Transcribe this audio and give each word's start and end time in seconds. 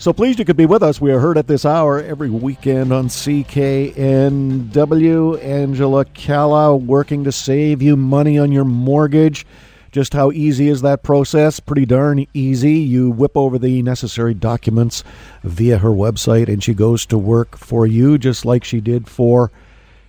So 0.00 0.12
pleased 0.14 0.38
you 0.38 0.46
could 0.46 0.56
be 0.56 0.64
with 0.64 0.82
us. 0.82 0.98
We 0.98 1.12
are 1.12 1.20
heard 1.20 1.36
at 1.36 1.46
this 1.46 1.66
hour 1.66 2.02
every 2.02 2.30
weekend 2.30 2.90
on 2.90 3.08
CKNW. 3.08 3.94
Angela 5.44 6.06
Calla 6.06 6.74
working 6.74 7.24
to 7.24 7.32
save 7.32 7.82
you 7.82 7.98
money 7.98 8.38
on 8.38 8.50
your 8.50 8.64
mortgage. 8.64 9.44
Just 9.92 10.14
how 10.14 10.30
easy 10.32 10.68
is 10.70 10.80
that 10.80 11.02
process? 11.02 11.60
Pretty 11.60 11.84
darn 11.84 12.26
easy. 12.32 12.78
You 12.78 13.10
whip 13.10 13.36
over 13.36 13.58
the 13.58 13.82
necessary 13.82 14.32
documents 14.32 15.04
via 15.44 15.76
her 15.76 15.90
website, 15.90 16.48
and 16.48 16.64
she 16.64 16.72
goes 16.72 17.04
to 17.04 17.18
work 17.18 17.58
for 17.58 17.86
you, 17.86 18.16
just 18.16 18.46
like 18.46 18.64
she 18.64 18.80
did 18.80 19.06
for 19.06 19.52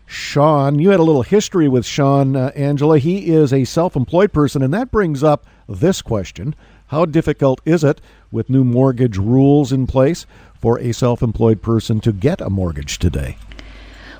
Sean. 0.05 0.79
You 0.79 0.91
had 0.91 1.01
a 1.01 1.03
little 1.03 1.23
history 1.23 1.67
with 1.67 1.85
Sean, 1.85 2.37
uh, 2.37 2.53
Angela. 2.55 2.97
He 2.97 3.27
is 3.27 3.51
a 3.51 3.65
self 3.65 3.97
employed 3.97 4.31
person, 4.31 4.61
and 4.61 4.73
that 4.73 4.89
brings 4.89 5.21
up 5.21 5.45
this 5.67 6.01
question 6.01 6.55
How 6.91 7.05
difficult 7.05 7.61
is 7.63 7.85
it 7.85 8.01
with 8.33 8.49
new 8.49 8.65
mortgage 8.65 9.17
rules 9.17 9.71
in 9.71 9.87
place 9.87 10.25
for 10.59 10.77
a 10.77 10.91
self 10.91 11.23
employed 11.23 11.61
person 11.61 12.01
to 12.01 12.11
get 12.11 12.41
a 12.41 12.49
mortgage 12.49 12.99
today? 12.99 13.37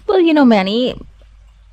Well, 0.08 0.22
you 0.22 0.34
know, 0.34 0.45
many 0.45 0.95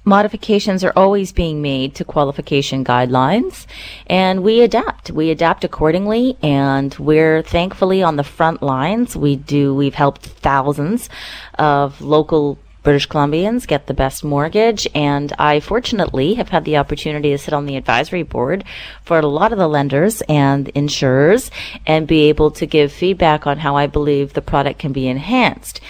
modifications 0.04 0.82
are 0.82 0.92
always 0.96 1.30
being 1.30 1.62
made 1.62 1.94
to 1.94 2.04
qualification 2.04 2.84
guidelines 2.84 3.66
and 4.06 4.42
we 4.42 4.62
adapt 4.62 5.10
we 5.10 5.30
adapt 5.30 5.64
accordingly 5.64 6.34
and 6.42 6.94
we're 6.98 7.42
thankfully 7.42 8.02
on 8.02 8.16
the 8.16 8.24
front 8.24 8.62
lines 8.62 9.14
we 9.14 9.36
do 9.36 9.74
we've 9.74 9.94
helped 9.94 10.24
thousands 10.24 11.10
of 11.58 12.00
local 12.00 12.58
British 12.82 13.08
Columbians 13.08 13.66
get 13.66 13.86
the 13.86 13.94
best 13.94 14.24
mortgage. 14.24 14.86
And 14.94 15.32
I 15.38 15.60
fortunately 15.60 16.34
have 16.34 16.48
had 16.48 16.64
the 16.64 16.76
opportunity 16.76 17.30
to 17.30 17.38
sit 17.38 17.54
on 17.54 17.66
the 17.66 17.76
advisory 17.76 18.22
board 18.22 18.64
for 19.02 19.18
a 19.18 19.26
lot 19.26 19.52
of 19.52 19.58
the 19.58 19.68
lenders 19.68 20.22
and 20.28 20.68
insurers 20.68 21.50
and 21.86 22.06
be 22.06 22.28
able 22.28 22.50
to 22.52 22.66
give 22.66 22.92
feedback 22.92 23.46
on 23.46 23.58
how 23.58 23.76
I 23.76 23.86
believe 23.86 24.32
the 24.32 24.42
product 24.42 24.78
can 24.78 24.92
be 24.92 25.08
enhanced 25.08 25.80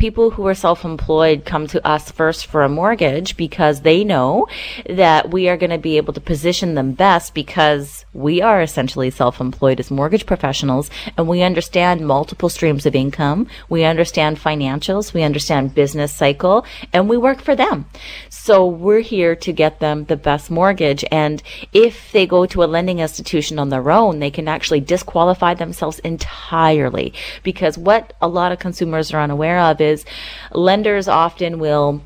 people 0.00 0.30
who 0.30 0.46
are 0.46 0.54
self-employed 0.54 1.44
come 1.44 1.66
to 1.66 1.86
us 1.86 2.10
first 2.10 2.46
for 2.46 2.62
a 2.62 2.68
mortgage 2.68 3.36
because 3.36 3.82
they 3.82 4.02
know 4.02 4.46
that 4.88 5.30
we 5.30 5.46
are 5.46 5.58
going 5.58 5.70
to 5.70 5.78
be 5.78 5.98
able 5.98 6.14
to 6.14 6.20
position 6.20 6.74
them 6.74 6.92
best 6.92 7.34
because 7.34 8.06
we 8.14 8.40
are 8.40 8.62
essentially 8.62 9.10
self-employed 9.10 9.78
as 9.78 9.90
mortgage 9.90 10.24
professionals 10.24 10.90
and 11.18 11.28
we 11.28 11.42
understand 11.42 12.06
multiple 12.06 12.48
streams 12.48 12.86
of 12.86 12.96
income. 12.96 13.46
We 13.68 13.84
understand 13.84 14.38
financials. 14.38 15.12
We 15.12 15.22
understand 15.22 15.74
business 15.74 16.14
cycle 16.14 16.64
and 16.94 17.06
we 17.06 17.18
work 17.18 17.42
for 17.42 17.54
them. 17.54 17.84
So 18.30 18.66
we're 18.66 19.00
here 19.00 19.36
to 19.36 19.52
get 19.52 19.80
them 19.80 20.06
the 20.06 20.16
best 20.16 20.50
mortgage. 20.50 21.04
And 21.12 21.42
if 21.74 22.10
they 22.12 22.26
go 22.26 22.46
to 22.46 22.64
a 22.64 22.72
lending 22.74 23.00
institution 23.00 23.58
on 23.58 23.68
their 23.68 23.90
own, 23.90 24.18
they 24.18 24.30
can 24.30 24.48
actually 24.48 24.80
disqualify 24.80 25.52
themselves 25.52 25.98
entirely 25.98 27.12
because 27.42 27.76
what 27.76 28.14
a 28.22 28.28
lot 28.28 28.50
of 28.50 28.58
consumers 28.58 29.12
are 29.12 29.20
unaware 29.20 29.60
of 29.60 29.78
is 29.80 29.89
is 29.90 30.04
lenders 30.52 31.08
often 31.08 31.58
will 31.58 32.02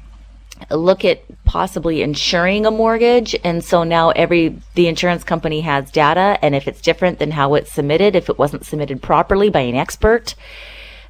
look 0.71 1.05
at 1.05 1.23
possibly 1.45 2.03
insuring 2.03 2.65
a 2.65 2.71
mortgage. 2.71 3.37
And 3.45 3.65
so 3.65 3.85
now 3.85 4.11
every 4.11 4.57
the 4.75 4.87
insurance 4.87 5.25
company 5.25 5.61
has 5.63 5.91
data. 5.91 6.39
And 6.43 6.55
if 6.55 6.69
it's 6.69 6.81
different 6.81 7.19
than 7.19 7.33
how 7.33 7.55
it's 7.55 7.73
submitted 7.73 8.17
if 8.17 8.29
it 8.29 8.39
wasn't 8.39 8.65
submitted 8.65 9.03
properly 9.03 9.51
by 9.51 9.61
an 9.61 9.75
expert 9.75 10.35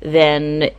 then 0.04 0.70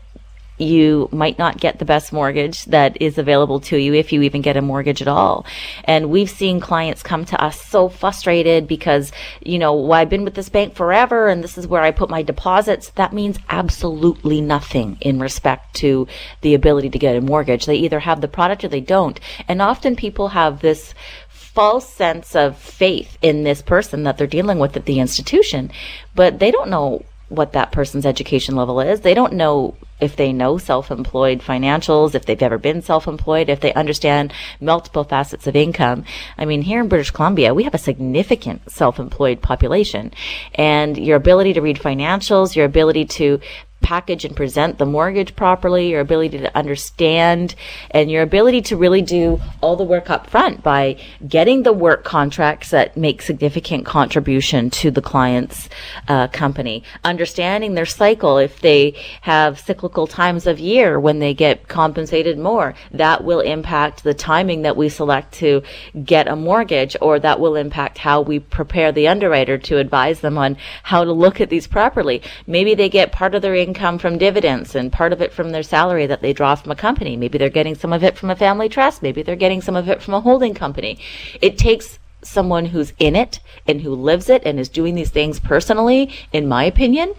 you 0.57 1.09
might 1.11 1.37
not 1.37 1.59
get 1.59 1.79
the 1.79 1.85
best 1.85 2.13
mortgage 2.13 2.65
that 2.65 3.01
is 3.01 3.17
available 3.17 3.59
to 3.59 3.77
you 3.77 3.93
if 3.93 4.13
you 4.13 4.21
even 4.21 4.41
get 4.41 4.57
a 4.57 4.61
mortgage 4.61 5.01
at 5.01 5.07
all. 5.07 5.45
And 5.83 6.09
we've 6.09 6.29
seen 6.29 6.59
clients 6.59 7.03
come 7.03 7.25
to 7.25 7.43
us 7.43 7.61
so 7.61 7.89
frustrated 7.89 8.67
because, 8.67 9.11
you 9.41 9.59
know, 9.59 9.73
well, 9.73 9.93
I've 9.93 10.09
been 10.09 10.23
with 10.23 10.35
this 10.35 10.49
bank 10.49 10.75
forever 10.75 11.27
and 11.27 11.43
this 11.43 11.57
is 11.57 11.67
where 11.67 11.81
I 11.81 11.91
put 11.91 12.09
my 12.09 12.21
deposits. 12.21 12.89
That 12.91 13.13
means 13.13 13.37
absolutely 13.49 14.41
nothing 14.41 14.97
in 15.01 15.19
respect 15.19 15.75
to 15.75 16.07
the 16.41 16.53
ability 16.53 16.89
to 16.91 16.99
get 16.99 17.15
a 17.15 17.21
mortgage. 17.21 17.65
They 17.65 17.75
either 17.75 17.99
have 17.99 18.21
the 18.21 18.27
product 18.27 18.63
or 18.63 18.69
they 18.69 18.81
don't. 18.81 19.19
And 19.47 19.61
often 19.61 19.95
people 19.95 20.29
have 20.29 20.61
this 20.61 20.93
false 21.29 21.89
sense 21.89 22.35
of 22.35 22.57
faith 22.57 23.17
in 23.21 23.43
this 23.43 23.61
person 23.61 24.03
that 24.03 24.17
they're 24.17 24.27
dealing 24.27 24.59
with 24.59 24.75
at 24.75 24.85
the 24.85 24.99
institution, 24.99 25.71
but 26.13 26.39
they 26.39 26.51
don't 26.51 26.69
know 26.69 27.03
what 27.29 27.53
that 27.53 27.71
person's 27.71 28.05
education 28.05 28.55
level 28.55 28.79
is. 28.81 29.01
They 29.01 29.13
don't 29.13 29.33
know 29.33 29.75
if 29.99 30.15
they 30.15 30.33
know 30.33 30.57
self-employed 30.57 31.39
financials, 31.39 32.15
if 32.15 32.25
they've 32.25 32.41
ever 32.41 32.57
been 32.57 32.81
self-employed, 32.81 33.49
if 33.49 33.61
they 33.61 33.73
understand 33.73 34.33
multiple 34.59 35.03
facets 35.03 35.47
of 35.47 35.55
income. 35.55 36.03
I 36.37 36.45
mean, 36.45 36.61
here 36.61 36.81
in 36.81 36.89
British 36.89 37.11
Columbia, 37.11 37.53
we 37.53 37.63
have 37.63 37.73
a 37.73 37.79
significant 37.79 38.69
self-employed 38.69 39.41
population 39.41 40.11
and 40.53 40.97
your 40.97 41.17
ability 41.17 41.53
to 41.53 41.61
read 41.61 41.77
financials, 41.77 42.55
your 42.55 42.65
ability 42.65 43.05
to 43.05 43.39
package 43.85 44.25
and 44.25 44.35
present 44.35 44.79
the 44.79 44.85
mortgage 44.85 45.35
properly, 45.35 45.89
your 45.91 46.01
ability 46.01 46.39
to 46.39 46.57
understand, 46.57 47.53
and 47.91 48.09
your 48.09 48.23
ability 48.23 48.59
to 48.59 48.75
really 48.75 49.03
do 49.03 49.39
all 49.61 49.75
the 49.75 49.83
work 49.83 50.09
up 50.09 50.27
front 50.27 50.63
by 50.63 50.97
getting 51.27 51.61
the 51.61 51.71
work 51.71 52.03
contracts 52.03 52.71
that 52.71 52.97
make 52.97 53.21
significant 53.21 53.85
contribution 53.85 54.71
to 54.71 54.89
the 54.89 55.03
client's 55.03 55.69
uh, 56.07 56.27
company, 56.29 56.81
understanding 57.03 57.75
their 57.75 57.85
cycle. 57.85 58.39
If 58.39 58.59
they 58.59 58.95
have 59.21 59.59
cyclical 59.59 60.07
times 60.07 60.47
of 60.47 60.59
year 60.59 60.99
when 60.99 61.19
they 61.19 61.35
get 61.35 61.67
compensated 61.67 62.39
more, 62.39 62.73
that 62.89 63.23
will 63.23 63.41
impact 63.41 64.03
the 64.03 64.15
timing 64.15 64.63
that 64.63 64.75
we 64.75 64.89
select 64.89 65.31
to 65.35 65.61
get 66.03 66.27
a 66.27 66.35
mortgage, 66.35 66.97
or 67.01 67.19
that 67.19 67.39
will 67.39 67.55
impact 67.55 67.99
how 67.99 68.21
we 68.21 68.39
prepare 68.39 68.91
the 68.91 69.07
underwriter 69.07 69.59
to 69.59 69.77
advise 69.77 70.21
them 70.21 70.39
on 70.39 70.57
how 70.81 71.03
to 71.03 71.11
look 71.11 71.39
at 71.39 71.51
these 71.51 71.67
properly. 71.67 72.23
Maybe 72.47 72.73
they 72.73 72.89
get 72.89 73.11
part 73.11 73.35
of 73.35 73.43
their 73.43 73.53
income 73.53 73.74
income 73.75 73.97
from 73.97 74.17
dividends 74.17 74.73
and 74.73 74.89
part 74.91 75.11
of 75.11 75.21
it 75.21 75.33
from 75.33 75.51
their 75.51 75.61
salary 75.61 76.07
that 76.07 76.21
they 76.21 76.31
draw 76.31 76.55
from 76.55 76.71
a 76.71 76.75
company. 76.75 77.17
Maybe 77.17 77.37
they're 77.37 77.49
getting 77.49 77.75
some 77.75 77.91
of 77.91 78.03
it 78.03 78.17
from 78.17 78.29
a 78.29 78.35
family 78.35 78.69
trust. 78.69 79.01
Maybe 79.01 79.21
they're 79.21 79.35
getting 79.35 79.61
some 79.61 79.75
of 79.75 79.89
it 79.89 80.01
from 80.01 80.13
a 80.13 80.21
holding 80.21 80.53
company. 80.53 80.97
It 81.41 81.57
takes 81.57 81.99
someone 82.23 82.67
who's 82.67 82.93
in 82.99 83.17
it 83.17 83.41
and 83.67 83.81
who 83.81 83.93
lives 83.93 84.29
it 84.29 84.43
and 84.45 84.59
is 84.59 84.69
doing 84.69 84.95
these 84.95 85.09
things 85.09 85.41
personally, 85.41 86.09
in 86.31 86.47
my 86.47 86.63
opinion, 86.63 87.13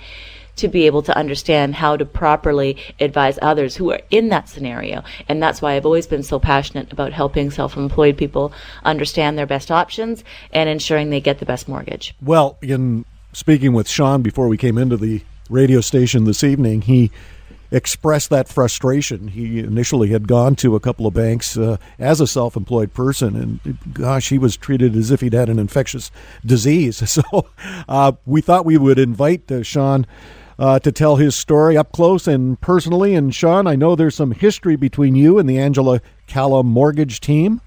to 0.57 0.67
be 0.67 0.87
able 0.87 1.03
to 1.03 1.17
understand 1.17 1.75
how 1.75 1.95
to 1.95 2.07
properly 2.07 2.79
advise 3.01 3.39
others 3.43 3.77
who 3.77 3.93
are 3.93 4.01
in 4.11 4.31
that 4.31 4.49
scenario. 4.49 5.05
And 5.29 5.43
that's 5.43 5.61
why 5.61 5.75
I've 5.75 5.85
always 5.85 6.07
been 6.07 6.23
so 6.23 6.41
passionate 6.41 6.91
about 6.91 7.13
helping 7.13 7.51
self-employed 7.51 8.17
people 8.17 8.51
understand 8.83 9.37
their 9.37 9.47
best 9.47 9.71
options 9.71 10.25
and 10.53 10.71
ensuring 10.71 11.11
they 11.11 11.21
get 11.21 11.39
the 11.39 11.45
best 11.45 11.69
mortgage. 11.69 12.15
Well, 12.23 12.57
in 12.63 13.05
speaking 13.35 13.75
with 13.75 13.89
Sean 13.91 14.23
before 14.23 14.49
we 14.49 14.57
came 14.57 14.79
into 14.79 14.97
the 14.97 15.21
radio 15.51 15.81
station 15.81 16.25
this 16.25 16.43
evening, 16.45 16.83
he 16.83 17.11
expressed 17.71 18.31
that 18.31 18.49
frustration. 18.49 19.29
He 19.29 19.59
initially 19.59 20.09
had 20.09 20.29
gone 20.29 20.57
to 20.57 20.77
a 20.77 20.81
couple 20.81 21.07
of 21.07 21.15
banks 21.15 21.57
uh, 21.57 21.77
as 21.99 22.21
a 22.21 22.27
self 22.27 22.57
employed 22.57 22.93
person, 22.95 23.37
and 23.37 23.79
gosh, 23.93 24.29
he 24.29 24.39
was 24.39 24.57
treated 24.57 24.97
as 24.97 25.11
if 25.11 25.21
he'd 25.21 25.33
had 25.33 25.49
an 25.49 25.59
infectious 25.59 26.11
disease. 26.45 27.03
So 27.17 27.47
uh, 27.89 28.13
we 28.27 28.43
thought 28.43 28.67
we 28.67 28.77
would 28.77 28.99
invite 28.99 29.51
uh, 29.51 29.63
Sean. 29.63 30.07
Uh, 30.59 30.79
to 30.79 30.91
tell 30.91 31.17
his 31.17 31.37
story 31.37 31.77
up 31.77 31.93
close 31.93 32.27
and 32.27 32.59
personally. 32.63 33.15
And 33.15 33.35
Sean, 33.35 33.67
I 33.67 33.77
know 33.77 33.95
there's 33.95 34.15
some 34.15 34.33
history 34.33 34.75
between 34.75 35.15
you 35.15 35.39
and 35.39 35.47
the 35.47 35.59
Angela 35.59 36.01
Calla 36.27 36.65
mortgage 36.65 37.21
team. 37.21 37.61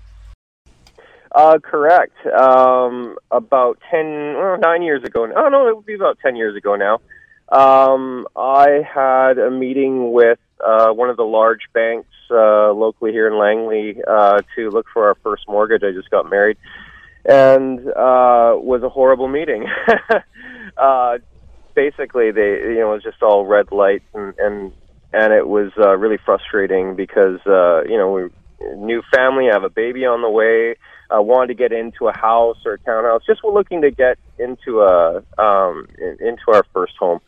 Uh, 1.32 1.60
correct. 1.60 2.16
Um, 2.26 3.16
about 3.30 3.78
ten, 3.92 4.34
well, 4.36 4.58
nine 4.58 4.82
years 4.82 5.04
ago. 5.04 5.32
Oh 5.36 5.50
no, 5.50 5.68
it 5.68 5.76
would 5.76 5.86
be 5.86 5.94
about 5.94 6.18
ten 6.20 6.36
years 6.36 6.56
ago 6.56 6.76
now. 6.76 7.00
Um, 7.52 8.28
I 8.36 8.82
had 8.94 9.40
a 9.40 9.50
meeting 9.50 10.12
with 10.12 10.40
uh, 10.64 10.92
one 10.92 11.10
of 11.10 11.18
the 11.18 11.24
large 11.24 11.62
banks 11.74 12.10
uh, 12.30 12.72
locally 12.72 13.12
here 13.12 13.28
in 13.28 13.40
Langley 13.40 13.98
uh, 14.08 14.42
to 14.56 14.70
look 14.70 14.86
for 14.94 15.08
our 15.08 15.16
first 15.24 15.48
mortgage. 15.48 15.82
I 15.84 15.92
just 15.92 16.12
got 16.12 16.30
married, 16.30 16.58
and 17.26 17.80
uh, 17.80 18.54
was 18.56 18.84
a 18.84 18.90
horrible 18.90 19.28
meeting. 19.28 19.66
uh, 20.78 21.18
basically, 21.74 22.32
they 22.32 22.60
you 22.62 22.80
know 22.80 22.92
it 22.92 22.96
was 22.96 23.04
just 23.04 23.24
all 23.24 23.46
red 23.46 23.72
lights, 23.72 24.06
and 24.14 24.36
and 24.38 24.72
and 25.12 25.34
it 25.34 25.48
was 25.48 25.72
uh, 25.78 25.98
really 25.98 26.20
frustrating 26.24 26.96
because 26.96 27.40
uh, 27.48 27.84
you 27.84 27.98
know 27.98 28.12
we 28.12 28.30
new 28.76 29.02
family, 29.12 29.50
I 29.50 29.54
have 29.54 29.64
a 29.64 29.70
baby 29.70 30.06
on 30.06 30.22
the 30.22 30.30
way 30.30 30.76
uh, 31.14 31.22
wanted 31.22 31.48
to 31.48 31.54
get 31.56 31.72
into 31.72 32.08
a 32.08 32.18
house 32.18 32.58
or 32.66 32.74
a 32.74 32.80
townhouse, 32.80 33.22
just 33.26 33.44
we're 33.44 33.54
looking 33.54 33.82
to 33.82 33.92
get 33.92 34.18
into 34.38 34.82
a 34.82 35.24
um, 35.38 35.88
into 36.00 36.44
our 36.54 36.66
first 36.74 36.94
home. 36.98 37.20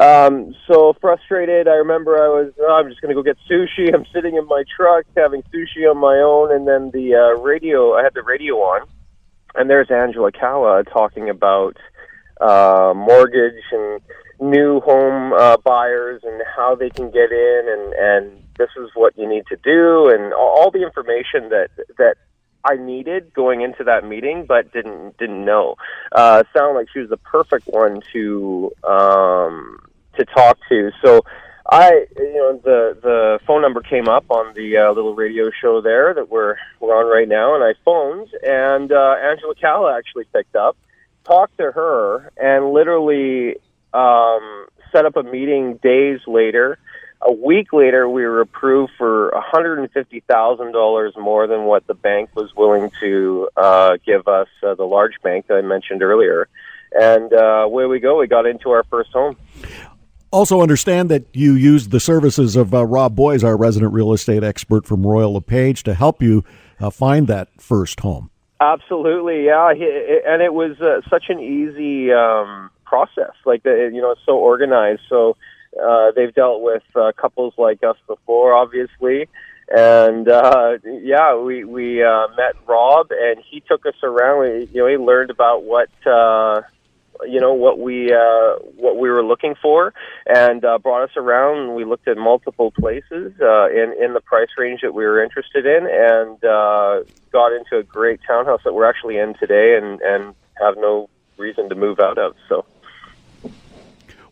Um, 0.00 0.54
so 0.66 0.94
frustrated. 1.00 1.68
I 1.68 1.74
remember 1.74 2.16
I 2.16 2.28
was, 2.28 2.52
oh, 2.60 2.72
I'm 2.72 2.88
just 2.88 3.02
going 3.02 3.14
to 3.14 3.14
go 3.14 3.22
get 3.22 3.36
sushi. 3.50 3.94
I'm 3.94 4.06
sitting 4.12 4.36
in 4.36 4.46
my 4.46 4.64
truck 4.74 5.04
having 5.14 5.42
sushi 5.54 5.88
on 5.88 5.98
my 5.98 6.16
own, 6.16 6.50
and 6.50 6.66
then 6.66 6.90
the 6.92 7.14
uh, 7.14 7.40
radio. 7.42 7.94
I 7.94 8.02
had 8.02 8.14
the 8.14 8.22
radio 8.22 8.54
on, 8.56 8.88
and 9.54 9.68
there's 9.68 9.90
Angela 9.90 10.32
Calla 10.32 10.84
talking 10.84 11.28
about 11.28 11.76
uh, 12.40 12.94
mortgage 12.96 13.62
and 13.70 14.00
new 14.40 14.80
home 14.80 15.34
uh, 15.34 15.58
buyers 15.58 16.22
and 16.24 16.42
how 16.56 16.74
they 16.74 16.88
can 16.88 17.10
get 17.10 17.30
in, 17.30 17.62
and 17.68 17.92
and 17.92 18.44
this 18.58 18.70
is 18.78 18.90
what 18.94 19.16
you 19.18 19.28
need 19.28 19.44
to 19.48 19.56
do, 19.56 20.08
and 20.08 20.32
all 20.32 20.70
the 20.70 20.82
information 20.82 21.50
that 21.50 21.68
that 21.98 22.16
I 22.64 22.76
needed 22.76 23.34
going 23.34 23.62
into 23.62 23.84
that 23.84 24.04
meeting, 24.04 24.46
but 24.46 24.72
didn't 24.72 25.16
didn't 25.18 25.44
know. 25.44 25.76
Uh, 26.12 26.44
sounded 26.56 26.78
like 26.78 26.88
she 26.92 27.00
was 27.00 27.10
the 27.10 27.16
perfect 27.16 27.66
one 27.66 28.00
to 28.12 28.72
um, 28.84 29.78
to 30.16 30.24
talk 30.24 30.58
to. 30.68 30.90
So 31.04 31.24
I, 31.68 32.06
you 32.16 32.34
know, 32.34 32.60
the 32.62 32.98
the 33.02 33.38
phone 33.46 33.62
number 33.62 33.80
came 33.80 34.08
up 34.08 34.24
on 34.30 34.54
the 34.54 34.76
uh, 34.76 34.92
little 34.92 35.14
radio 35.14 35.50
show 35.50 35.80
there 35.80 36.14
that 36.14 36.28
we're 36.28 36.56
we're 36.80 36.96
on 36.96 37.10
right 37.10 37.28
now, 37.28 37.54
and 37.54 37.64
I 37.64 37.74
phoned, 37.84 38.28
and 38.42 38.92
uh, 38.92 39.16
Angela 39.22 39.54
Calla 39.54 39.96
actually 39.96 40.24
picked 40.32 40.54
up, 40.54 40.76
talked 41.24 41.58
to 41.58 41.72
her, 41.72 42.30
and 42.36 42.72
literally 42.72 43.56
um, 43.92 44.66
set 44.92 45.04
up 45.04 45.16
a 45.16 45.22
meeting 45.22 45.78
days 45.82 46.20
later 46.26 46.78
a 47.24 47.32
week 47.32 47.72
later, 47.72 48.08
we 48.08 48.24
were 48.24 48.40
approved 48.40 48.92
for 48.98 49.30
$150,000 49.54 51.20
more 51.20 51.46
than 51.46 51.64
what 51.64 51.86
the 51.86 51.94
bank 51.94 52.30
was 52.34 52.54
willing 52.56 52.90
to 53.00 53.48
uh, 53.56 53.96
give 54.04 54.26
us, 54.26 54.48
uh, 54.62 54.74
the 54.74 54.84
large 54.84 55.14
bank 55.22 55.46
that 55.46 55.54
I 55.54 55.62
mentioned 55.62 56.02
earlier. 56.02 56.48
And 56.92 57.32
uh, 57.32 57.62
away 57.64 57.86
we 57.86 58.00
go. 58.00 58.18
We 58.18 58.26
got 58.26 58.46
into 58.46 58.70
our 58.70 58.84
first 58.84 59.12
home. 59.12 59.36
Also, 60.30 60.62
understand 60.62 61.10
that 61.10 61.26
you 61.32 61.52
used 61.52 61.90
the 61.90 62.00
services 62.00 62.56
of 62.56 62.74
uh, 62.74 62.84
Rob 62.86 63.14
Boies, 63.14 63.44
our 63.44 63.56
resident 63.56 63.92
real 63.92 64.12
estate 64.12 64.42
expert 64.42 64.86
from 64.86 65.06
Royal 65.06 65.34
LePage, 65.34 65.82
to 65.84 65.94
help 65.94 66.22
you 66.22 66.42
uh, 66.80 66.90
find 66.90 67.28
that 67.28 67.48
first 67.60 68.00
home. 68.00 68.30
Absolutely, 68.60 69.46
yeah. 69.46 69.70
And 69.70 70.42
it 70.42 70.54
was 70.54 70.80
uh, 70.80 71.02
such 71.10 71.24
an 71.28 71.38
easy 71.38 72.12
um, 72.12 72.70
process. 72.84 73.32
Like, 73.44 73.64
you 73.64 74.00
know, 74.00 74.12
it's 74.12 74.20
so 74.24 74.36
organized. 74.36 75.02
So, 75.08 75.36
uh, 75.80 76.12
they've 76.14 76.34
dealt 76.34 76.62
with 76.62 76.82
uh, 76.94 77.12
couples 77.16 77.54
like 77.56 77.82
us 77.82 77.96
before, 78.06 78.54
obviously. 78.54 79.28
And 79.68 80.28
uh, 80.28 80.78
yeah, 80.84 81.36
we 81.36 81.64
we 81.64 82.02
uh, 82.02 82.28
met 82.36 82.56
Rob, 82.66 83.08
and 83.10 83.42
he 83.48 83.60
took 83.60 83.86
us 83.86 83.94
around. 84.02 84.40
We, 84.40 84.68
you 84.72 84.82
know, 84.82 84.86
he 84.86 84.96
learned 84.96 85.30
about 85.30 85.62
what 85.62 85.88
uh, 86.06 86.62
you 87.26 87.40
know 87.40 87.54
what 87.54 87.78
we 87.78 88.12
uh, 88.12 88.56
what 88.76 88.98
we 88.98 89.08
were 89.08 89.24
looking 89.24 89.54
for, 89.62 89.94
and 90.26 90.64
uh, 90.64 90.78
brought 90.78 91.04
us 91.04 91.16
around. 91.16 91.74
We 91.74 91.84
looked 91.84 92.08
at 92.08 92.18
multiple 92.18 92.70
places 92.72 93.32
uh, 93.40 93.70
in 93.70 93.94
in 93.98 94.12
the 94.12 94.20
price 94.20 94.50
range 94.58 94.80
that 94.82 94.92
we 94.92 95.04
were 95.04 95.22
interested 95.22 95.64
in, 95.64 95.86
and 95.86 96.44
uh, 96.44 97.04
got 97.30 97.52
into 97.52 97.78
a 97.78 97.82
great 97.82 98.20
townhouse 98.26 98.60
that 98.64 98.74
we're 98.74 98.88
actually 98.88 99.16
in 99.16 99.34
today, 99.34 99.78
and 99.80 100.00
and 100.02 100.34
have 100.60 100.76
no 100.76 101.08
reason 101.38 101.68
to 101.68 101.74
move 101.74 101.98
out 101.98 102.18
of. 102.18 102.34
So. 102.48 102.66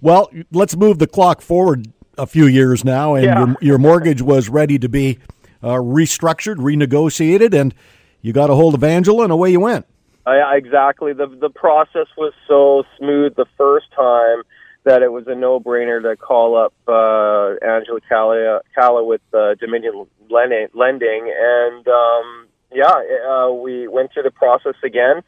Well, 0.01 0.31
let's 0.51 0.77
move 0.77 0.99
the 0.99 1.07
clock 1.07 1.41
forward 1.43 1.93
a 2.17 2.27
few 2.27 2.47
years 2.47 2.85
now, 2.85 3.15
and 3.15 3.25
yeah. 3.25 3.39
your, 3.39 3.57
your, 3.61 3.79
mortgage 3.79 4.23
was 4.23 4.49
ready 4.49 4.79
to 4.79 4.89
be 4.89 5.19
uh, 5.63 5.75
restructured, 5.75 6.57
renegotiated, 6.57 7.59
and 7.59 7.75
you 8.23 8.33
got 8.33 8.51
a 8.51 8.55
hold 8.55 8.75
of 8.75 8.85
Angela, 8.85 9.25
and 9.25 9.33
away 9.33 9.51
you 9.51 9.61
went. 9.61 9.87
Uh, 10.27 10.33
yeah, 10.33 10.55
exactly. 10.55 11.13
The 11.13 11.27
the 11.27 11.51
process 11.51 12.07
was 12.17 12.33
so 12.47 12.85
smooth 12.99 13.35
the 13.37 13.47
first 13.57 13.87
time 13.97 14.43
that 14.85 15.03
it 15.03 15.13
was 15.13 15.27
a 15.27 15.35
no 15.35 15.61
brainer 15.61 16.03
to 16.03 16.17
call 16.17 16.57
up 16.57 16.75
uh, 16.89 17.55
Angela 17.67 18.01
Calla, 18.09 18.61
Calla 18.75 19.05
with 19.05 19.21
uh, 19.35 19.55
Dominion 19.57 20.07
Lending, 20.31 21.35
and 21.39 21.89
um, 21.89 22.49
yeah, 22.73 23.03
uh, 23.31 23.51
we 23.51 23.89
went 23.89 24.13
through 24.13 24.23
the 24.23 24.31
process 24.31 24.77
again. 24.85 25.23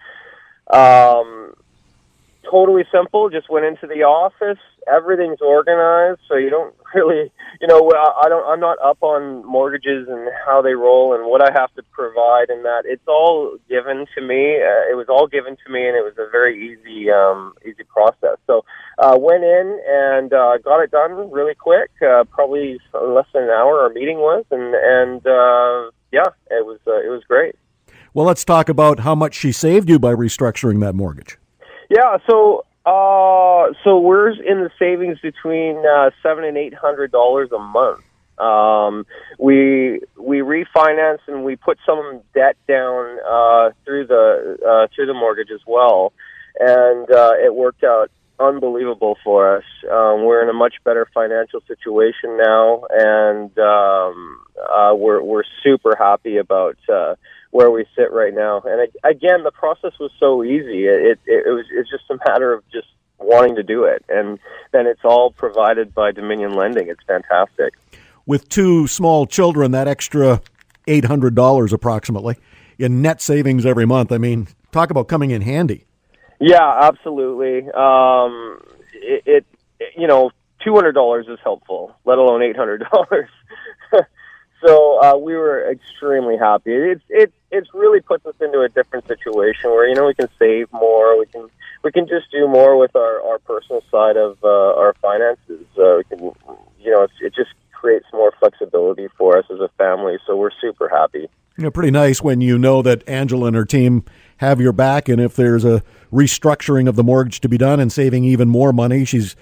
Um, 0.69 1.55
totally 2.51 2.85
simple. 2.93 3.31
Just 3.31 3.51
went 3.51 3.67
into 3.67 3.87
the 3.87 4.03
office. 4.03 4.59
Everything's 4.93 5.41
organized, 5.41 6.21
so 6.29 6.37
you 6.37 6.51
don't 6.51 6.75
really, 6.95 7.33
you 7.61 7.69
know, 7.69 7.91
I 7.91 8.29
don't. 8.29 8.45
I'm 8.47 8.61
not 8.61 8.79
up 8.85 8.99
on 9.03 9.45
mortgages 9.45 10.09
and 10.09 10.29
how 10.45 10.63
they 10.63 10.75
roll 10.75 11.15
and 11.15 11.27
what 11.27 11.43
I 11.43 11.53
have 11.53 11.73
to 11.75 11.83
provide, 11.93 12.51
and 12.51 12.65
that 12.65 12.83
it's 12.85 13.07
all 13.07 13.57
given 13.69 14.07
to 14.15 14.21
me. 14.21 14.57
Uh, 14.57 14.91
it 14.91 14.97
was 14.97 15.07
all 15.09 15.27
given 15.27 15.57
to 15.65 15.73
me, 15.73 15.87
and 15.87 15.97
it 15.97 16.03
was 16.03 16.15
a 16.19 16.31
very 16.31 16.73
easy, 16.73 17.11
um, 17.11 17.55
easy 17.65 17.85
process. 17.85 18.39
So 18.47 18.65
uh, 18.99 19.17
went 19.19 19.45
in 19.45 19.81
and 19.89 20.33
uh, 20.33 20.59
got 20.59 20.81
it 20.81 20.91
done 20.91 21.31
really 21.31 21.55
quick. 21.55 21.91
Uh, 22.03 22.25
probably 22.25 22.79
less 22.93 23.27
than 23.33 23.45
an 23.45 23.51
hour. 23.51 23.81
Our 23.81 23.91
meeting 23.91 24.19
was, 24.19 24.45
and 24.51 24.75
and 24.75 25.27
uh, 25.27 25.91
yeah, 26.13 26.31
it 26.51 26.67
was 26.67 26.79
uh, 26.87 27.01
it 27.01 27.11
was 27.11 27.23
great. 27.27 27.55
Well, 28.15 28.27
let's 28.27 28.45
talk 28.45 28.69
about 28.69 29.01
how 29.01 29.15
much 29.15 29.35
she 29.35 29.53
saved 29.53 29.89
you 29.89 29.99
by 29.99 30.13
restructuring 30.13 30.81
that 30.81 30.95
mortgage. 30.95 31.39
Yeah, 31.93 32.17
so 32.27 32.65
uh, 32.87 33.75
so 33.85 33.99
we're 33.99 34.31
in 34.31 34.65
the 34.65 34.71
savings 34.79 35.19
between 35.21 35.77
uh, 35.87 36.09
seven 36.23 36.43
and 36.43 36.57
eight 36.57 36.73
hundred 36.73 37.13
dollars 37.13 37.51
a 37.53 37.59
month. 37.59 38.01
Um, 38.39 39.05
we 39.39 40.01
we 40.19 40.39
refinanced 40.39 41.29
and 41.29 41.45
we 41.45 41.57
put 41.57 41.77
some 41.85 42.23
debt 42.33 42.57
down 42.67 43.19
uh, 43.29 43.71
through 43.85 44.07
the 44.07 44.57
uh, 44.67 44.87
through 44.95 45.05
the 45.05 45.13
mortgage 45.13 45.51
as 45.53 45.61
well, 45.67 46.15
and 46.59 47.11
uh, 47.11 47.33
it 47.45 47.55
worked 47.55 47.85
out 47.85 48.11
unbelievable 48.41 49.19
for 49.23 49.59
us. 49.59 49.65
Um, 49.85 50.25
we're 50.25 50.43
in 50.43 50.49
a 50.49 50.55
much 50.55 50.77
better 50.85 51.07
financial 51.13 51.61
situation 51.69 52.39
now, 52.39 52.85
and 52.91 53.59
um, 53.59 54.41
uh, 54.59 54.95
we're 54.95 55.23
we're 55.23 55.45
super 55.63 55.95
happy 55.95 56.39
about 56.39 56.79
uh, 56.89 57.17
where 57.53 57.71
we 57.71 57.85
sit 57.95 58.11
right 58.11 58.35
now. 58.35 58.63
And 58.65 58.89
again, 59.05 59.45
the 59.45 59.53
process 59.53 59.93
was 60.01 60.11
so 60.19 60.43
easy. 60.43 60.87
It, 60.87 61.21
it, 61.27 61.47
it 61.47 61.51
was 61.51 61.67
it's 61.71 61.89
just 61.89 62.05
a 62.11 62.17
matter 62.29 62.53
of 62.53 62.65
just 62.73 62.89
wanting 63.19 63.55
to 63.55 63.63
do 63.63 63.85
it, 63.85 64.05
and 64.09 64.39
then 64.73 64.87
it's 64.87 65.05
all 65.05 65.31
provided 65.31 65.95
by 65.95 66.11
Dominion 66.11 66.55
Lending. 66.55 66.89
It's 66.89 67.03
fantastic. 67.07 67.75
With 68.27 68.49
two 68.49 68.89
small 68.89 69.27
children, 69.27 69.71
that 69.73 69.87
extra 69.87 70.41
eight 70.89 71.05
hundred 71.05 71.35
dollars 71.35 71.73
approximately 71.73 72.37
in 72.79 73.03
net 73.03 73.21
savings 73.21 73.65
every 73.65 73.87
month. 73.87 74.11
I 74.13 74.19
mean, 74.19 74.49
talk 74.73 74.91
about 74.91 75.09
coming 75.09 75.31
in 75.31 75.43
handy. 75.43 75.85
Yeah, 76.41 76.81
absolutely. 76.83 77.71
Um, 77.71 78.61
it, 78.95 79.23
it 79.27 79.47
you 79.97 80.07
know, 80.07 80.31
two 80.65 80.75
hundred 80.75 80.93
dollars 80.93 81.27
is 81.29 81.39
helpful, 81.45 81.95
let 82.05 82.19
alone 82.19 82.43
eight 82.43 82.57
hundred 82.57 82.85
dollars. 82.91 83.29
So 84.65 85.03
uh, 85.03 85.17
we 85.17 85.35
were 85.35 85.71
extremely 85.71 86.37
happy. 86.37 86.73
It's 86.73 87.05
it 87.09 87.33
it's 87.51 87.69
really 87.75 88.01
puts 88.01 88.25
us 88.27 88.35
into 88.41 88.61
a 88.61 88.69
different 88.69 89.07
situation 89.07 89.71
where 89.71 89.89
you 89.89 89.95
know 89.95 90.07
we 90.07 90.15
can 90.15 90.29
save 90.39 90.73
more, 90.73 91.19
we 91.19 91.27
can 91.27 91.49
we 91.83 91.93
can 91.93 92.07
just 92.07 92.31
do 92.31 92.49
more 92.49 92.79
with 92.79 92.95
our 92.97 93.21
our 93.23 93.39
personal 93.41 93.83
side 93.91 94.17
of 94.17 94.39
uh, 94.43 94.49
our 94.49 94.95
finances. 95.03 95.67
Uh, 95.77 95.99
we 95.99 96.05
can 96.05 96.19
you 96.81 96.91
know 96.91 97.03
it's, 97.03 97.15
it 97.21 97.35
just 97.35 97.51
creates 97.73 98.07
more 98.13 98.33
flexibility 98.39 99.09
for 99.19 99.37
us 99.37 99.45
as 99.53 99.61
a 99.61 99.69
family. 99.77 100.17
So 100.27 100.37
we're 100.37 100.51
super 100.61 100.89
happy. 100.89 101.29
Know, 101.59 101.71
pretty 101.71 101.91
nice 101.91 102.23
when 102.23 102.41
you 102.41 102.57
know 102.57 102.81
that 102.81 103.07
Angela 103.07 103.49
and 103.49 103.57
her 103.57 103.67
team 103.67 104.05
have 104.39 104.61
your 104.61 104.73
back, 104.73 105.09
and 105.09 105.21
if 105.21 105.37
there's 105.37 105.65
a 105.65 105.83
restructuring 106.11 106.89
of 106.89 106.97
the 106.97 107.05
mortgage 107.05 107.41
to 107.41 107.49
be 107.49 107.59
done 107.59 107.79
and 107.79 107.93
saving 107.93 108.25
even 108.25 108.49
more 108.49 108.73
money, 108.73 109.05
she's 109.05 109.37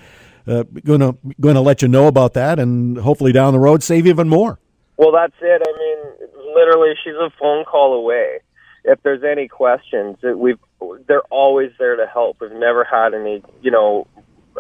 uh, 0.46 0.64
going 0.84 1.00
to 1.00 1.16
going 1.40 1.54
to 1.54 1.60
let 1.60 1.82
you 1.82 1.88
know 1.88 2.08
about 2.08 2.34
that, 2.34 2.58
and 2.58 2.98
hopefully 2.98 3.32
down 3.32 3.52
the 3.52 3.60
road 3.60 3.82
save 3.82 4.06
even 4.06 4.28
more. 4.28 4.58
Well, 5.00 5.12
that's 5.12 5.32
it. 5.40 5.62
I 5.66 5.78
mean, 5.78 6.28
literally, 6.54 6.90
she's 7.02 7.14
a 7.14 7.30
phone 7.40 7.64
call 7.64 7.94
away. 7.94 8.40
If 8.84 9.02
there's 9.02 9.24
any 9.24 9.48
questions, 9.48 10.18
we've 10.22 10.58
they're 11.08 11.22
always 11.30 11.70
there 11.78 11.96
to 11.96 12.06
help. 12.06 12.36
We've 12.42 12.52
never 12.52 12.84
had 12.84 13.14
any, 13.14 13.42
you 13.62 13.70
know, 13.70 14.06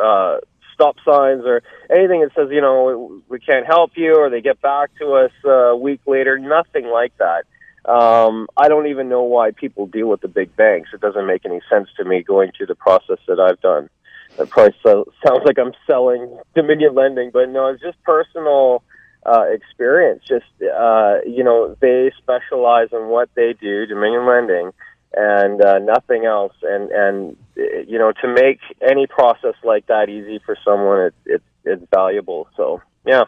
uh, 0.02 0.38
stop 0.72 0.96
signs 1.04 1.42
or 1.44 1.62
anything 1.90 2.22
that 2.22 2.30
says, 2.34 2.48
you 2.50 2.62
know, 2.62 3.20
we 3.28 3.38
can't 3.38 3.66
help 3.66 3.90
you, 3.96 4.16
or 4.16 4.30
they 4.30 4.40
get 4.40 4.62
back 4.62 4.88
to 4.98 5.12
us 5.12 5.30
uh, 5.44 5.50
a 5.50 5.76
week 5.76 6.00
later. 6.06 6.38
Nothing 6.38 6.86
like 6.86 7.12
that. 7.18 7.44
Um, 7.84 8.46
I 8.56 8.68
don't 8.68 8.86
even 8.86 9.10
know 9.10 9.24
why 9.24 9.50
people 9.50 9.88
deal 9.88 10.08
with 10.08 10.22
the 10.22 10.28
big 10.28 10.56
banks. 10.56 10.88
It 10.94 11.02
doesn't 11.02 11.26
make 11.26 11.44
any 11.44 11.60
sense 11.68 11.90
to 11.98 12.04
me 12.06 12.22
going 12.22 12.52
through 12.56 12.68
the 12.68 12.74
process 12.74 13.18
that 13.28 13.38
I've 13.38 13.60
done. 13.60 13.90
That 14.38 14.48
probably 14.48 14.74
so, 14.82 15.04
sounds 15.26 15.42
like 15.44 15.58
I'm 15.58 15.72
selling 15.86 16.38
Dominion 16.54 16.94
Lending, 16.94 17.30
but 17.30 17.50
no, 17.50 17.66
it's 17.66 17.82
just 17.82 18.02
personal 18.04 18.82
uh, 19.24 19.44
experience. 19.50 20.22
Just 20.26 20.46
uh, 20.62 21.18
you 21.26 21.44
know, 21.44 21.76
they 21.80 22.12
specialize 22.18 22.88
in 22.92 23.08
what 23.08 23.28
they 23.34 23.54
do, 23.60 23.86
Dominion 23.86 24.26
Lending, 24.26 24.72
and 25.14 25.62
uh, 25.62 25.78
nothing 25.78 26.24
else. 26.24 26.54
And 26.62 26.90
and 26.90 27.36
you 27.56 27.98
know, 27.98 28.12
to 28.12 28.28
make 28.28 28.60
any 28.80 29.06
process 29.06 29.54
like 29.64 29.86
that 29.86 30.08
easy 30.08 30.40
for 30.44 30.56
someone, 30.64 31.00
it, 31.00 31.14
it 31.26 31.42
it's 31.64 31.84
valuable. 31.92 32.48
So 32.56 32.82
yeah. 33.04 33.24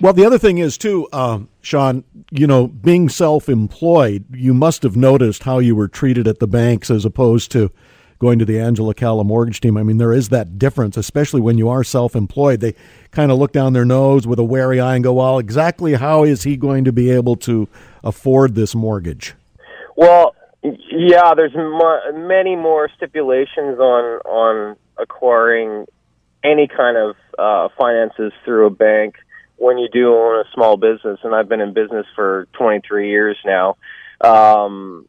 Well, 0.00 0.12
the 0.12 0.24
other 0.24 0.38
thing 0.38 0.58
is 0.58 0.76
too, 0.76 1.08
um, 1.12 1.48
Sean. 1.60 2.04
You 2.30 2.46
know, 2.46 2.68
being 2.68 3.08
self-employed, 3.08 4.26
you 4.32 4.54
must 4.54 4.82
have 4.82 4.96
noticed 4.96 5.44
how 5.44 5.58
you 5.58 5.74
were 5.74 5.88
treated 5.88 6.28
at 6.28 6.38
the 6.38 6.46
banks 6.46 6.90
as 6.90 7.04
opposed 7.04 7.50
to 7.52 7.70
going 8.22 8.38
to 8.38 8.44
the 8.44 8.58
Angela 8.58 8.94
Calla 8.94 9.24
mortgage 9.24 9.60
team. 9.60 9.76
I 9.76 9.82
mean, 9.82 9.98
there 9.98 10.12
is 10.12 10.28
that 10.28 10.56
difference, 10.56 10.96
especially 10.96 11.40
when 11.40 11.58
you 11.58 11.68
are 11.68 11.82
self 11.82 12.14
employed. 12.14 12.60
They 12.60 12.76
kind 13.10 13.32
of 13.32 13.38
look 13.38 13.52
down 13.52 13.72
their 13.72 13.84
nose 13.84 14.28
with 14.28 14.38
a 14.38 14.44
wary 14.44 14.78
eye 14.80 14.94
and 14.94 15.02
go, 15.02 15.12
well, 15.12 15.40
exactly 15.40 15.94
how 15.94 16.22
is 16.22 16.44
he 16.44 16.56
going 16.56 16.84
to 16.84 16.92
be 16.92 17.10
able 17.10 17.34
to 17.38 17.68
afford 18.04 18.54
this 18.54 18.76
mortgage? 18.76 19.34
Well, 19.96 20.36
yeah, 20.62 21.34
there's 21.34 21.54
many 22.14 22.54
more 22.54 22.88
stipulations 22.96 23.80
on 23.80 24.20
on 24.20 24.76
acquiring 24.96 25.86
any 26.44 26.68
kind 26.68 26.96
of 26.96 27.16
uh, 27.36 27.74
finances 27.76 28.32
through 28.44 28.66
a 28.66 28.70
bank 28.70 29.16
when 29.56 29.78
you 29.78 29.88
do 29.92 30.14
own 30.14 30.36
a 30.36 30.44
small 30.54 30.76
business. 30.76 31.18
And 31.24 31.34
I've 31.34 31.48
been 31.48 31.60
in 31.60 31.72
business 31.72 32.06
for 32.14 32.46
23 32.52 33.10
years 33.10 33.36
now. 33.44 33.76
Um, 34.20 35.06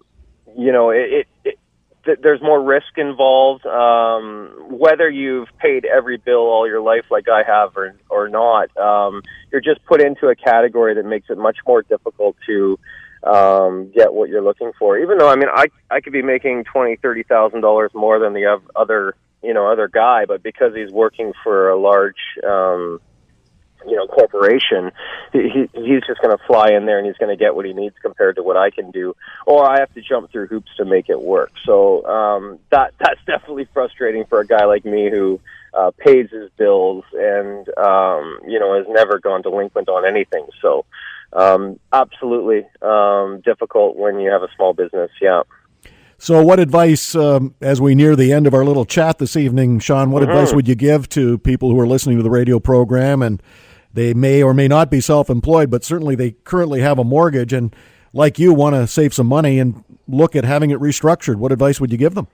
you 0.58 0.72
know, 0.72 0.90
it, 0.90 1.28
it, 1.44 1.60
it 2.06 2.22
there's 2.22 2.42
more 2.42 2.62
risk 2.62 2.98
involved. 2.98 3.66
Um, 3.66 4.68
whether 4.70 5.10
you've 5.10 5.48
paid 5.60 5.86
every 5.86 6.18
bill 6.18 6.48
all 6.50 6.68
your 6.68 6.82
life, 6.82 7.06
like 7.10 7.28
I 7.30 7.44
have, 7.46 7.76
or 7.76 7.96
or 8.10 8.30
not, 8.30 8.76
um, 8.78 9.22
you're 9.52 9.62
just 9.62 9.84
put 9.86 10.02
into 10.02 10.28
a 10.28 10.36
category 10.36 10.96
that 10.96 11.06
makes 11.06 11.30
it 11.30 11.38
much 11.38 11.58
more 11.66 11.82
difficult 11.82 12.36
to 12.48 12.80
um, 13.24 13.92
get 13.96 14.14
what 14.14 14.30
you're 14.30 14.44
looking 14.44 14.72
for. 14.78 14.98
Even 14.98 15.18
though, 15.18 15.30
I 15.30 15.36
mean, 15.36 15.50
I 15.54 15.66
I 15.90 16.02
could 16.02 16.14
be 16.14 16.22
making 16.22 16.66
twenty, 16.66 16.96
thirty 16.98 17.24
thousand 17.24 17.62
dollars 17.62 17.92
more 17.94 18.20
than 18.20 18.34
the 18.34 18.60
other 18.76 19.16
you 19.42 19.54
know 19.54 19.72
other 19.72 19.88
guy, 19.88 20.26
but 20.26 20.44
because 20.44 20.74
he's 20.76 20.92
working 20.92 21.34
for 21.44 21.70
a 21.70 21.80
large 21.80 22.16
um, 22.48 23.00
you 23.88 23.96
know 23.96 24.08
corporation, 24.08 24.92
he, 25.32 25.70
he's 25.74 26.02
just 26.08 26.22
going 26.22 26.36
to 26.36 26.44
fly 26.46 26.70
in 26.70 26.86
there 26.86 26.98
and 26.98 27.08
he's 27.08 27.18
going 27.18 27.36
to 27.36 27.42
get 27.42 27.56
what 27.56 27.66
he 27.66 27.74
needs 27.74 27.96
compared 28.02 28.36
to 28.38 28.44
what 28.44 28.58
I 28.58 28.70
can 28.70 28.92
do, 28.92 29.16
or 29.46 29.70
I 29.70 29.80
have 29.80 29.94
to 29.94 30.02
jump 30.02 30.32
through 30.32 30.48
hoops 30.48 30.72
to 30.78 30.86
make 30.86 31.10
it 31.10 31.22
work. 31.22 31.52
So 31.66 32.06
um, 32.06 32.60
that 32.72 32.94
that's 33.00 33.24
definitely 33.26 33.68
frustrating 33.74 34.26
for 34.26 34.40
a 34.40 34.48
guy 34.48 34.66
like 34.66 34.86
me 34.86 35.10
who 35.10 35.40
uh, 35.74 35.92
pays 35.98 36.30
his 36.30 36.50
bills 36.58 37.04
and 37.14 37.68
um, 37.78 38.40
you 38.48 38.60
know 38.60 38.78
has 38.78 38.86
never 38.90 39.20
gone 39.20 39.42
delinquent 39.42 39.90
on 39.90 40.06
anything. 40.06 40.48
So 40.62 40.86
um, 41.34 41.80
absolutely 41.92 42.66
um, 42.82 43.42
difficult 43.44 43.96
when 43.96 44.20
you 44.20 44.32
have 44.32 44.44
a 44.44 44.50
small 44.56 44.74
business. 44.74 45.12
Yeah. 45.22 45.44
So, 46.24 46.42
what 46.42 46.60
advice, 46.60 47.16
um, 47.16 47.54
as 47.60 47.82
we 47.82 47.96
near 47.96 48.16
the 48.16 48.32
end 48.32 48.48
of 48.48 48.54
our 48.54 48.64
little 48.64 48.86
chat 48.86 49.18
this 49.18 49.36
evening, 49.36 49.80
Sean, 49.80 50.10
what 50.10 50.24
mm-hmm. 50.24 50.32
advice 50.32 50.54
would 50.54 50.70
you 50.70 50.76
give 50.76 51.10
to 51.10 51.38
people 51.40 51.70
who 51.70 51.78
are 51.80 51.88
listening 51.88 52.16
to 52.16 52.24
the 52.24 52.30
radio 52.30 52.60
program 52.60 53.22
and 53.22 53.44
they 53.94 54.14
may 54.14 54.42
or 54.42 54.54
may 54.54 54.68
not 54.68 54.90
be 54.90 55.00
self 55.00 55.30
employed, 55.30 55.70
but 55.70 55.84
certainly 55.84 56.16
they 56.16 56.32
currently 56.32 56.82
have 56.82 57.00
a 57.00 57.04
mortgage 57.04 57.54
and, 57.54 57.76
like 58.12 58.40
you, 58.40 58.54
want 58.54 58.76
to 58.76 58.88
save 58.88 59.14
some 59.14 59.28
money 59.28 59.60
and 59.60 59.84
look 60.08 60.36
at 60.36 60.44
having 60.44 60.72
it 60.72 60.80
restructured? 60.80 61.36
What 61.36 61.52
advice 61.52 61.80
would 61.80 61.92
you 61.92 61.98
give 61.98 62.16
them? 62.16 62.28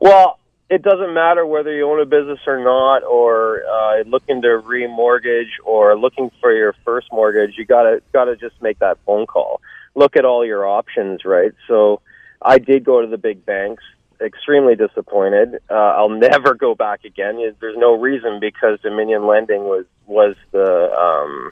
Well, 0.00 0.38
it 0.70 0.82
doesn't 0.82 1.12
matter 1.12 1.44
whether 1.44 1.74
you 1.74 1.90
own 1.90 2.00
a 2.00 2.06
business 2.06 2.38
or 2.46 2.62
not, 2.62 3.02
or 3.02 3.62
uh, 3.64 4.02
looking 4.06 4.40
to 4.42 4.62
remortgage 4.64 5.50
or 5.64 5.98
looking 5.98 6.30
for 6.40 6.52
your 6.52 6.74
first 6.84 7.08
mortgage. 7.12 7.54
You 7.58 7.66
gotta 7.66 8.00
gotta 8.12 8.36
just 8.36 8.54
make 8.62 8.78
that 8.78 8.98
phone 9.04 9.26
call. 9.26 9.60
Look 9.96 10.16
at 10.16 10.24
all 10.24 10.46
your 10.46 10.66
options, 10.66 11.24
right? 11.24 11.52
So 11.66 12.00
I 12.40 12.58
did 12.58 12.84
go 12.84 13.00
to 13.00 13.08
the 13.08 13.18
big 13.18 13.44
banks. 13.44 13.82
Extremely 14.20 14.76
disappointed. 14.76 15.60
Uh, 15.70 15.74
I'll 15.74 16.08
never 16.30 16.54
go 16.54 16.74
back 16.74 17.04
again. 17.04 17.38
There's 17.60 17.76
no 17.78 17.94
reason 17.94 18.40
because 18.40 18.80
Dominion 18.80 19.26
Lending 19.26 19.64
was 19.64 19.86
was 20.06 20.36
the 20.52 20.92
um, 20.92 21.50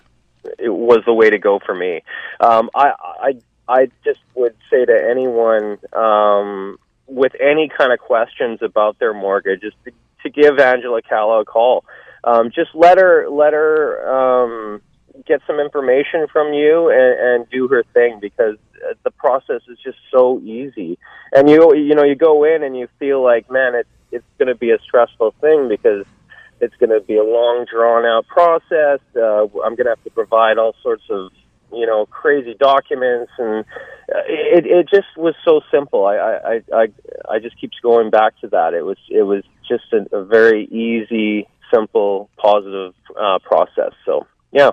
it 0.58 0.68
was 0.68 1.02
the 1.06 1.12
way 1.12 1.30
to 1.30 1.38
go 1.38 1.58
for 1.64 1.74
me. 1.74 2.02
Um, 2.40 2.70
I 2.74 2.92
I 3.22 3.32
I 3.68 3.90
just 4.04 4.20
would 4.34 4.56
say 4.70 4.84
to 4.84 5.08
anyone 5.10 5.78
um, 5.92 6.78
with 7.06 7.32
any 7.40 7.68
kind 7.68 7.92
of 7.92 7.98
questions 7.98 8.60
about 8.62 8.98
their 8.98 9.14
mortgage 9.14 9.62
is 9.62 9.72
to, 9.84 9.92
to 10.22 10.30
give 10.30 10.58
Angela 10.58 11.02
Calla 11.02 11.40
a 11.40 11.44
call. 11.44 11.84
Um, 12.24 12.50
just 12.50 12.74
let 12.74 12.98
her 12.98 13.28
let 13.28 13.52
her 13.52 14.08
um, 14.08 14.82
get 15.26 15.40
some 15.46 15.60
information 15.60 16.26
from 16.32 16.52
you 16.52 16.90
and, 16.90 17.20
and 17.20 17.50
do 17.50 17.68
her 17.68 17.84
thing 17.94 18.18
because 18.20 18.56
uh, 18.84 18.94
the 19.04 19.10
process 19.10 19.62
is 19.68 19.78
just 19.82 19.98
so 20.10 20.40
easy. 20.40 20.98
And 21.32 21.48
you 21.48 21.74
you 21.74 21.94
know 21.94 22.04
you 22.04 22.14
go 22.14 22.44
in 22.44 22.62
and 22.62 22.76
you 22.76 22.88
feel 22.98 23.22
like 23.22 23.50
man 23.50 23.74
it's 23.74 23.88
it's 24.10 24.26
going 24.38 24.48
to 24.48 24.54
be 24.54 24.70
a 24.70 24.78
stressful 24.80 25.34
thing 25.40 25.68
because 25.68 26.06
it's 26.60 26.74
going 26.76 26.90
to 26.90 27.00
be 27.00 27.16
a 27.16 27.24
long 27.24 27.66
drawn 27.70 28.04
out 28.04 28.26
process. 28.26 29.00
Uh, 29.14 29.44
I'm 29.64 29.74
going 29.76 29.84
to 29.84 29.90
have 29.90 30.04
to 30.04 30.10
provide 30.10 30.58
all 30.58 30.74
sorts 30.82 31.04
of 31.10 31.30
you 31.72 31.86
know 31.86 32.06
crazy 32.06 32.54
documents 32.58 33.30
and 33.38 33.64
uh, 34.14 34.24
it 34.26 34.66
it 34.66 34.88
just 34.88 35.08
was 35.16 35.34
so 35.44 35.60
simple 35.70 36.06
I, 36.06 36.16
I 36.16 36.62
i 36.72 36.86
i 37.30 37.38
just 37.38 37.60
keeps 37.60 37.78
going 37.82 38.10
back 38.10 38.38
to 38.40 38.48
that 38.48 38.74
it 38.74 38.82
was 38.82 38.96
it 39.10 39.22
was 39.22 39.44
just 39.68 39.84
a, 39.92 40.16
a 40.16 40.24
very 40.24 40.64
easy 40.66 41.46
simple 41.72 42.30
positive 42.38 42.94
uh 43.20 43.38
process 43.40 43.92
so 44.06 44.26
yeah 44.50 44.70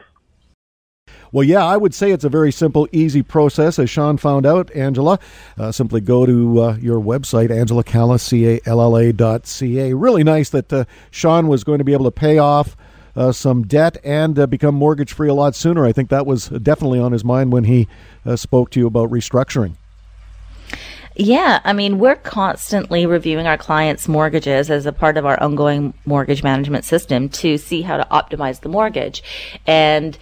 well, 1.36 1.44
yeah, 1.44 1.66
I 1.66 1.76
would 1.76 1.94
say 1.94 2.12
it's 2.12 2.24
a 2.24 2.30
very 2.30 2.54
simple, 2.54 2.88
easy 2.94 3.22
process. 3.22 3.78
As 3.78 3.90
Sean 3.90 4.16
found 4.16 4.46
out, 4.46 4.74
Angela, 4.74 5.20
uh, 5.58 5.70
simply 5.70 6.00
go 6.00 6.26
to 6.26 6.62
uh, 6.62 6.78
your 6.78 7.02
website, 7.02 7.50
angelacalla, 7.50 8.22
C-A-L-L-A 8.22 9.12
dot 9.12 9.46
C-A. 9.46 9.94
Really 9.94 10.24
nice 10.24 10.50
that 10.52 10.72
uh, 10.72 10.86
Sean 11.12 11.50
was 11.50 11.66
going 11.66 11.80
to 11.80 11.84
be 11.84 11.92
able 11.92 12.06
to 12.06 12.12
pay 12.12 12.38
off 12.38 12.78
uh, 13.18 13.34
some 13.34 13.64
debt 13.64 13.98
and 14.06 14.40
uh, 14.40 14.48
become 14.48 14.76
mortgage 14.76 15.12
free 15.12 15.28
a 15.28 15.34
lot 15.34 15.56
sooner. 15.56 15.86
I 15.86 15.92
think 15.92 16.10
that 16.10 16.26
was 16.26 16.48
definitely 16.48 17.00
on 17.00 17.12
his 17.12 17.26
mind 17.26 17.52
when 17.52 17.66
he 17.66 17.90
uh, 18.26 18.38
spoke 18.38 18.70
to 18.70 18.80
you 18.80 18.88
about 18.88 19.12
restructuring. 19.12 19.76
Yeah, 21.18 21.62
I 21.64 21.72
mean, 21.72 21.98
we're 22.00 22.18
constantly 22.18 23.06
reviewing 23.06 23.48
our 23.48 23.58
clients' 23.58 24.08
mortgages 24.08 24.70
as 24.70 24.86
a 24.86 24.92
part 24.92 25.16
of 25.16 25.26
our 25.26 25.42
ongoing 25.42 25.94
mortgage 26.06 26.44
management 26.44 26.84
system 26.84 27.30
to 27.30 27.58
see 27.58 27.82
how 27.82 27.96
to 27.96 28.06
optimize 28.12 28.60
the 28.60 28.68
mortgage. 28.68 29.24
And 29.66 30.18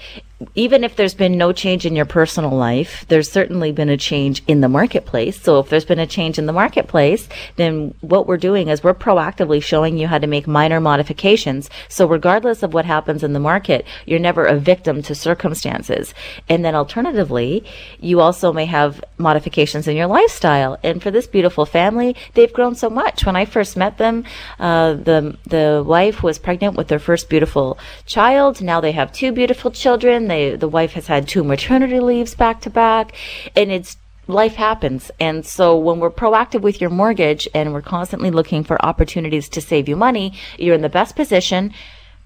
even 0.56 0.84
if 0.84 0.96
there's 0.96 1.14
been 1.14 1.38
no 1.38 1.52
change 1.52 1.86
in 1.86 1.96
your 1.96 2.06
personal 2.06 2.52
life, 2.52 3.06
there's 3.08 3.32
certainly 3.32 3.72
been 3.72 3.90
a 3.90 3.98
change 3.98 4.44
in 4.48 4.62
the 4.62 4.70
marketplace. 4.70 5.42
So 5.42 5.60
if 5.60 5.70
there's 5.70 5.86
been 5.86 6.00
a 6.00 6.08
change 6.08 6.38
in 6.38 6.46
the 6.46 6.54
marketplace, 6.54 7.30
then 7.56 7.94
what 8.02 8.28
we're 8.28 8.38
doing 8.38 8.68
is 8.68 8.84
we're 8.84 8.94
proactively 8.94 9.62
showing 9.62 9.98
you 9.98 10.08
how 10.08 10.18
to 10.18 10.28
make 10.28 10.48
minor 10.48 10.80
modifications. 10.80 11.70
So 11.88 12.08
regardless 12.08 12.64
of 12.64 12.74
what 12.74 12.86
happens 12.86 13.24
in 13.24 13.34
the 13.34 13.40
market, 13.40 13.86
you're 14.06 14.20
never 14.20 14.46
a 14.46 14.60
victim 14.60 15.02
to 15.04 15.16
circumstances. 15.16 16.14
And 16.50 16.66
then 16.66 16.76
alternatively, 16.76 17.64
you 18.00 18.20
also 18.20 18.52
may 18.52 18.66
have 18.66 19.04
modifications 19.18 19.88
in 19.88 19.96
your 19.96 20.08
lifestyle. 20.08 20.78
And 20.84 21.02
for 21.02 21.12
this 21.12 21.28
beautiful 21.28 21.66
family, 21.66 22.16
they've 22.34 22.52
grown 22.52 22.76
so 22.76 22.90
much. 22.90 23.26
When 23.26 23.36
I 23.36 23.46
first 23.46 23.78
met 23.78 23.98
them, 23.98 24.26
uh, 24.60 24.94
the 24.94 25.38
the 25.46 25.84
wife 25.86 26.24
was 26.24 26.38
pregnant 26.40 26.76
with 26.76 26.88
their 26.88 27.00
first 27.00 27.30
beautiful 27.30 27.78
child. 28.06 28.62
Now 28.62 28.82
they 28.82 28.92
have 28.92 29.12
two 29.12 29.32
beautiful 29.32 29.72
children 29.72 30.23
they, 30.28 30.56
the 30.56 30.68
wife 30.68 30.94
has 30.94 31.08
had 31.08 31.28
two 31.28 31.44
maternity 31.44 32.00
leaves 32.00 32.36
back 32.36 32.62
to 32.62 32.70
back, 32.70 33.14
and 33.56 33.72
it's 33.72 33.98
life 34.28 34.56
happens. 34.56 35.12
And 35.20 35.46
so 35.46 35.78
when 35.78 36.00
we're 36.00 36.12
proactive 36.12 36.62
with 36.62 36.80
your 36.80 36.90
mortgage 36.90 37.48
and 37.54 37.74
we're 37.74 37.82
constantly 37.82 38.32
looking 38.32 38.64
for 38.64 38.84
opportunities 38.86 39.50
to 39.50 39.62
save 39.62 39.90
you 39.90 39.96
money, 39.96 40.34
you're 40.58 40.76
in 40.76 40.82
the 40.82 40.90
best 40.90 41.16
position 41.16 41.74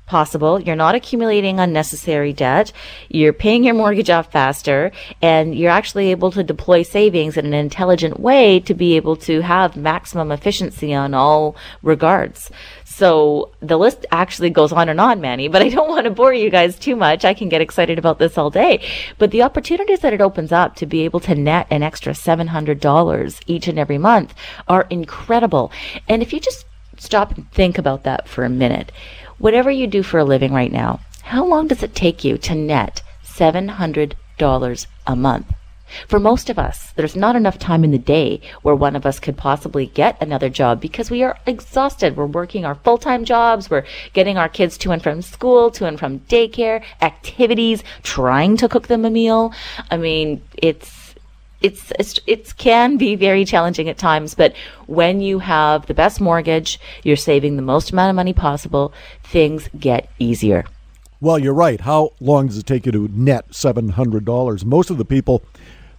possible. 0.08 0.60
You're 0.60 0.76
not 0.76 0.96
accumulating 0.96 1.60
unnecessary 1.60 2.34
debt. 2.34 2.72
You're 3.10 3.34
paying 3.34 3.64
your 3.64 3.76
mortgage 3.76 4.10
off 4.10 4.32
faster 4.32 4.92
and 5.22 5.54
you're 5.54 5.70
actually 5.70 6.12
able 6.12 6.32
to 6.32 6.44
deploy 6.44 6.82
savings 6.82 7.38
in 7.38 7.46
an 7.46 7.54
intelligent 7.54 8.20
way 8.20 8.60
to 8.62 8.74
be 8.74 8.96
able 8.96 9.18
to 9.18 9.42
have 9.42 9.78
maximum 9.78 10.32
efficiency 10.32 10.94
on 10.94 11.14
all 11.14 11.56
regards. 11.84 12.50
So 12.86 13.52
the 13.60 13.78
list 13.78 14.06
actually 14.12 14.50
goes 14.50 14.72
on 14.72 14.90
and 14.90 15.00
on, 15.00 15.22
Manny, 15.22 15.50
but 15.50 15.62
I 15.62 15.70
don't 15.70 15.90
want 15.90 16.06
to 16.06 16.10
bore 16.10 16.34
you 16.34 16.50
guys 16.50 16.80
too 16.80 16.96
much. 16.96 17.26
I 17.26 17.36
can 17.36 17.50
get 17.50 17.62
excited 17.62 18.00
about 18.00 18.18
this 18.18 18.38
all 18.38 18.50
day. 18.50 18.84
But 19.20 19.32
the 19.32 19.44
opportunities 19.44 20.00
that 20.00 20.14
it 20.14 20.22
opens 20.22 20.52
up 20.52 20.76
to 20.78 20.86
be 20.86 21.02
able 21.02 21.20
to 21.20 21.36
net 21.36 21.68
an 21.70 21.84
extra 21.84 22.14
$700 22.14 23.42
each 23.46 23.68
and 23.68 23.78
every 23.78 23.98
month 23.98 24.34
are 24.68 24.88
incredible. 24.90 25.72
And 26.08 26.22
if 26.24 26.34
you 26.34 26.40
just 26.40 26.66
stop 26.98 27.36
and 27.36 27.52
think 27.52 27.78
about 27.78 28.04
that 28.04 28.28
for 28.28 28.44
a 28.44 28.50
minute, 28.50 28.92
whatever 29.38 29.72
you 29.72 29.88
do 29.88 30.04
for 30.04 30.20
a 30.20 30.26
living 30.26 30.54
right 30.54 30.72
now, 30.72 31.00
how 31.24 31.46
long 31.46 31.68
does 31.68 31.84
it 31.84 31.96
take 31.96 32.24
you 32.24 32.38
to 32.38 32.56
net 32.56 33.02
$700 33.26 34.88
a 35.06 35.16
month? 35.16 35.54
For 36.08 36.20
most 36.20 36.50
of 36.50 36.60
us, 36.60 36.92
there's 36.96 37.16
not 37.16 37.36
enough 37.36 37.58
time 37.58 37.84
in 37.84 37.92
the 37.92 37.98
day 37.98 38.42
where 38.62 38.76
one 38.76 38.96
of 38.96 39.06
us 39.06 39.20
could 39.20 39.38
possibly 39.38 39.86
get 39.86 40.22
another 40.22 40.50
job 40.50 40.82
because 40.82 41.10
we 41.10 41.24
are 41.24 41.38
exhausted. 41.46 42.18
We're 42.18 42.26
working 42.26 42.66
our 42.66 42.76
full 42.76 42.98
time 42.98 43.24
jobs, 43.26 43.70
we're 43.70 43.86
getting 44.14 44.38
our 44.38 44.50
kids 44.50 44.78
to 44.80 44.92
and 44.92 45.02
from 45.02 45.22
school, 45.22 45.72
to 45.72 45.86
and 45.86 45.98
from 45.98 46.20
daycare, 46.22 46.84
activities, 47.02 47.84
trying 48.04 48.58
to 48.58 48.68
cook 48.68 48.88
them 48.88 49.06
a 49.06 49.10
meal. 49.10 49.54
I 49.90 49.98
mean, 49.98 50.42
it's 50.58 50.97
it's, 51.62 51.92
it's 51.98 52.20
it 52.28 52.56
can 52.58 52.98
be 52.98 53.16
very 53.16 53.46
challenging 53.46 53.90
at 53.90 53.98
times, 53.98 54.36
but 54.36 54.56
when 54.86 55.22
you 55.22 55.40
have 55.40 55.86
the 55.88 55.94
best 55.94 56.22
mortgage, 56.22 56.80
you're 57.04 57.16
saving 57.16 57.56
the 57.56 57.62
most 57.62 57.92
amount 57.92 58.10
of 58.10 58.16
money 58.16 58.34
possible, 58.34 58.94
things 59.24 59.70
get 59.80 60.10
easier. 60.20 60.66
Well, 61.20 61.40
you're 61.40 61.54
right. 61.54 61.82
How 61.82 62.12
long 62.20 62.48
does 62.48 62.60
it 62.60 62.68
take 62.68 62.86
you 62.86 62.92
to 62.92 63.08
net 63.08 63.50
$700? 63.50 64.66
Most 64.66 64.92
of 64.92 64.98
the 65.00 65.06
people 65.06 65.42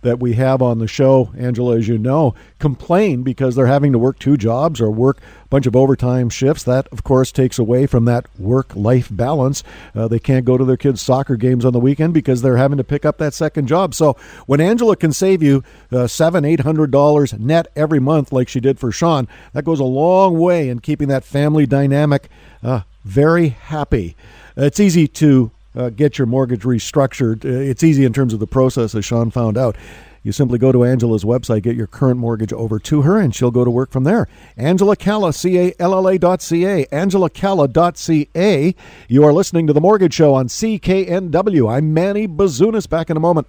that 0.03 0.21
we 0.21 0.35
have 0.35 0.63
on 0.63 0.79
the 0.79 0.87
show, 0.87 1.31
Angela, 1.37 1.77
as 1.77 1.89
you 1.89 1.99
know, 1.99 2.35
complain 2.59 3.23
because 3.23 3.55
they're 3.55 3.67
having 3.67 3.93
to 3.93 3.99
work 3.99 4.19
two 4.19 4.37
jobs 4.37 4.81
or 4.81 4.91
work 4.91 5.19
a 5.19 5.49
bunch 5.49 5.67
of 5.67 5.75
overtime 5.75 6.29
shifts. 6.29 6.63
That, 6.63 6.89
of 6.89 7.05
course, 7.05 7.33
takes 7.33 7.59
away 7.59 7.87
from 7.87 8.05
that 8.05 8.27
work 8.39 8.75
life 8.77 9.09
balance. 9.11 9.65
Uh, 9.95 10.09
they 10.09 10.19
can't 10.19 10.45
go 10.45 10.57
to 10.57 10.65
their 10.65 10.77
kids' 10.77 11.03
soccer 11.03 11.37
games 11.37 11.65
on 11.65 11.73
the 11.73 11.81
weekend 11.81 12.15
because 12.15 12.43
they're 12.43 12.57
having 12.57 12.79
to 12.79 12.85
pick 12.85 13.05
up 13.05 13.19
that 13.19 13.35
second 13.35 13.67
job. 13.67 13.95
So 13.95 14.17
when 14.47 14.61
Angela 14.61 14.97
can 14.97 15.13
save 15.13 15.43
you 15.43 15.65
uh, 15.91 16.07
seven, 16.07 16.45
eight 16.45 16.61
hundred 16.61 16.91
dollars 16.91 17.33
net 17.33 17.67
every 17.75 18.01
month, 18.01 18.33
like 18.33 18.49
she 18.49 18.61
did 18.61 18.79
for 18.79 18.93
Sean, 18.93 19.29
that 19.53 19.65
goes 19.65 19.81
a 19.81 19.85
long 19.85 20.39
way 20.39 20.69
in 20.69 20.81
keeping 20.81 21.09
that 21.09 21.25
family 21.25 21.67
dynamic 21.67 22.29
uh, 22.63 22.83
very 23.05 23.49
happy. 23.49 24.17
It's 24.57 24.81
easy 24.81 25.07
to 25.09 25.51
uh, 25.75 25.91
get 25.91 26.19
your 26.19 26.27
mortgage 26.27 26.63
restructured. 26.63 27.45
Uh, 27.45 27.49
it's 27.49 27.83
easy 27.83 28.05
in 28.05 28.13
terms 28.13 28.33
of 28.33 28.41
the 28.41 28.47
process, 28.47 28.95
as 28.95 29.05
Sean 29.05 29.31
found 29.31 29.57
out. 29.57 29.77
You 30.23 30.33
simply 30.33 30.59
go 30.59 30.73
to 30.73 30.85
Angela's 30.85 31.25
website, 31.25 31.63
get 31.63 31.77
your 31.77 31.87
current 31.87 32.19
mortgage 32.19 32.53
over 32.53 32.79
to 32.81 33.03
her, 33.03 33.19
and 33.19 33.35
she'll 33.35 33.51
go 33.51 33.65
to 33.65 33.71
work 33.71 33.91
from 33.91 34.05
there. 34.05 34.29
Angela 34.57 34.97
Calla, 34.97 35.33
C-A-L-L-A 35.33 36.19
dot 36.19 36.43
C-A, 36.43 36.85
Angela 36.93 37.31
Calla 37.31 37.69
dot 37.69 37.97
C-A. 37.97 38.75
You 39.09 39.25
are 39.25 39.33
listening 39.33 39.67
to 39.69 39.73
The 39.73 39.81
Mortgage 39.81 40.15
Show 40.15 40.35
on 40.35 40.49
CKNW. 40.49 41.73
I'm 41.73 41.95
Manny 41.95 42.27
Bazunas. 42.29 42.89
Back 42.89 43.11
in 43.11 43.17
a 43.17 43.21
moment. 43.21 43.47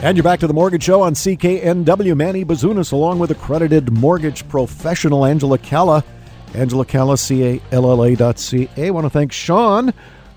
And 0.00 0.16
you're 0.16 0.24
back 0.24 0.38
to 0.40 0.46
the 0.46 0.54
Mortgage 0.54 0.84
Show 0.84 1.02
on 1.02 1.14
CKNW. 1.14 2.16
Manny 2.16 2.44
Bazunas, 2.44 2.92
along 2.92 3.18
with 3.18 3.32
accredited 3.32 3.92
mortgage 3.92 4.48
professional 4.48 5.26
Angela 5.26 5.58
Calla. 5.58 6.04
Angela 6.54 6.84
Calla, 6.84 7.18
C-A-L-L-A 7.18 8.16
dot 8.16 8.38
C-A. 8.38 8.86
I 8.86 8.90
want 8.90 9.04
to 9.04 9.10
thank 9.10 9.32
Sean, 9.32 9.92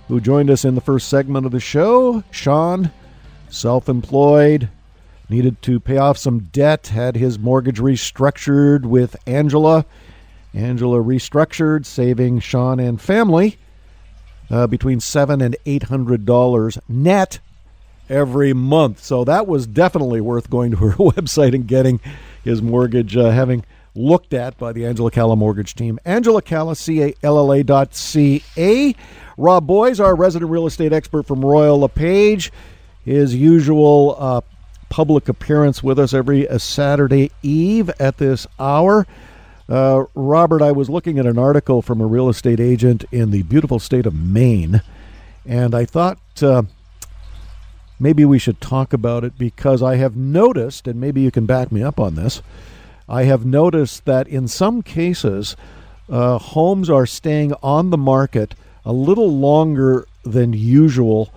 who 0.08 0.20
joined 0.20 0.50
us 0.50 0.66
in 0.66 0.76
the 0.76 0.82
first 0.82 1.08
segment 1.08 1.46
of 1.46 1.52
the 1.52 1.60
show. 1.60 2.24
Sean, 2.32 2.92
self-employed, 3.50 4.70
needed 5.30 5.62
to 5.64 5.80
pay 5.80 5.98
off 5.98 6.18
some 6.18 6.40
debt, 6.52 6.88
had 6.88 7.16
his 7.16 7.40
mortgage 7.40 7.80
restructured 7.80 8.86
with 8.86 9.16
Angela. 9.26 9.86
Angela 10.54 10.98
restructured, 10.98 11.86
saving 11.86 12.40
Sean 12.40 12.80
and 12.80 13.00
family 13.00 13.58
uh, 14.50 14.68
between 14.68 15.00
seven 15.00 15.42
and 15.42 15.56
eight 15.66 15.84
hundred 15.84 16.26
dollars 16.26 16.78
net 16.90 17.40
every 18.10 18.52
month. 18.52 19.02
So 19.02 19.24
that 19.24 19.48
was 19.48 19.66
definitely 19.66 20.20
worth 20.20 20.50
going 20.50 20.72
to 20.72 20.78
her 20.78 20.92
website 20.98 21.56
and 21.56 21.66
getting 21.66 22.02
his 22.44 22.62
mortgage, 22.62 23.16
uh, 23.16 23.32
having 23.32 23.64
looked 23.96 24.34
at 24.34 24.58
by 24.58 24.72
the 24.72 24.86
Angela 24.86 25.12
Calla 25.12 25.36
mortgage 25.36 25.76
team. 25.76 26.00
Angela 26.06 26.42
Calla, 26.42 26.76
C-A-L-L-A 26.76 27.64
dot 27.64 27.94
C-A. 27.94 28.96
Rob 29.38 29.68
Boies, 29.68 30.00
our 30.00 30.16
resident 30.16 30.52
real 30.52 30.68
estate 30.68 30.94
expert 30.94 31.24
from 31.24 31.44
Royal 31.44 31.80
LePage, 31.80 32.52
his 33.04 33.36
usual 33.36 34.16
uh, 34.20 34.42
public 34.90 35.30
appearance 35.30 35.82
with 35.82 35.98
us 35.98 36.14
every 36.14 36.48
uh, 36.48 36.58
Saturday 36.58 37.32
eve 37.42 37.90
at 38.00 38.18
this 38.18 38.46
hour. 38.60 39.08
Uh, 39.68 40.04
Robert, 40.16 40.62
I 40.62 40.74
was 40.74 40.90
looking 40.90 41.18
at 41.18 41.26
an 41.26 41.38
article 41.38 41.82
from 41.82 42.02
a 42.02 42.06
real 42.06 42.30
estate 42.30 42.60
agent 42.60 43.06
in 43.12 43.32
the 43.32 43.44
beautiful 43.44 43.80
state 43.80 44.06
of 44.06 44.14
Maine, 44.14 44.82
and 45.46 45.74
I 45.74 45.86
thought 45.86 46.20
uh, 46.44 46.64
maybe 48.00 48.26
we 48.26 48.38
should 48.38 48.60
talk 48.60 48.92
about 48.92 49.24
it 49.24 49.38
because 49.38 49.82
I 49.82 49.96
have 49.96 50.16
noticed, 50.16 50.88
and 50.88 51.00
maybe 51.00 51.22
you 51.22 51.32
can 51.32 51.46
back 51.46 51.72
me 51.72 51.82
up 51.82 52.00
on 52.00 52.16
this, 52.16 52.42
I 53.12 53.24
have 53.24 53.46
noticed 53.46 54.06
that 54.06 54.26
in 54.30 54.48
some 54.48 54.82
cases, 54.82 55.58
uh, 56.10 56.38
homes 56.38 56.90
are 56.90 57.06
staying 57.06 57.54
on 57.62 57.90
the 57.90 57.98
market 57.98 58.56
a 58.86 58.94
little 58.94 59.30
longer 59.30 60.08
than 60.24 60.54
usual, 60.54 61.30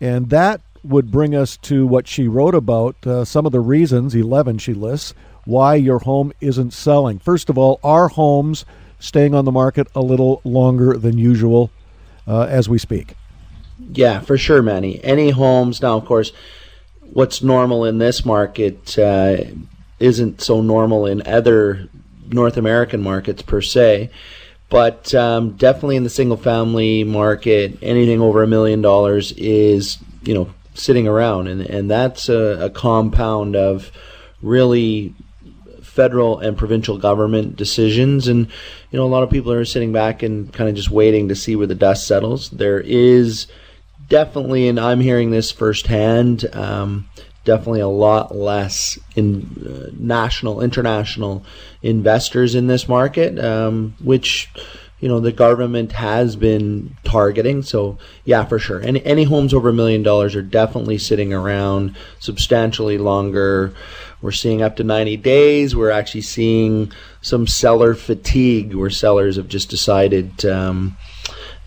and 0.00 0.28
that 0.30 0.60
would 0.82 1.12
bring 1.12 1.32
us 1.32 1.56
to 1.58 1.86
what 1.86 2.08
she 2.08 2.26
wrote 2.26 2.56
about 2.56 2.96
uh, 3.06 3.24
some 3.24 3.46
of 3.46 3.52
the 3.52 3.60
reasons, 3.60 4.16
11 4.16 4.58
she 4.58 4.74
lists, 4.74 5.14
why 5.44 5.76
your 5.76 6.00
home 6.00 6.32
isn't 6.40 6.72
selling. 6.72 7.20
First 7.20 7.48
of 7.48 7.56
all, 7.56 7.78
are 7.84 8.08
homes 8.08 8.64
staying 8.98 9.36
on 9.36 9.44
the 9.44 9.52
market 9.52 9.86
a 9.94 10.00
little 10.00 10.40
longer 10.42 10.96
than 10.98 11.16
usual 11.16 11.70
uh, 12.26 12.48
as 12.50 12.68
we 12.68 12.76
speak? 12.76 13.14
Yeah, 13.92 14.18
for 14.18 14.36
sure, 14.36 14.62
Manny. 14.62 15.02
Any 15.04 15.30
homes, 15.30 15.80
now, 15.80 15.96
of 15.96 16.06
course, 16.06 16.32
what's 17.02 17.40
normal 17.40 17.84
in 17.84 17.98
this 17.98 18.24
market 18.24 18.98
uh, 18.98 19.36
isn't 20.04 20.40
so 20.40 20.60
normal 20.60 21.06
in 21.06 21.26
other 21.26 21.88
North 22.28 22.56
American 22.56 23.02
markets 23.02 23.42
per 23.42 23.60
se. 23.60 24.10
But 24.70 25.14
um, 25.14 25.56
definitely 25.56 25.96
in 25.96 26.04
the 26.04 26.10
single 26.10 26.36
family 26.36 27.04
market, 27.04 27.78
anything 27.82 28.20
over 28.20 28.42
a 28.42 28.46
million 28.46 28.82
dollars 28.82 29.32
is, 29.32 29.98
you 30.22 30.34
know, 30.34 30.48
sitting 30.74 31.06
around. 31.06 31.48
And, 31.48 31.60
and 31.62 31.90
that's 31.90 32.28
a, 32.28 32.66
a 32.66 32.70
compound 32.70 33.56
of 33.56 33.92
really 34.42 35.14
federal 35.82 36.40
and 36.40 36.58
provincial 36.58 36.98
government 36.98 37.56
decisions. 37.56 38.26
And, 38.26 38.48
you 38.90 38.98
know, 38.98 39.04
a 39.04 39.12
lot 39.14 39.22
of 39.22 39.30
people 39.30 39.52
are 39.52 39.64
sitting 39.64 39.92
back 39.92 40.22
and 40.22 40.52
kind 40.52 40.68
of 40.68 40.74
just 40.74 40.90
waiting 40.90 41.28
to 41.28 41.36
see 41.36 41.54
where 41.56 41.68
the 41.68 41.74
dust 41.74 42.06
settles. 42.06 42.50
There 42.50 42.80
is 42.80 43.46
definitely, 44.08 44.66
and 44.66 44.80
I'm 44.80 45.00
hearing 45.00 45.30
this 45.30 45.52
firsthand, 45.52 46.46
um, 46.52 47.08
definitely 47.44 47.80
a 47.80 47.88
lot 47.88 48.34
less 48.34 48.98
in 49.14 49.66
uh, 49.66 49.90
national, 49.98 50.60
international 50.60 51.44
investors 51.82 52.54
in 52.54 52.66
this 52.66 52.88
market, 52.88 53.38
um, 53.38 53.94
which 54.02 54.50
you 55.00 55.08
know 55.08 55.20
the 55.20 55.32
government 55.32 55.92
has 55.92 56.34
been 56.34 56.96
targeting. 57.04 57.62
So 57.62 57.98
yeah, 58.24 58.44
for 58.44 58.58
sure. 58.58 58.80
Any 58.80 59.04
any 59.04 59.24
homes 59.24 59.52
over 59.52 59.68
a 59.68 59.72
million 59.72 60.02
dollars 60.02 60.34
are 60.34 60.42
definitely 60.42 60.98
sitting 60.98 61.32
around 61.32 61.96
substantially 62.18 62.98
longer. 62.98 63.74
We're 64.22 64.32
seeing 64.32 64.62
up 64.62 64.76
to 64.76 64.84
90 64.84 65.18
days. 65.18 65.76
We're 65.76 65.90
actually 65.90 66.22
seeing 66.22 66.90
some 67.20 67.46
seller 67.46 67.94
fatigue 67.94 68.74
where 68.74 68.88
sellers 68.88 69.36
have 69.36 69.48
just 69.48 69.68
decided, 69.68 70.46
um, 70.46 70.96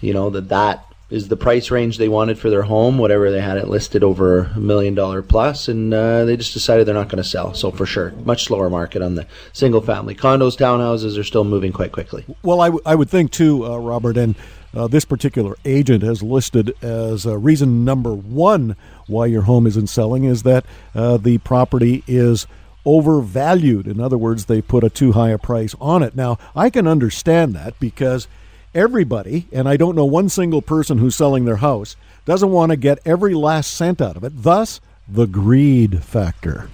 you 0.01 0.11
know, 0.11 0.31
that 0.31 0.49
that 0.49 0.86
is 1.09 1.29
the 1.29 1.37
price 1.37 1.71
range 1.71 1.97
they 1.97 2.09
wanted 2.09 2.37
for 2.37 2.49
their 2.49 2.63
home, 2.63 2.97
whatever 2.97 3.31
they 3.31 3.39
had 3.39 3.57
it 3.57 3.67
listed 3.69 4.03
over 4.03 4.51
a 4.55 4.59
million 4.59 4.93
dollar 4.93 5.21
plus, 5.21 5.67
and 5.67 5.93
uh, 5.93 6.25
they 6.25 6.35
just 6.35 6.53
decided 6.53 6.85
they're 6.85 6.93
not 6.93 7.07
going 7.07 7.23
to 7.23 7.29
sell. 7.29 7.53
So 7.53 7.71
for 7.71 7.85
sure, 7.85 8.11
much 8.25 8.43
slower 8.45 8.69
market 8.69 9.01
on 9.01 9.15
the 9.15 9.25
single 9.53 9.81
family 9.81 10.15
condos, 10.15 10.57
townhouses 10.57 11.17
are 11.17 11.23
still 11.23 11.45
moving 11.45 11.71
quite 11.71 11.93
quickly. 11.93 12.25
Well, 12.43 12.59
I, 12.59 12.67
w- 12.67 12.83
I 12.85 12.95
would 12.95 13.09
think 13.09 13.31
too, 13.31 13.65
uh, 13.65 13.77
Robert, 13.77 14.17
and 14.17 14.35
uh, 14.75 14.87
this 14.87 15.05
particular 15.05 15.55
agent 15.63 16.03
has 16.03 16.21
listed 16.21 16.75
as 16.83 17.25
uh, 17.25 17.37
reason 17.37 17.85
number 17.85 18.13
one 18.13 18.75
why 19.07 19.27
your 19.27 19.43
home 19.43 19.65
isn't 19.65 19.87
selling 19.87 20.25
is 20.25 20.43
that 20.43 20.65
uh, 20.93 21.15
the 21.15 21.37
property 21.39 22.03
is 22.05 22.47
overvalued. 22.85 23.87
In 23.87 23.99
other 24.01 24.17
words, 24.17 24.45
they 24.45 24.61
put 24.61 24.83
a 24.83 24.89
too 24.89 25.13
high 25.13 25.29
a 25.29 25.37
price 25.37 25.73
on 25.79 26.03
it. 26.03 26.15
Now, 26.15 26.37
I 26.55 26.69
can 26.69 26.85
understand 26.85 27.53
that 27.53 27.79
because 27.79 28.27
everybody, 28.73 29.47
and 29.51 29.67
I 29.67 29.77
don't 29.77 29.95
know 29.95 30.05
one 30.05 30.29
single 30.29 30.61
person 30.61 30.97
who's 30.97 31.15
selling 31.15 31.45
their 31.45 31.57
house, 31.57 31.95
doesn't 32.25 32.51
want 32.51 32.71
to 32.71 32.75
get 32.75 32.99
every 33.05 33.33
last 33.33 33.73
cent 33.73 34.01
out 34.01 34.17
of 34.17 34.23
it. 34.23 34.33
Thus, 34.35 34.81
the 35.07 35.27
greed 35.27 36.03
factor. 36.03 36.69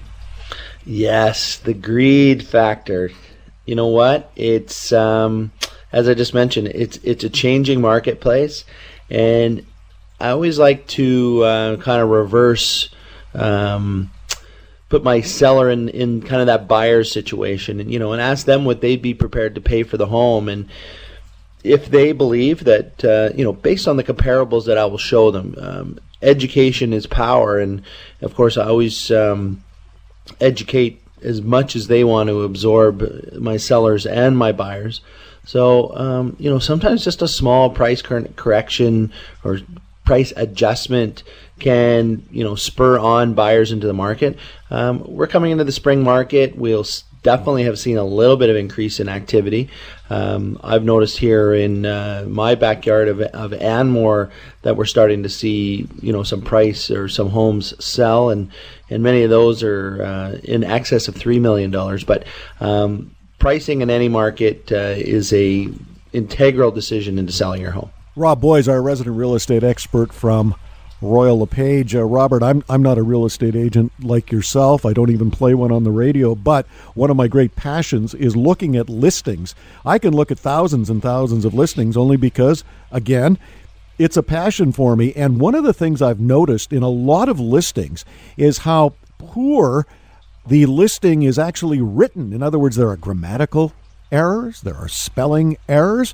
Yes, 0.85 1.57
the 1.57 1.73
greed 1.73 2.45
factor. 2.45 3.11
You 3.65 3.75
know 3.75 3.87
what? 3.87 4.31
It's 4.35 4.91
um, 4.91 5.51
as 5.91 6.09
I 6.09 6.13
just 6.13 6.33
mentioned, 6.33 6.67
it's 6.69 6.97
it's 7.03 7.23
a 7.23 7.29
changing 7.29 7.79
marketplace, 7.79 8.65
and 9.09 9.65
I 10.19 10.29
always 10.29 10.59
like 10.59 10.87
to 10.87 11.43
uh, 11.43 11.77
kind 11.77 12.01
of 12.01 12.09
reverse. 12.09 12.89
Um, 13.33 14.11
put 14.89 15.03
my 15.03 15.21
seller 15.21 15.71
in, 15.71 15.89
in 15.89 16.21
kind 16.21 16.39
of 16.39 16.45
that 16.45 16.67
buyer 16.67 17.03
situation 17.03 17.79
and 17.79 17.91
you 17.91 17.97
know 17.97 18.11
and 18.11 18.21
ask 18.21 18.45
them 18.45 18.63
what 18.63 18.79
they'd 18.79 19.01
be 19.01 19.15
prepared 19.15 19.55
to 19.55 19.61
pay 19.61 19.81
for 19.81 19.97
the 19.97 20.05
home 20.05 20.47
and 20.47 20.69
if 21.63 21.89
they 21.89 22.11
believe 22.11 22.65
that, 22.65 23.03
uh, 23.05 23.29
you 23.35 23.43
know, 23.43 23.53
based 23.53 23.87
on 23.87 23.97
the 23.97 24.03
comparables 24.03 24.65
that 24.65 24.77
I 24.77 24.85
will 24.85 24.97
show 24.97 25.31
them, 25.31 25.55
um, 25.57 25.99
education 26.21 26.93
is 26.93 27.07
power. 27.07 27.59
And 27.59 27.83
of 28.21 28.35
course, 28.35 28.57
I 28.57 28.67
always 28.67 29.11
um, 29.11 29.63
educate 30.39 31.01
as 31.21 31.41
much 31.41 31.75
as 31.75 31.87
they 31.87 32.03
want 32.03 32.27
to 32.27 32.43
absorb 32.43 33.33
my 33.33 33.57
sellers 33.57 34.05
and 34.05 34.37
my 34.37 34.51
buyers. 34.51 35.01
So, 35.45 35.95
um, 35.95 36.35
you 36.39 36.49
know, 36.49 36.59
sometimes 36.59 37.03
just 37.03 37.21
a 37.21 37.27
small 37.27 37.69
price 37.69 38.01
correction 38.01 39.11
or 39.43 39.59
price 40.05 40.33
adjustment 40.35 41.23
can, 41.59 42.27
you 42.29 42.43
know, 42.43 42.55
spur 42.55 42.99
on 42.99 43.33
buyers 43.33 43.71
into 43.71 43.87
the 43.87 43.93
market. 43.93 44.37
Um, 44.69 45.03
we're 45.05 45.27
coming 45.27 45.51
into 45.51 45.63
the 45.63 45.71
spring 45.71 46.03
market. 46.03 46.57
We'll 46.57 46.85
definitely 47.23 47.63
have 47.63 47.79
seen 47.79 47.97
a 47.97 48.03
little 48.03 48.35
bit 48.35 48.49
of 48.49 48.55
increase 48.55 48.99
in 48.99 49.07
activity. 49.09 49.69
Um, 50.13 50.59
I've 50.63 50.83
noticed 50.83 51.17
here 51.17 51.55
in 51.55 51.87
uh, 51.87 52.25
my 52.27 52.53
backyard 52.53 53.07
of, 53.07 53.19
of 53.19 53.51
Anmore 53.51 54.29
that 54.61 54.77
we're 54.77 54.85
starting 54.85 55.23
to 55.23 55.29
see, 55.29 55.87
you 56.03 56.13
know, 56.13 56.21
some 56.21 56.41
price 56.43 56.91
or 56.91 57.07
some 57.07 57.29
homes 57.29 57.73
sell, 57.83 58.29
and 58.29 58.51
and 58.91 59.01
many 59.01 59.23
of 59.23 59.31
those 59.31 59.63
are 59.63 60.03
uh, 60.03 60.37
in 60.43 60.63
excess 60.63 61.07
of 61.07 61.15
three 61.15 61.39
million 61.39 61.71
dollars. 61.71 62.03
But 62.03 62.27
um, 62.59 63.15
pricing 63.39 63.81
in 63.81 63.89
any 63.89 64.07
market 64.07 64.71
uh, 64.71 64.93
is 64.95 65.33
a 65.33 65.67
integral 66.11 66.69
decision 66.69 67.17
into 67.17 67.33
selling 67.33 67.61
your 67.61 67.71
home. 67.71 67.89
Rob 68.15 68.39
Boies, 68.39 68.67
our 68.67 68.83
resident 68.83 69.17
real 69.17 69.33
estate 69.33 69.63
expert 69.63 70.13
from 70.13 70.53
Royal 71.03 71.39
LePage. 71.39 71.95
Uh, 71.95 72.03
Robert, 72.03 72.41
I'm, 72.41 72.63
I'm 72.69 72.81
not 72.81 72.97
a 72.97 73.03
real 73.03 73.25
estate 73.25 73.55
agent 73.55 73.91
like 74.01 74.31
yourself. 74.31 74.85
I 74.85 74.93
don't 74.93 75.11
even 75.11 75.29
play 75.29 75.53
one 75.53 75.71
on 75.71 75.83
the 75.83 75.91
radio, 75.91 76.33
but 76.33 76.65
one 76.95 77.09
of 77.09 77.17
my 77.17 77.27
great 77.27 77.55
passions 77.55 78.13
is 78.13 78.35
looking 78.35 78.75
at 78.75 78.89
listings. 78.89 79.53
I 79.85 79.99
can 79.99 80.13
look 80.13 80.31
at 80.31 80.39
thousands 80.39 80.89
and 80.89 81.01
thousands 81.01 81.45
of 81.45 81.53
listings 81.53 81.97
only 81.97 82.17
because, 82.17 82.63
again, 82.91 83.37
it's 83.99 84.17
a 84.17 84.23
passion 84.23 84.71
for 84.71 84.95
me. 84.95 85.13
And 85.13 85.39
one 85.39 85.55
of 85.55 85.63
the 85.63 85.73
things 85.73 86.01
I've 86.01 86.19
noticed 86.19 86.71
in 86.73 86.83
a 86.83 86.89
lot 86.89 87.29
of 87.29 87.39
listings 87.39 88.05
is 88.37 88.59
how 88.59 88.95
poor 89.17 89.85
the 90.47 90.65
listing 90.65 91.23
is 91.23 91.37
actually 91.37 91.81
written. 91.81 92.33
In 92.33 92.41
other 92.41 92.59
words, 92.59 92.75
there 92.75 92.89
are 92.89 92.97
grammatical 92.97 93.73
errors, 94.11 94.61
there 94.61 94.75
are 94.75 94.87
spelling 94.87 95.57
errors. 95.67 96.13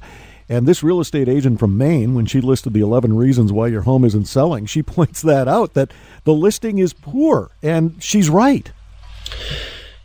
And 0.49 0.67
this 0.67 0.81
real 0.81 0.99
estate 0.99 1.29
agent 1.29 1.59
from 1.59 1.77
Maine, 1.77 2.15
when 2.15 2.25
she 2.25 2.41
listed 2.41 2.73
the 2.73 2.81
11 2.81 3.15
reasons 3.15 3.53
why 3.53 3.67
your 3.67 3.83
home 3.83 4.03
isn't 4.03 4.25
selling, 4.25 4.65
she 4.65 4.81
points 4.83 5.21
that 5.21 5.47
out 5.47 5.75
that 5.75 5.91
the 6.23 6.33
listing 6.33 6.79
is 6.79 6.91
poor. 6.91 7.51
And 7.61 8.01
she's 8.01 8.29
right. 8.29 8.71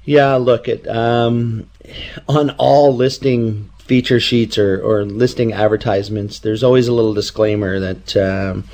Yeah, 0.04 0.34
look 0.34 0.68
at 0.68 0.86
um, 0.86 1.70
on 2.28 2.50
all 2.58 2.94
listing 2.94 3.70
feature 3.78 4.20
sheets 4.20 4.58
or, 4.58 4.82
or 4.82 5.04
listing 5.04 5.52
advertisements, 5.52 6.40
there's 6.40 6.62
always 6.62 6.88
a 6.88 6.92
little 6.92 7.14
disclaimer 7.14 7.80
that 7.80 8.16
um, 8.16 8.64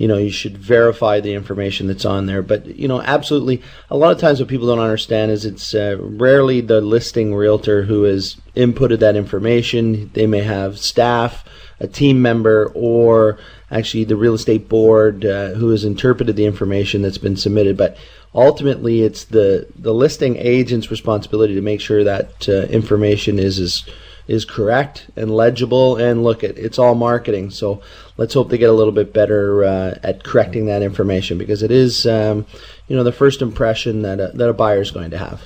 you 0.00 0.08
know 0.08 0.16
you 0.16 0.30
should 0.30 0.56
verify 0.56 1.20
the 1.20 1.34
information 1.34 1.86
that's 1.86 2.06
on 2.06 2.24
there. 2.24 2.40
But 2.40 2.64
you 2.74 2.88
know 2.88 3.02
absolutely 3.02 3.62
a 3.90 3.98
lot 3.98 4.12
of 4.12 4.18
times 4.18 4.40
what 4.40 4.48
people 4.48 4.66
don't 4.66 4.78
understand 4.78 5.30
is 5.30 5.44
it's 5.44 5.74
uh, 5.74 5.98
rarely 6.00 6.62
the 6.62 6.80
listing 6.80 7.34
realtor 7.34 7.82
who 7.82 8.04
has 8.04 8.38
inputted 8.56 9.00
that 9.00 9.14
information. 9.14 10.10
They 10.14 10.26
may 10.26 10.40
have 10.40 10.78
staff 10.78 11.44
a 11.80 11.86
team 11.86 12.22
member 12.22 12.72
or 12.74 13.38
actually 13.70 14.04
the 14.04 14.16
real 14.16 14.32
estate 14.32 14.70
board 14.70 15.26
uh, 15.26 15.50
who 15.50 15.68
has 15.68 15.84
interpreted 15.84 16.34
the 16.34 16.46
information 16.46 17.02
that's 17.02 17.18
been 17.18 17.36
submitted. 17.36 17.76
But 17.76 17.98
ultimately 18.34 19.02
it's 19.02 19.24
the 19.24 19.66
the 19.76 19.92
listing 19.92 20.36
agent's 20.38 20.90
responsibility 20.90 21.54
to 21.54 21.60
make 21.60 21.82
sure 21.82 22.04
that 22.04 22.48
uh, 22.48 22.62
information 22.68 23.38
is 23.38 23.58
as 23.58 23.84
is 24.30 24.44
correct 24.44 25.10
and 25.16 25.28
legible. 25.28 25.96
And 25.96 26.22
look, 26.22 26.44
it, 26.44 26.56
it's 26.56 26.78
all 26.78 26.94
marketing. 26.94 27.50
So 27.50 27.82
let's 28.16 28.32
hope 28.32 28.48
they 28.48 28.58
get 28.58 28.70
a 28.70 28.72
little 28.72 28.92
bit 28.92 29.12
better 29.12 29.64
uh, 29.64 29.98
at 30.04 30.22
correcting 30.22 30.66
that 30.66 30.82
information 30.82 31.36
because 31.36 31.64
it 31.64 31.72
is, 31.72 32.06
um, 32.06 32.46
you 32.86 32.94
know, 32.94 33.02
the 33.02 33.10
first 33.10 33.42
impression 33.42 34.02
that 34.02 34.20
a, 34.20 34.30
that 34.34 34.48
a 34.48 34.52
buyer 34.52 34.80
is 34.80 34.92
going 34.92 35.10
to 35.10 35.18
have. 35.18 35.42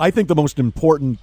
I 0.00 0.10
think 0.10 0.28
the 0.28 0.34
most 0.34 0.58
important 0.58 1.18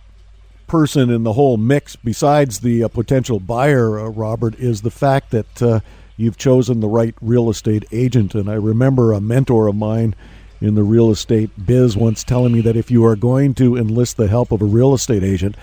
person 0.68 1.10
in 1.10 1.24
the 1.24 1.34
whole 1.34 1.58
mix, 1.58 1.96
besides 1.96 2.60
the 2.60 2.84
uh, 2.84 2.88
potential 2.88 3.40
buyer, 3.40 4.00
uh, 4.00 4.10
Robert, 4.10 4.54
is 4.60 4.84
the 4.84 4.92
fact 4.92 5.32
that 5.32 5.62
uh, 5.64 5.80
you've 6.16 6.38
chosen 6.38 6.80
the 6.80 6.88
right 6.88 7.16
real 7.22 7.50
estate 7.50 7.86
agent. 7.92 8.36
And 8.36 8.48
I 8.48 8.54
remember 8.54 9.14
a 9.14 9.20
mentor 9.20 9.66
of 9.66 9.76
mine 9.76 10.14
in 10.62 10.76
the 10.76 10.84
real 10.84 11.10
estate 11.10 11.50
biz 11.66 11.98
once 11.98 12.24
telling 12.24 12.54
me 12.54 12.62
that 12.62 12.78
if 12.78 12.92
you 12.92 13.04
are 13.04 13.16
going 13.16 13.56
to 13.56 13.76
enlist 13.78 14.18
the 14.18 14.28
help 14.28 14.52
of 14.52 14.62
a 14.62 14.66
real 14.66 14.94
estate 14.94 15.24
agent, 15.24 15.56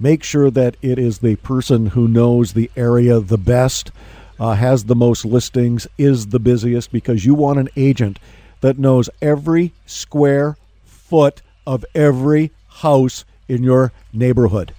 make 0.00 0.24
sure 0.24 0.50
that 0.50 0.76
it 0.82 0.98
is 0.98 1.18
the 1.18 1.36
person 1.36 1.86
who 1.86 2.08
knows 2.08 2.54
the 2.54 2.70
area 2.74 3.20
the 3.20 3.38
best, 3.38 3.92
uh, 4.40 4.54
has 4.54 4.84
the 4.84 4.96
most 4.96 5.24
listings, 5.24 5.86
is 5.98 6.28
the 6.28 6.40
busiest, 6.40 6.90
because 6.90 7.24
you 7.24 7.34
want 7.34 7.58
an 7.58 7.68
agent 7.76 8.18
that 8.62 8.78
knows 8.78 9.10
every 9.20 9.72
square 9.86 10.56
foot 10.84 11.42
of 11.66 11.84
every 11.94 12.50
house 12.68 13.24
in 13.48 13.62
your 13.62 13.92
neighborhood. 14.12 14.74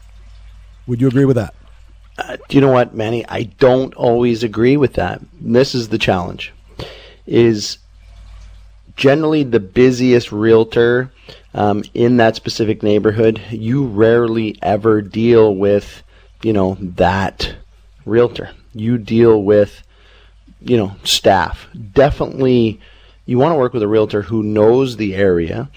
Would 0.87 0.99
you 0.99 1.07
agree 1.07 1.25
with 1.25 1.35
that? 1.35 1.53
Uh, 2.17 2.37
do 2.49 2.57
you 2.57 2.61
know 2.61 2.71
what, 2.71 2.95
Manny? 2.95 3.25
I 3.27 3.43
don't 3.43 3.93
always 3.93 4.43
agree 4.43 4.77
with 4.77 4.93
that. 4.93 5.21
This 5.39 5.75
is 5.75 5.89
the 5.89 5.97
challenge. 5.97 6.53
Is 7.25 7.77
generally 8.95 9.43
the 9.43 9.59
busiest 9.59 10.31
realtor 10.31 11.11
um, 11.53 11.83
in 11.93 12.17
that 12.17 12.35
specific 12.35 12.83
neighborhood, 12.83 13.41
you 13.49 13.85
rarely 13.85 14.57
ever 14.61 15.01
deal 15.01 15.55
with, 15.55 16.03
you 16.41 16.53
know, 16.53 16.77
that 16.79 17.55
realtor. 18.05 18.51
You 18.73 18.97
deal 18.97 19.43
with, 19.43 19.83
you 20.61 20.77
know, 20.77 20.95
staff. 21.03 21.67
Definitely, 21.93 22.79
you 23.25 23.37
want 23.37 23.51
to 23.51 23.57
work 23.57 23.73
with 23.73 23.83
a 23.83 23.87
realtor 23.87 24.21
who 24.21 24.43
knows 24.43 24.97
the 24.97 25.15
area, 25.15 25.69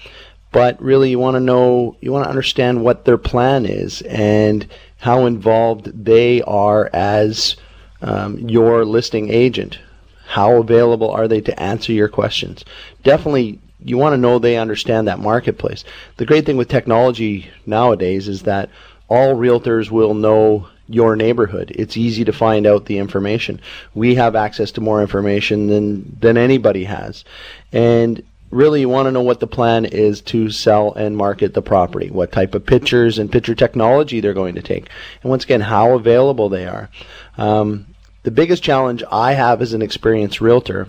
but 0.51 0.81
really 0.81 1.09
you 1.09 1.19
want 1.19 1.35
to 1.35 1.41
know, 1.41 1.97
you 1.99 2.11
want 2.11 2.23
to 2.23 2.29
understand 2.29 2.83
what 2.83 3.05
their 3.05 3.17
plan 3.17 3.65
is 3.65 4.01
and 4.03 4.67
how 4.99 5.25
involved 5.25 6.05
they 6.05 6.41
are 6.43 6.89
as 6.93 7.57
um, 8.01 8.37
your 8.39 8.85
listing 8.85 9.29
agent. 9.29 9.79
How 10.27 10.55
available 10.55 11.11
are 11.11 11.27
they 11.27 11.41
to 11.41 11.59
answer 11.59 11.91
your 11.91 12.07
questions? 12.07 12.65
Definitely 13.03 13.59
you 13.85 13.97
want 13.97 14.13
to 14.13 14.17
know 14.17 14.39
they 14.39 14.57
understand 14.57 15.07
that 15.07 15.19
marketplace. 15.19 15.83
The 16.17 16.25
great 16.25 16.45
thing 16.45 16.57
with 16.57 16.67
technology 16.67 17.49
nowadays 17.65 18.27
is 18.27 18.43
that 18.43 18.69
all 19.07 19.35
realtors 19.35 19.91
will 19.91 20.15
know 20.15 20.67
your 20.87 21.15
neighborhood. 21.15 21.71
It's 21.75 21.97
easy 21.97 22.25
to 22.25 22.33
find 22.33 22.65
out 22.67 22.85
the 22.85 22.97
information. 22.97 23.59
We 23.93 24.15
have 24.15 24.35
access 24.35 24.71
to 24.71 24.81
more 24.81 25.01
information 25.01 25.67
than 25.67 26.17
than 26.19 26.37
anybody 26.37 26.83
has. 26.85 27.23
And 27.71 28.23
really 28.51 28.81
you 28.81 28.89
want 28.89 29.07
to 29.07 29.11
know 29.11 29.21
what 29.21 29.39
the 29.39 29.47
plan 29.47 29.85
is 29.85 30.21
to 30.21 30.49
sell 30.49 30.93
and 30.93 31.17
market 31.17 31.53
the 31.53 31.61
property, 31.61 32.09
what 32.09 32.31
type 32.31 32.55
of 32.55 32.65
pictures 32.65 33.19
and 33.19 33.31
picture 33.31 33.55
technology 33.55 34.19
they're 34.19 34.33
going 34.33 34.55
to 34.55 34.61
take, 34.61 34.89
and 35.21 35.29
once 35.29 35.43
again 35.43 35.61
how 35.61 35.93
available 35.93 36.49
they 36.49 36.65
are. 36.65 36.89
Um, 37.37 37.87
the 38.23 38.31
biggest 38.31 38.63
challenge 38.63 39.03
I 39.11 39.33
have 39.33 39.61
as 39.61 39.73
an 39.73 39.81
experienced 39.83 40.41
realtor 40.41 40.87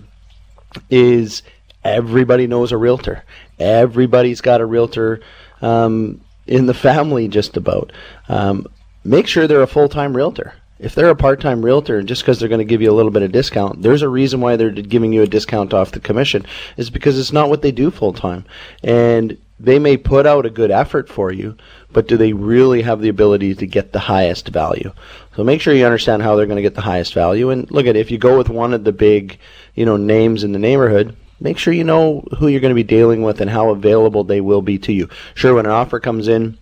is 0.91 1.43
everybody 1.87 2.47
knows 2.47 2.73
a 2.73 2.77
realtor. 2.77 3.25
Everybody's 3.59 4.41
got 4.41 4.61
a 4.61 4.67
realtor 4.67 5.21
um, 5.63 6.21
in 6.47 6.67
the 6.67 6.75
family, 6.75 7.29
just 7.29 7.57
about. 7.57 7.93
Um, 8.29 8.67
make 9.05 9.27
sure 9.27 9.47
they're 9.47 9.63
a 9.63 9.67
full 9.67 9.89
time 9.89 10.17
realtor. 10.17 10.55
If 10.79 10.95
they're 10.95 11.09
a 11.09 11.17
part 11.17 11.41
time 11.41 11.65
realtor, 11.65 12.03
just 12.03 12.23
because 12.23 12.39
they're 12.39 12.51
going 12.51 12.59
to 12.59 12.65
give 12.65 12.83
you 12.83 12.91
a 12.91 12.95
little 12.95 13.11
bit 13.11 13.23
of 13.23 13.33
discount, 13.33 13.83
there's 13.83 14.03
a 14.03 14.09
reason 14.09 14.41
why 14.41 14.57
they're 14.57 14.71
giving 14.71 15.13
you 15.13 15.23
a 15.23 15.27
discount 15.27 15.73
off 15.73 15.93
the 15.93 16.01
commission. 16.01 16.45
Is 16.77 16.91
because 16.91 17.19
it's 17.19 17.33
not 17.33 17.49
what 17.49 17.63
they 17.63 17.73
do 17.73 17.91
full 17.91 18.13
time, 18.13 18.45
and 18.83 19.39
they 19.59 19.79
may 19.79 19.97
put 19.97 20.27
out 20.27 20.45
a 20.45 20.51
good 20.51 20.71
effort 20.71 21.09
for 21.09 21.33
you, 21.33 21.57
but 21.91 22.07
do 22.07 22.19
they 22.19 22.35
really 22.35 22.83
have 22.83 23.01
the 23.01 23.09
ability 23.09 23.55
to 23.55 23.67
get 23.67 23.93
the 23.93 23.99
highest 23.99 24.49
value? 24.49 24.93
So 25.35 25.45
make 25.45 25.63
sure 25.63 25.73
you 25.73 25.87
understand 25.87 26.23
how 26.23 26.37
they're 26.37 26.47
going 26.47 26.57
to 26.57 26.63
get 26.63 26.75
the 26.75 26.83
highest 26.83 27.15
value. 27.15 27.49
And 27.49 27.71
look 27.71 27.87
at 27.87 27.97
if 27.97 28.11
you 28.11 28.19
go 28.19 28.37
with 28.37 28.51
one 28.51 28.75
of 28.75 28.85
the 28.85 28.93
big, 28.93 29.39
you 29.75 29.87
know, 29.87 29.97
names 29.97 30.45
in 30.45 30.53
the 30.53 30.59
neighborhood, 30.59 31.17
make 31.41 31.59
sure 31.59 31.73
you 31.73 31.85
know 31.85 32.25
who 32.39 32.49
you're 32.49 32.61
going 32.61 32.71
to 32.71 32.75
be 32.75 32.83
dealing 32.83 33.23
with 33.23 33.41
and 33.41 33.51
how 33.51 33.71
available 33.71 34.25
they 34.25 34.41
will 34.41 34.63
be 34.63 34.79
to 34.81 34.93
you. 34.93 35.09
Sure, 35.35 35.55
when 35.55 35.67
an 35.67 35.73
offer 35.73 36.01
comes 36.01 36.29
in, 36.29 36.59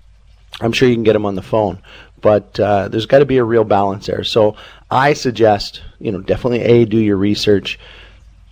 I'm 0.60 0.72
sure 0.72 0.88
you 0.88 0.94
can 0.94 1.04
get 1.04 1.14
them 1.14 1.26
on 1.26 1.34
the 1.34 1.42
phone, 1.42 1.80
but 2.20 2.58
uh, 2.60 2.88
there's 2.88 3.06
got 3.06 3.18
to 3.18 3.26
be 3.26 3.38
a 3.38 3.44
real 3.44 3.64
balance 3.64 4.06
there. 4.06 4.24
So 4.24 4.56
I 4.90 5.14
suggest, 5.14 5.82
you 5.98 6.12
know, 6.12 6.20
definitely 6.20 6.62
a 6.62 6.84
do 6.84 6.98
your 6.98 7.16
research. 7.16 7.78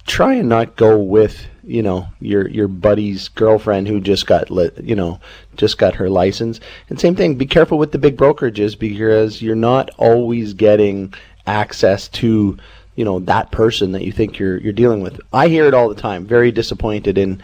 Try 0.07 0.35
and 0.35 0.49
not 0.49 0.77
go 0.77 0.99
with 0.99 1.47
you 1.65 1.81
know 1.81 2.09
your 2.21 2.49
your 2.49 2.67
buddy's 2.67 3.29
girlfriend 3.29 3.87
who 3.87 4.01
just 4.01 4.27
got 4.27 4.51
lit, 4.51 4.77
you 4.83 4.97
know 4.97 5.21
just 5.57 5.79
got 5.79 5.95
her 5.95 6.11
license. 6.11 6.61
And 6.89 6.99
same 6.99 7.15
thing, 7.15 7.37
be 7.37 7.47
careful 7.47 7.79
with 7.79 7.93
the 7.93 7.99
big 7.99 8.17
brokerages 8.17 8.79
because 8.79 9.43
you're 9.43 9.55
not 9.55 9.91
always 9.99 10.55
getting 10.55 11.15
access 11.47 12.09
to 12.09 12.57
you 12.95 13.05
know 13.05 13.21
that 13.21 13.51
person 13.51 13.93
that 13.93 14.03
you 14.03 14.13
think 14.13 14.39
you're 14.39 14.59
you're 14.59 14.73
dealing 14.73 15.03
with. 15.03 15.21
I 15.33 15.49
hear 15.49 15.67
it 15.67 15.75
all 15.75 15.89
the 15.89 15.95
time. 15.95 16.27
Very 16.27 16.53
disappointed 16.53 17.19
in 17.19 17.43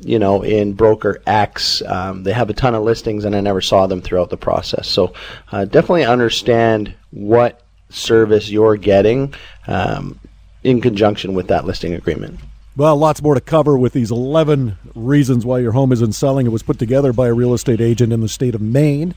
you 0.00 0.18
know 0.18 0.42
in 0.42 0.72
broker 0.74 1.20
X. 1.26 1.82
Um, 1.82 2.22
they 2.22 2.32
have 2.32 2.50
a 2.50 2.54
ton 2.54 2.74
of 2.74 2.82
listings, 2.82 3.24
and 3.24 3.34
I 3.36 3.40
never 3.40 3.60
saw 3.60 3.86
them 3.86 4.00
throughout 4.00 4.30
the 4.30 4.36
process. 4.36 4.88
So 4.88 5.12
uh, 5.52 5.64
definitely 5.64 6.04
understand 6.04 6.94
what 7.10 7.62
service 7.90 8.50
you're 8.50 8.76
getting 8.76 9.34
um, 9.66 10.18
in 10.62 10.80
conjunction 10.80 11.34
with 11.34 11.48
that 11.48 11.64
listing 11.64 11.94
agreement. 11.94 12.40
Well, 12.76 12.96
lots 12.96 13.20
more 13.20 13.34
to 13.34 13.40
cover 13.40 13.76
with 13.76 13.92
these 13.92 14.12
11 14.12 14.78
reasons 14.94 15.44
why 15.44 15.58
your 15.58 15.72
home 15.72 15.90
isn't 15.90 16.12
selling. 16.12 16.46
It 16.46 16.50
was 16.50 16.62
put 16.62 16.78
together 16.78 17.12
by 17.12 17.26
a 17.26 17.34
real 17.34 17.52
estate 17.52 17.80
agent 17.80 18.12
in 18.12 18.20
the 18.20 18.28
state 18.28 18.54
of 18.54 18.60
Maine. 18.60 19.14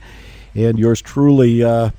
And 0.55 0.79
yours 0.79 0.99
truly 0.99 1.63
uh, 1.63 1.91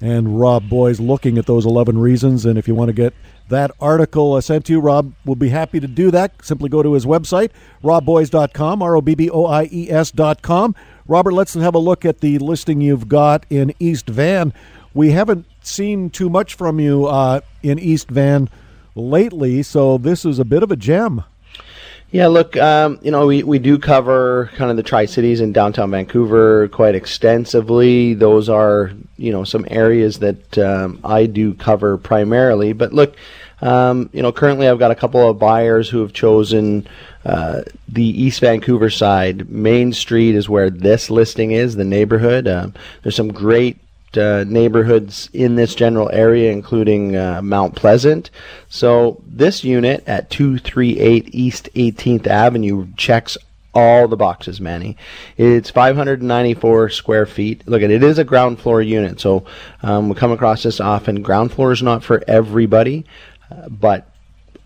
and 0.00 0.40
Rob 0.40 0.68
Boies 0.68 0.98
looking 0.98 1.38
at 1.38 1.46
those 1.46 1.66
11 1.66 1.98
reasons. 1.98 2.46
And 2.46 2.58
if 2.58 2.66
you 2.66 2.74
want 2.74 2.88
to 2.88 2.92
get 2.92 3.14
that 3.48 3.70
article 3.80 4.34
uh, 4.34 4.40
sent 4.40 4.64
to 4.66 4.72
you, 4.72 4.80
Rob 4.80 5.12
will 5.24 5.34
be 5.34 5.50
happy 5.50 5.80
to 5.80 5.86
do 5.86 6.10
that. 6.10 6.44
Simply 6.44 6.68
go 6.68 6.82
to 6.82 6.94
his 6.94 7.04
website, 7.04 7.50
robboies.com, 7.82 8.82
R 8.82 8.96
O 8.96 9.00
B 9.00 9.14
B 9.14 9.28
O 9.30 9.46
I 9.46 9.68
E 9.70 9.90
S.com. 9.90 10.74
Robert, 11.06 11.32
let's 11.32 11.54
have 11.54 11.74
a 11.74 11.78
look 11.78 12.04
at 12.04 12.20
the 12.20 12.38
listing 12.38 12.80
you've 12.80 13.08
got 13.08 13.44
in 13.50 13.74
East 13.78 14.06
Van. 14.06 14.54
We 14.94 15.10
haven't 15.10 15.46
seen 15.62 16.10
too 16.10 16.30
much 16.30 16.54
from 16.54 16.80
you 16.80 17.06
uh, 17.06 17.40
in 17.62 17.78
East 17.78 18.08
Van 18.08 18.48
lately, 18.94 19.62
so 19.62 19.98
this 19.98 20.24
is 20.24 20.38
a 20.38 20.44
bit 20.44 20.62
of 20.62 20.70
a 20.70 20.76
gem. 20.76 21.24
Yeah, 22.12 22.26
look, 22.26 22.56
um, 22.56 22.98
you 23.02 23.12
know, 23.12 23.26
we, 23.26 23.44
we 23.44 23.60
do 23.60 23.78
cover 23.78 24.50
kind 24.56 24.68
of 24.68 24.76
the 24.76 24.82
Tri 24.82 25.04
Cities 25.04 25.40
and 25.40 25.54
downtown 25.54 25.92
Vancouver 25.92 26.66
quite 26.68 26.96
extensively. 26.96 28.14
Those 28.14 28.48
are, 28.48 28.90
you 29.16 29.30
know, 29.30 29.44
some 29.44 29.64
areas 29.70 30.18
that 30.18 30.58
um, 30.58 30.98
I 31.04 31.26
do 31.26 31.54
cover 31.54 31.96
primarily. 31.98 32.72
But 32.72 32.92
look, 32.92 33.14
um, 33.62 34.10
you 34.12 34.22
know, 34.22 34.32
currently 34.32 34.66
I've 34.66 34.80
got 34.80 34.90
a 34.90 34.96
couple 34.96 35.28
of 35.30 35.38
buyers 35.38 35.88
who 35.88 36.00
have 36.00 36.12
chosen 36.12 36.88
uh, 37.24 37.62
the 37.86 38.02
East 38.02 38.40
Vancouver 38.40 38.90
side. 38.90 39.48
Main 39.48 39.92
Street 39.92 40.34
is 40.34 40.48
where 40.48 40.68
this 40.68 41.10
listing 41.10 41.52
is, 41.52 41.76
the 41.76 41.84
neighborhood. 41.84 42.48
Um, 42.48 42.74
there's 43.02 43.14
some 43.14 43.32
great 43.32 43.78
uh, 44.16 44.44
neighborhoods 44.46 45.30
in 45.32 45.54
this 45.54 45.74
general 45.74 46.10
area, 46.12 46.52
including 46.52 47.16
uh, 47.16 47.40
Mount 47.42 47.74
Pleasant. 47.76 48.30
So 48.68 49.22
this 49.26 49.64
unit 49.64 50.02
at 50.06 50.30
238 50.30 51.34
East 51.34 51.68
18th 51.74 52.26
Avenue 52.26 52.88
checks 52.96 53.36
all 53.72 54.08
the 54.08 54.16
boxes, 54.16 54.60
Manny. 54.60 54.96
It's 55.36 55.70
594 55.70 56.90
square 56.90 57.26
feet. 57.26 57.66
Look 57.68 57.82
at 57.82 57.90
it, 57.90 58.02
is 58.02 58.18
a 58.18 58.24
ground 58.24 58.58
floor 58.58 58.82
unit, 58.82 59.20
so 59.20 59.44
um, 59.82 60.08
we 60.08 60.16
come 60.16 60.32
across 60.32 60.64
this 60.64 60.80
often. 60.80 61.22
Ground 61.22 61.52
floor 61.52 61.70
is 61.70 61.82
not 61.82 62.02
for 62.02 62.22
everybody, 62.26 63.04
but 63.68 64.10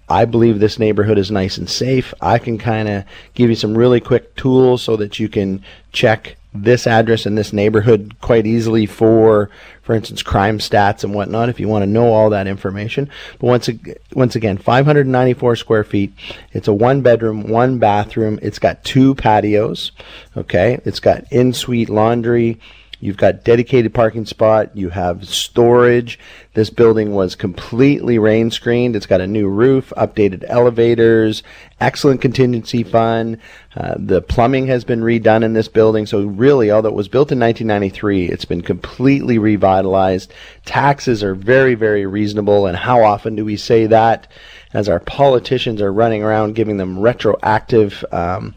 I 0.08 0.26
believe 0.26 0.58
this 0.58 0.78
neighborhood 0.78 1.18
is 1.18 1.30
nice 1.30 1.56
and 1.56 1.68
safe. 1.68 2.12
I 2.20 2.38
can 2.38 2.58
kind 2.58 2.88
of 2.88 3.04
give 3.34 3.48
you 3.48 3.56
some 3.56 3.76
really 3.76 4.00
quick 4.00 4.36
tools 4.36 4.82
so 4.82 4.96
that 4.96 5.18
you 5.18 5.28
can 5.28 5.64
check 5.92 6.36
this 6.54 6.86
address 6.86 7.26
in 7.26 7.34
this 7.34 7.52
neighborhood 7.52 8.14
quite 8.20 8.46
easily 8.46 8.86
for, 8.86 9.50
for 9.82 9.94
instance, 9.94 10.22
crime 10.22 10.58
stats 10.58 11.02
and 11.02 11.12
whatnot. 11.12 11.48
If 11.48 11.58
you 11.58 11.66
want 11.66 11.82
to 11.82 11.90
know 11.90 12.12
all 12.12 12.30
that 12.30 12.46
information, 12.46 13.10
but 13.40 13.48
once 13.48 13.68
once 14.12 14.36
again, 14.36 14.56
594 14.56 15.56
square 15.56 15.84
feet. 15.84 16.12
It's 16.52 16.68
a 16.68 16.72
one 16.72 17.02
bedroom, 17.02 17.48
one 17.48 17.78
bathroom. 17.78 18.38
It's 18.40 18.60
got 18.60 18.84
two 18.84 19.16
patios. 19.16 19.90
Okay, 20.36 20.80
it's 20.84 21.00
got 21.00 21.24
in 21.32 21.52
suite 21.52 21.90
laundry. 21.90 22.60
You've 23.04 23.18
got 23.18 23.44
dedicated 23.44 23.92
parking 23.92 24.24
spot. 24.24 24.74
You 24.74 24.88
have 24.88 25.28
storage. 25.28 26.18
This 26.54 26.70
building 26.70 27.12
was 27.12 27.34
completely 27.34 28.18
rain 28.18 28.50
screened. 28.50 28.96
It's 28.96 29.04
got 29.04 29.20
a 29.20 29.26
new 29.26 29.46
roof, 29.46 29.92
updated 29.94 30.42
elevators, 30.48 31.42
excellent 31.82 32.22
contingency 32.22 32.82
fund. 32.82 33.40
Uh, 33.76 33.96
the 33.98 34.22
plumbing 34.22 34.68
has 34.68 34.84
been 34.84 35.02
redone 35.02 35.44
in 35.44 35.52
this 35.52 35.68
building. 35.68 36.06
So 36.06 36.22
really, 36.22 36.70
although 36.70 36.88
it 36.88 36.94
was 36.94 37.08
built 37.08 37.30
in 37.30 37.38
1993, 37.38 38.30
it's 38.30 38.46
been 38.46 38.62
completely 38.62 39.36
revitalized. 39.36 40.32
Taxes 40.64 41.22
are 41.22 41.34
very, 41.34 41.74
very 41.74 42.06
reasonable. 42.06 42.66
And 42.66 42.74
how 42.74 43.04
often 43.04 43.36
do 43.36 43.44
we 43.44 43.58
say 43.58 43.86
that? 43.86 44.32
As 44.74 44.88
our 44.88 45.00
politicians 45.00 45.80
are 45.80 45.92
running 45.92 46.22
around 46.22 46.54
giving 46.54 46.76
them 46.76 46.98
retroactive 46.98 48.04
um, 48.12 48.54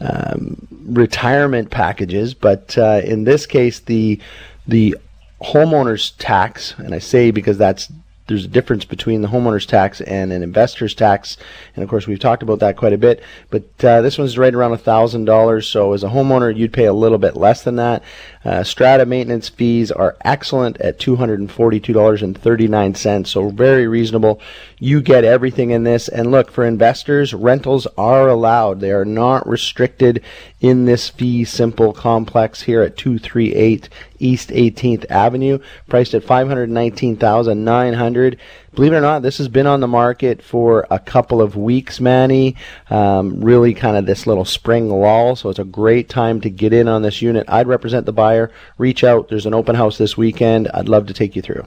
um, 0.00 0.66
retirement 0.70 1.70
packages. 1.70 2.32
But 2.32 2.78
uh, 2.78 3.02
in 3.04 3.24
this 3.24 3.44
case, 3.44 3.80
the 3.80 4.20
the 4.66 4.96
homeowners 5.42 6.14
tax, 6.18 6.74
and 6.78 6.94
I 6.94 6.98
say 6.98 7.30
because 7.30 7.58
that's 7.58 7.90
there's 8.28 8.44
a 8.44 8.48
difference 8.48 8.84
between 8.84 9.22
the 9.22 9.28
homeowner's 9.28 9.64
tax 9.64 10.02
and 10.02 10.32
an 10.32 10.42
investor's 10.42 10.94
tax, 10.94 11.38
and 11.74 11.82
of 11.82 11.88
course 11.88 12.06
we've 12.06 12.20
talked 12.20 12.42
about 12.42 12.60
that 12.60 12.76
quite 12.76 12.92
a 12.92 12.98
bit. 12.98 13.22
But 13.50 13.64
uh, 13.82 14.02
this 14.02 14.18
one's 14.18 14.38
right 14.38 14.54
around 14.54 14.72
a 14.72 14.78
thousand 14.78 15.24
dollars. 15.24 15.66
So 15.66 15.94
as 15.94 16.04
a 16.04 16.08
homeowner, 16.08 16.54
you'd 16.54 16.72
pay 16.72 16.84
a 16.84 16.92
little 16.92 17.18
bit 17.18 17.36
less 17.36 17.64
than 17.64 17.76
that. 17.76 18.02
Uh, 18.44 18.62
strata 18.62 19.04
maintenance 19.04 19.48
fees 19.48 19.90
are 19.90 20.16
excellent 20.24 20.80
at 20.80 20.98
two 20.98 21.16
hundred 21.16 21.40
and 21.40 21.50
forty-two 21.50 21.92
dollars 21.92 22.22
and 22.22 22.40
thirty-nine 22.40 22.94
cents. 22.94 23.30
So 23.30 23.50
very 23.50 23.88
reasonable. 23.88 24.40
You 24.78 25.02
get 25.02 25.24
everything 25.24 25.70
in 25.70 25.84
this. 25.84 26.08
And 26.08 26.30
look, 26.30 26.50
for 26.50 26.64
investors, 26.64 27.34
rentals 27.34 27.86
are 27.96 28.28
allowed. 28.28 28.80
They 28.80 28.92
are 28.92 29.04
not 29.04 29.48
restricted 29.48 30.22
in 30.60 30.84
this 30.84 31.08
fee 31.08 31.44
simple 31.44 31.92
complex 31.92 32.62
here 32.62 32.82
at 32.82 32.96
238 32.96 33.88
East 34.18 34.48
18th 34.50 35.08
Avenue, 35.10 35.58
priced 35.88 36.14
at 36.14 36.24
519,900. 36.24 38.38
Believe 38.78 38.92
it 38.92 38.98
or 38.98 39.00
not, 39.00 39.22
this 39.22 39.38
has 39.38 39.48
been 39.48 39.66
on 39.66 39.80
the 39.80 39.88
market 39.88 40.40
for 40.40 40.86
a 40.88 41.00
couple 41.00 41.42
of 41.42 41.56
weeks, 41.56 41.98
Manny. 41.98 42.54
Um, 42.90 43.40
really 43.40 43.74
kind 43.74 43.96
of 43.96 44.06
this 44.06 44.24
little 44.24 44.44
spring 44.44 44.88
lull, 44.88 45.34
so 45.34 45.48
it's 45.48 45.58
a 45.58 45.64
great 45.64 46.08
time 46.08 46.40
to 46.42 46.48
get 46.48 46.72
in 46.72 46.86
on 46.86 47.02
this 47.02 47.20
unit. 47.20 47.44
I'd 47.48 47.66
represent 47.66 48.06
the 48.06 48.12
buyer. 48.12 48.52
Reach 48.78 49.02
out. 49.02 49.30
There's 49.30 49.46
an 49.46 49.52
open 49.52 49.74
house 49.74 49.98
this 49.98 50.16
weekend. 50.16 50.68
I'd 50.72 50.88
love 50.88 51.08
to 51.08 51.12
take 51.12 51.34
you 51.34 51.42
through 51.42 51.66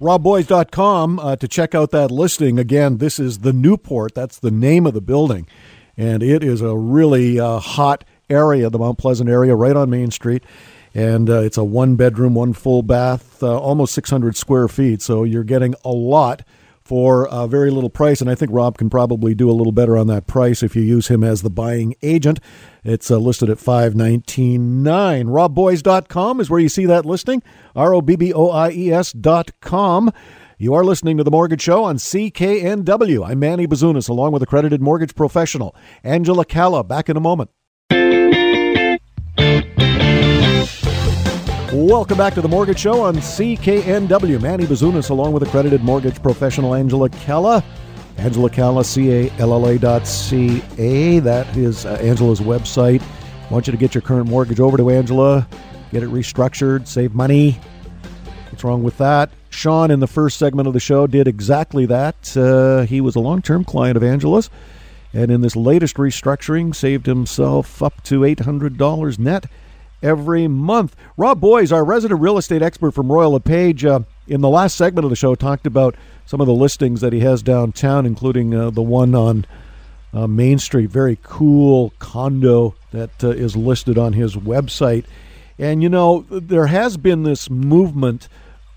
robboies.com 0.00 1.18
uh, 1.18 1.36
to 1.36 1.46
check 1.46 1.74
out 1.74 1.90
that 1.90 2.10
listing. 2.10 2.58
Again, 2.58 2.96
this 2.96 3.18
is 3.20 3.40
the 3.40 3.52
Newport. 3.52 4.14
That's 4.14 4.38
the 4.38 4.50
name 4.50 4.86
of 4.86 4.94
the 4.94 5.02
building. 5.02 5.46
And 5.94 6.22
it 6.22 6.42
is 6.42 6.62
a 6.62 6.74
really 6.74 7.38
uh, 7.38 7.58
hot 7.58 8.02
area, 8.30 8.70
the 8.70 8.78
Mount 8.78 8.96
Pleasant 8.96 9.28
area, 9.28 9.54
right 9.54 9.76
on 9.76 9.90
Main 9.90 10.10
Street. 10.10 10.42
And 10.96 11.28
uh, 11.28 11.42
it's 11.42 11.58
a 11.58 11.64
one 11.64 11.96
bedroom, 11.96 12.34
one 12.34 12.54
full 12.54 12.82
bath, 12.82 13.42
uh, 13.42 13.58
almost 13.60 13.92
600 13.92 14.34
square 14.34 14.66
feet. 14.66 15.02
So 15.02 15.24
you're 15.24 15.44
getting 15.44 15.74
a 15.84 15.90
lot 15.90 16.42
for 16.82 17.28
a 17.30 17.46
very 17.46 17.70
little 17.70 17.90
price. 17.90 18.22
And 18.22 18.30
I 18.30 18.34
think 18.34 18.50
Rob 18.50 18.78
can 18.78 18.88
probably 18.88 19.34
do 19.34 19.50
a 19.50 19.52
little 19.52 19.72
better 19.72 19.98
on 19.98 20.06
that 20.06 20.26
price 20.26 20.62
if 20.62 20.74
you 20.74 20.80
use 20.80 21.08
him 21.08 21.22
as 21.22 21.42
the 21.42 21.50
buying 21.50 21.94
agent. 22.00 22.40
It's 22.82 23.10
uh, 23.10 23.18
listed 23.18 23.50
at 23.50 23.58
five 23.58 23.94
nineteen 23.94 24.82
nine. 24.82 25.26
RobBoies.com 25.26 26.40
is 26.40 26.48
where 26.48 26.60
you 26.60 26.70
see 26.70 26.86
that 26.86 27.04
listing. 27.04 27.42
R 27.74 27.92
O 27.92 28.00
B 28.00 28.16
B 28.16 28.32
O 28.32 28.48
I 28.48 28.70
E 28.70 28.90
S 28.90 29.12
dot 29.12 29.50
com. 29.60 30.10
You 30.56 30.72
are 30.72 30.84
listening 30.84 31.18
to 31.18 31.24
The 31.24 31.30
Mortgage 31.30 31.60
Show 31.60 31.84
on 31.84 31.96
CKNW. 31.96 33.28
I'm 33.28 33.38
Manny 33.38 33.66
Bazunas, 33.66 34.08
along 34.08 34.32
with 34.32 34.42
accredited 34.42 34.80
mortgage 34.80 35.14
professional 35.14 35.76
Angela 36.02 36.46
Calla. 36.46 36.82
Back 36.84 37.10
in 37.10 37.18
a 37.18 37.20
moment. 37.20 37.50
Welcome 41.76 42.16
back 42.16 42.32
to 42.32 42.40
the 42.40 42.48
Mortgage 42.48 42.78
Show 42.78 43.02
on 43.02 43.16
CKNW. 43.16 44.40
Manny 44.40 44.64
Bazunas, 44.64 45.10
along 45.10 45.34
with 45.34 45.42
accredited 45.42 45.82
mortgage 45.82 46.22
professional 46.22 46.74
Angela 46.74 47.10
Calla. 47.10 47.62
Angela 48.16 48.48
Calla, 48.48 48.82
C-A-L-L-A 48.82 49.78
dot 49.78 50.06
C-A. 50.06 51.18
That 51.18 51.54
is 51.54 51.84
uh, 51.84 51.98
Angela's 52.00 52.40
website. 52.40 53.02
I 53.02 53.52
want 53.52 53.66
you 53.66 53.72
to 53.72 53.76
get 53.76 53.94
your 53.94 54.00
current 54.00 54.26
mortgage 54.26 54.58
over 54.58 54.78
to 54.78 54.88
Angela, 54.88 55.46
get 55.92 56.02
it 56.02 56.08
restructured, 56.08 56.86
save 56.86 57.14
money. 57.14 57.60
What's 58.48 58.64
wrong 58.64 58.82
with 58.82 58.96
that? 58.96 59.28
Sean, 59.50 59.90
in 59.90 60.00
the 60.00 60.06
first 60.06 60.38
segment 60.38 60.66
of 60.66 60.72
the 60.72 60.80
show, 60.80 61.06
did 61.06 61.28
exactly 61.28 61.84
that. 61.84 62.34
Uh, 62.34 62.86
he 62.86 63.02
was 63.02 63.16
a 63.16 63.20
long-term 63.20 63.64
client 63.64 63.98
of 63.98 64.02
Angela's, 64.02 64.48
and 65.12 65.30
in 65.30 65.42
this 65.42 65.54
latest 65.54 65.96
restructuring, 65.96 66.74
saved 66.74 67.04
himself 67.04 67.82
up 67.82 68.02
to 68.04 68.20
$800 68.20 69.18
net 69.18 69.44
every 70.02 70.48
month. 70.48 70.96
Rob 71.16 71.40
Boies, 71.40 71.72
our 71.72 71.84
resident 71.84 72.20
real 72.20 72.38
estate 72.38 72.62
expert 72.62 72.92
from 72.92 73.10
Royal 73.10 73.32
LePage, 73.32 73.84
uh, 73.84 74.00
in 74.26 74.40
the 74.40 74.48
last 74.48 74.76
segment 74.76 75.04
of 75.04 75.10
the 75.10 75.16
show, 75.16 75.34
talked 75.34 75.66
about 75.66 75.94
some 76.24 76.40
of 76.40 76.46
the 76.46 76.54
listings 76.54 77.00
that 77.00 77.12
he 77.12 77.20
has 77.20 77.42
downtown, 77.42 78.06
including 78.06 78.54
uh, 78.54 78.70
the 78.70 78.82
one 78.82 79.14
on 79.14 79.46
uh, 80.12 80.26
Main 80.26 80.58
Street. 80.58 80.90
Very 80.90 81.18
cool 81.22 81.92
condo 81.98 82.74
that 82.90 83.22
uh, 83.22 83.28
is 83.28 83.56
listed 83.56 83.98
on 83.98 84.12
his 84.12 84.34
website. 84.34 85.04
And, 85.58 85.82
you 85.82 85.88
know, 85.88 86.26
there 86.28 86.66
has 86.66 86.96
been 86.96 87.22
this 87.22 87.48
movement 87.48 88.28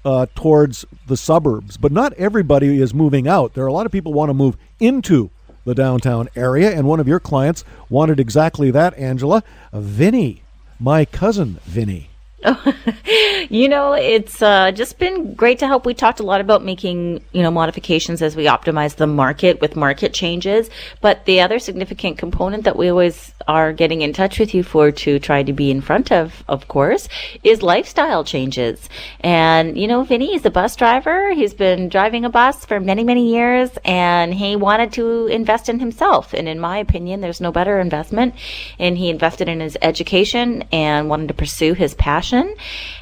uh, 0.05 0.27
towards 0.35 0.85
the 1.07 1.17
suburbs, 1.17 1.77
but 1.77 1.91
not 1.91 2.13
everybody 2.13 2.81
is 2.81 2.93
moving 2.93 3.27
out. 3.27 3.53
There 3.53 3.63
are 3.63 3.67
a 3.67 3.73
lot 3.73 3.85
of 3.85 3.91
people 3.91 4.13
want 4.13 4.29
to 4.29 4.33
move 4.33 4.55
into 4.79 5.29
the 5.65 5.75
downtown 5.75 6.29
area, 6.35 6.71
and 6.71 6.87
one 6.87 6.99
of 6.99 7.07
your 7.07 7.19
clients 7.19 7.65
wanted 7.89 8.19
exactly 8.19 8.71
that, 8.71 8.97
Angela. 8.97 9.43
Vinny 9.73 10.41
my 10.81 11.03
cousin 11.03 11.59
Vinny. 11.65 12.09
you 13.49 13.67
know, 13.67 13.93
it's 13.93 14.41
uh, 14.41 14.71
just 14.71 14.97
been 14.97 15.33
great 15.33 15.59
to 15.59 15.67
help. 15.67 15.85
We 15.85 15.93
talked 15.93 16.21
a 16.21 16.23
lot 16.23 16.39
about 16.39 16.63
making, 16.63 17.21
you 17.33 17.41
know, 17.41 17.51
modifications 17.51 18.21
as 18.21 18.35
we 18.35 18.45
optimize 18.45 18.95
the 18.95 19.07
market 19.07 19.59
with 19.59 19.75
market 19.75 20.13
changes. 20.13 20.69
But 21.01 21.25
the 21.25 21.41
other 21.41 21.59
significant 21.59 22.17
component 22.17 22.63
that 22.63 22.77
we 22.77 22.87
always 22.87 23.33
are 23.47 23.73
getting 23.73 24.01
in 24.01 24.13
touch 24.13 24.39
with 24.39 24.53
you 24.53 24.63
for 24.63 24.91
to 24.91 25.19
try 25.19 25.43
to 25.43 25.51
be 25.51 25.69
in 25.69 25.81
front 25.81 26.11
of, 26.13 26.43
of 26.47 26.67
course, 26.69 27.09
is 27.43 27.61
lifestyle 27.61 28.23
changes. 28.23 28.87
And, 29.19 29.77
you 29.77 29.87
know, 29.87 30.03
Vinny 30.03 30.33
is 30.33 30.45
a 30.45 30.51
bus 30.51 30.77
driver. 30.77 31.33
He's 31.33 31.53
been 31.53 31.89
driving 31.89 32.23
a 32.23 32.29
bus 32.29 32.63
for 32.63 32.79
many, 32.79 33.03
many 33.03 33.33
years 33.33 33.69
and 33.83 34.33
he 34.33 34.55
wanted 34.55 34.93
to 34.93 35.27
invest 35.27 35.67
in 35.67 35.79
himself. 35.79 36.33
And 36.33 36.47
in 36.47 36.59
my 36.59 36.77
opinion, 36.77 37.19
there's 37.19 37.41
no 37.41 37.51
better 37.51 37.79
investment. 37.79 38.35
And 38.77 38.97
he 38.97 39.09
invested 39.09 39.49
in 39.49 39.59
his 39.59 39.77
education 39.81 40.63
and 40.71 41.09
wanted 41.09 41.27
to 41.27 41.33
pursue 41.33 41.73
his 41.73 41.93
passion 41.95 42.28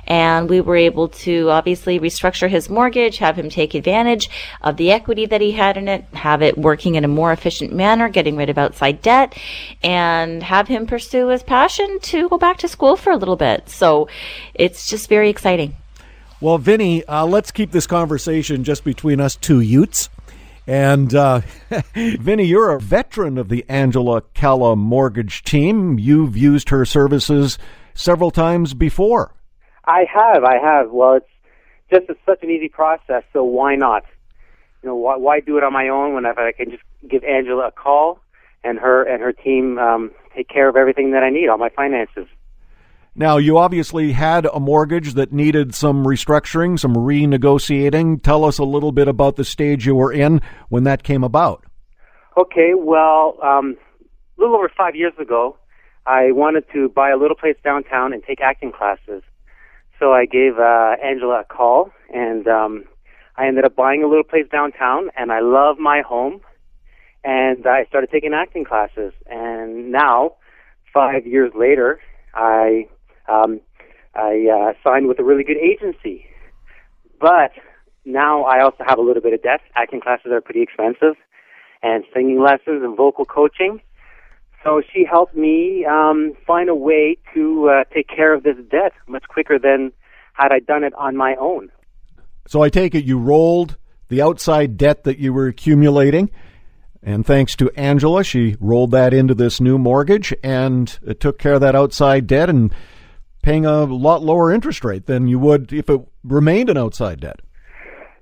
And 0.06 0.50
we 0.50 0.62
were 0.62 0.76
able 0.76 1.10
to 1.10 1.50
obviously 1.50 2.00
restructure 2.00 2.50
his 2.50 2.70
mortgage, 2.70 3.18
have 3.18 3.38
him 3.38 3.50
take 3.50 3.74
advantage 3.74 4.30
of 4.62 4.78
the 4.78 4.92
equity 4.92 5.26
that 5.26 5.42
he 5.42 5.52
had 5.52 5.78
in 5.78 5.88
it, 5.88 6.06
have 6.14 6.42
it 6.42 6.58
working 6.58 6.96
in 6.96 7.04
a 7.04 7.10
more 7.10 7.32
efficient 7.32 7.74
manner, 7.74 8.08
getting 8.10 8.38
rid 8.38 8.50
of 8.50 8.58
outside 8.58 9.02
debt, 9.02 9.38
and 9.84 10.44
have 10.44 10.68
him 10.68 10.88
pursue 10.88 11.28
his 11.28 11.44
passion 11.44 12.00
to 12.02 12.30
go 12.30 12.38
back 12.38 12.58
to 12.60 12.68
school 12.68 12.96
for 12.96 13.12
a 13.12 13.18
little 13.18 13.36
bit. 13.36 13.70
So 13.70 14.08
it's 14.54 14.88
just 14.88 15.10
very 15.10 15.30
exciting. 15.30 15.76
Well, 16.40 16.60
Vinny, 16.60 17.04
uh, 17.06 17.26
let's 17.26 17.52
keep 17.52 17.72
this 17.72 17.88
conversation 17.88 18.64
just 18.64 18.84
between 18.84 19.20
us 19.20 19.36
two 19.36 19.60
Utes. 19.60 20.10
And 20.68 21.16
uh, 21.16 21.42
Vinny, 21.96 22.44
you're 22.44 22.72
a 22.72 22.80
veteran 22.80 23.38
of 23.38 23.48
the 23.48 23.66
Angela 23.70 24.22
Calla 24.34 24.76
mortgage 24.76 25.44
team. 25.44 25.98
You've 25.98 26.36
used 26.36 26.70
her 26.70 26.86
services 26.86 27.58
several 27.98 28.32
times 28.32 28.74
before. 28.74 29.34
I 29.86 30.06
have, 30.14 30.44
I 30.44 30.58
have. 30.58 30.92
Well, 30.92 31.16
it's 31.16 31.26
just 31.92 32.10
a, 32.10 32.16
such 32.26 32.44
an 32.44 32.50
easy 32.50 32.70
process, 32.70 33.24
so 33.34 33.44
why 33.44 33.76
not? 33.76 34.04
You 34.84 34.90
know, 34.90 34.96
why, 34.96 35.18
why 35.18 35.40
do 35.40 35.58
it 35.58 35.64
on 35.64 35.74
my 35.74 35.90
own 35.90 36.14
when 36.14 36.26
I 36.26 36.52
can 36.52 36.72
just 36.72 36.84
give 37.10 37.24
Angela 37.24 37.68
a 37.68 37.72
call 37.72 38.20
and 38.64 38.78
her 38.80 39.04
and 39.04 39.22
her 39.22 39.34
team 39.34 39.78
um, 39.80 40.12
take 40.36 40.48
care 40.50 40.70
of 40.70 40.76
everything 40.76 41.12
that 41.12 41.24
I 41.24 41.30
need, 41.30 41.50
all 41.50 41.58
my 41.58 41.70
finances. 41.70 42.28
Now, 43.16 43.38
you 43.38 43.58
obviously 43.58 44.12
had 44.12 44.46
a 44.46 44.60
mortgage 44.60 45.16
that 45.16 45.34
needed 45.34 45.74
some 45.74 46.06
restructuring, 46.06 46.78
some 46.80 46.94
renegotiating. 46.94 48.22
Tell 48.22 48.46
us 48.46 48.60
a 48.60 48.64
little 48.64 48.92
bit 48.92 49.08
about 49.08 49.38
the 49.38 49.44
stage 49.44 49.88
you 49.88 49.96
were 49.96 50.14
in 50.14 50.42
when 50.70 50.84
that 50.84 51.02
came 51.02 51.24
about. 51.24 51.64
Okay, 52.38 52.74
well, 52.76 53.40
um, 53.42 53.76
a 54.38 54.42
little 54.42 54.56
over 54.56 54.70
five 54.78 54.96
years 54.96 55.14
ago, 55.20 55.58
I 56.08 56.32
wanted 56.32 56.64
to 56.72 56.88
buy 56.88 57.10
a 57.10 57.18
little 57.18 57.36
place 57.36 57.58
downtown 57.66 58.14
and 58.14 58.24
take 58.24 58.40
acting 58.40 58.72
classes. 58.72 59.24
So 60.00 60.14
I 60.14 60.26
gave 60.26 60.58
uh, 60.58 60.96
Angela 61.04 61.42
a 61.42 61.44
call, 61.44 61.92
and 62.14 62.48
um, 62.48 62.86
I 63.36 63.46
ended 63.46 63.66
up 63.66 63.76
buying 63.76 64.04
a 64.04 64.08
little 64.08 64.24
place 64.24 64.46
downtown. 64.50 65.10
And 65.18 65.34
I 65.34 65.42
love 65.42 65.80
my 65.80 66.02
home, 66.08 66.40
and 67.26 67.68
I 67.68 67.84
started 67.90 68.10
taking 68.10 68.34
acting 68.34 68.64
classes. 68.64 69.12
And 69.26 69.92
now, 69.92 70.38
five 70.94 71.28
years 71.28 71.52
later, 71.54 72.00
I 72.34 72.88
um, 73.28 73.60
I 74.16 74.48
uh, 74.48 74.74
signed 74.82 75.08
with 75.08 75.20
a 75.20 75.26
really 75.26 75.44
good 75.44 75.58
agency. 75.58 76.26
But 77.20 77.52
now 78.06 78.44
I 78.44 78.64
also 78.64 78.86
have 78.88 78.98
a 78.98 79.02
little 79.02 79.22
bit 79.22 79.34
of 79.34 79.44
debt. 79.44 79.60
Acting 79.76 80.00
classes 80.00 80.32
are 80.32 80.40
pretty 80.40 80.62
expensive, 80.62 81.16
and 81.84 82.06
singing 82.14 82.40
lessons 82.40 82.82
and 82.82 82.96
vocal 82.96 83.26
coaching. 83.26 83.82
So 84.68 84.82
she 84.94 85.06
helped 85.10 85.34
me 85.34 85.86
um, 85.86 86.34
find 86.46 86.68
a 86.68 86.76
way 86.76 87.18
to 87.34 87.70
uh, 87.70 87.84
take 87.94 88.10
care 88.10 88.34
of 88.34 88.44
this 88.44 88.58
debt 88.70 88.92
much 89.08 89.24
quicker 89.30 89.58
than 89.58 89.94
had 90.34 90.52
I 90.52 90.60
done 90.60 90.84
it 90.84 90.94
on 90.96 91.16
my 91.16 91.36
own. 91.36 91.72
So 92.48 92.62
I 92.64 92.68
take 92.68 92.94
it 92.94 93.06
you 93.06 93.18
rolled 93.18 93.78
the 94.10 94.22
outside 94.22 94.76
debt 94.76 95.06
that 95.06 95.20
you 95.20 95.32
were 95.32 95.48
accumulating. 95.48 96.30
And 97.02 97.26
thanks 97.26 97.56
to 97.58 97.72
Angela, 97.78 98.26
she 98.26 98.58
rolled 98.60 98.92
that 98.92 99.14
into 99.14 99.34
this 99.34 99.62
new 99.62 99.78
mortgage 99.78 100.34
and 100.44 101.00
it 101.08 101.22
took 101.22 101.40
care 101.40 101.54
of 101.54 101.62
that 101.62 101.76
outside 101.76 102.28
debt 102.28 102.50
and 102.50 102.74
paying 103.42 103.66
a 103.66 103.86
lot 103.86 104.22
lower 104.22 104.52
interest 104.52 104.84
rate 104.84 105.06
than 105.06 105.28
you 105.28 105.40
would 105.40 105.72
if 105.72 105.90
it 105.90 106.02
remained 106.26 106.70
an 106.70 106.78
outside 106.78 107.22
debt. 107.22 107.40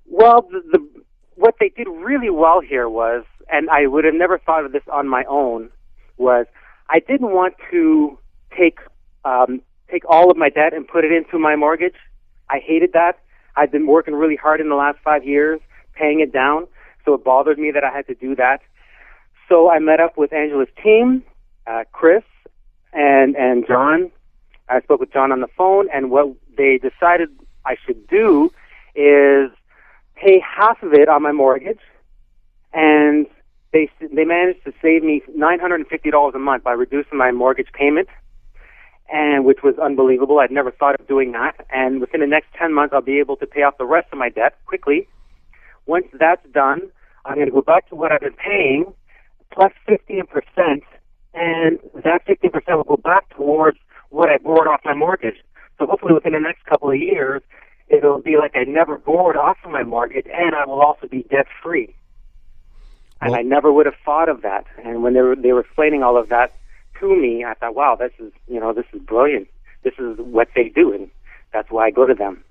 Well, 0.06 0.48
the, 0.52 0.62
the 0.74 1.02
what 1.34 1.56
they 1.60 1.70
did 1.70 1.88
really 1.88 2.30
well 2.30 2.62
here 2.62 2.88
was, 2.88 3.24
and 3.52 3.68
I 3.72 3.88
would 3.88 4.06
have 4.06 4.14
never 4.14 4.38
thought 4.38 4.64
of 4.64 4.74
this 4.74 4.84
on 4.92 5.08
my 5.08 5.24
own, 5.28 5.72
was 6.18 6.46
I 6.90 7.00
didn't 7.00 7.32
want 7.32 7.56
to 7.72 8.18
take 8.58 8.80
um, 9.24 9.62
take 9.92 10.04
all 10.08 10.30
of 10.32 10.38
my 10.38 10.50
debt 10.50 10.74
and 10.74 10.88
put 10.88 11.04
it 11.04 11.12
into 11.12 11.40
my 11.40 11.56
mortgage. 11.56 11.96
I 12.50 12.60
hated 12.60 12.94
that. 12.94 13.20
I'd 13.56 13.72
been 13.72 13.88
working 13.88 14.14
really 14.14 14.36
hard 14.36 14.62
in 14.62 14.70
the 14.70 14.76
last 14.76 15.00
five 15.04 15.24
years, 15.24 15.60
paying 15.94 16.20
it 16.20 16.32
down, 16.34 16.68
so 17.06 17.14
it 17.14 17.24
bothered 17.24 17.58
me 17.58 17.72
that 17.72 17.84
I 17.84 17.92
had 17.92 18.06
to 18.08 18.16
do 18.16 18.36
that. 18.36 18.62
So 19.48 19.70
I 19.70 19.80
met 19.80 20.00
up 20.00 20.18
with 20.18 20.34
Angela's 20.34 20.70
team, 20.84 21.24
uh, 21.66 21.84
Chris 21.92 22.24
and 22.94 23.36
and 23.36 23.66
John, 23.68 24.12
I 24.68 24.82
spoke 24.82 25.00
with 25.00 25.14
John 25.14 25.32
on 25.32 25.42
the 25.42 25.48
phone, 25.58 25.88
and 25.94 26.10
what 26.10 26.28
they 26.58 26.78
decided 26.80 27.30
I 27.66 27.76
should 27.86 28.08
do 28.08 28.52
is 28.96 29.52
pay 30.16 30.40
half 30.40 30.82
of 30.82 30.94
it 30.94 31.08
on 31.10 31.22
my 31.22 31.32
mortgage, 31.32 31.80
and 32.74 33.28
they 33.76 33.90
they 34.00 34.24
managed 34.24 34.64
to 34.64 34.72
save 34.82 35.04
me 35.04 35.22
nine 35.36 35.60
hundred 35.60 35.82
and 35.82 35.88
fifty 35.88 36.10
dollars 36.10 36.34
a 36.34 36.40
month 36.40 36.64
by 36.64 36.72
reducing 36.72 37.18
my 37.18 37.32
mortgage 37.32 37.72
payment, 37.74 38.08
and 39.12 39.44
which 39.44 39.60
was 39.64 39.76
unbelievable. 39.78 40.40
I'd 40.40 40.52
never 40.60 40.72
thought 40.72 40.98
of 41.00 41.06
doing 41.08 41.34
that. 41.34 41.56
And 41.70 42.00
within 42.00 42.22
the 42.22 42.28
next 42.28 42.48
ten 42.58 42.74
months, 42.74 42.94
I'll 42.94 43.02
be 43.02 43.20
able 43.20 43.36
to 43.38 43.46
pay 43.46 43.64
off 43.64 43.78
the 43.78 43.86
rest 43.86 44.08
of 44.14 44.18
my 44.18 44.30
debt 44.30 44.54
quickly. 44.66 45.08
Once 45.86 46.08
that's 46.18 46.46
done, 46.54 46.82
I'm 47.26 47.36
going 47.36 47.48
to 47.48 47.52
go 47.52 47.62
back 47.62 47.90
to 47.90 47.96
what 47.96 48.12
I've 48.14 48.22
been 48.22 48.42
paying 48.52 48.94
plus 49.52 49.74
fifteen 49.86 50.26
percent, 50.26 50.84
and 51.34 51.80
that 52.06 52.22
fifteen 52.26 52.52
percent 52.52 52.78
will 52.78 52.96
go 52.96 53.02
back 53.12 53.30
towards 53.36 53.78
what 54.10 54.30
I 54.30 54.38
borrowed 54.38 54.68
off 54.68 54.80
my 54.86 54.94
mortgage. 54.94 55.40
So 55.78 55.86
hopefully 55.86 56.14
within 56.14 56.32
the 56.32 56.40
next 56.40 56.66
couple 56.66 56.90
of 56.90 56.98
years, 56.98 57.42
it'll 57.90 58.22
be 58.22 58.38
like 58.38 58.56
I 58.56 58.64
never 58.64 58.98
borrowed 58.98 59.36
off 59.36 59.58
of 59.66 59.72
my 59.72 59.84
mortgage, 59.84 60.28
and 60.34 60.56
I 60.56 60.66
will 60.66 60.82
also 60.82 61.08
be 61.08 61.24
debt 61.24 61.48
free. 61.62 61.94
And 63.22 63.32
well, 63.32 63.40
I 63.40 63.44
never 63.44 63.72
would 63.72 63.86
have 63.86 63.96
thought 64.04 64.30
of 64.30 64.42
that. 64.42 64.66
And 64.84 65.04
when 65.04 65.14
they 65.14 65.22
were 65.22 65.36
they 65.36 65.54
were 65.54 65.62
explaining 65.62 66.04
all 66.04 66.18
of 66.18 66.30
that 66.30 66.54
to 67.00 67.16
me, 67.16 67.44
I 67.44 67.54
thought, 67.54 67.76
wow, 67.76 67.96
this 67.96 68.12
is 68.20 68.32
you 68.48 68.60
know 68.60 68.74
this 68.74 68.86
is 68.94 69.02
brilliant. 69.02 69.48
This 69.84 69.94
is 70.00 70.18
what 70.18 70.50
they 70.56 70.70
do, 70.70 70.94
and 70.94 71.10
that's 71.54 71.70
why 71.70 71.86
I 71.88 71.92
go 71.92 72.06
to 72.06 72.14
them. 72.14 72.44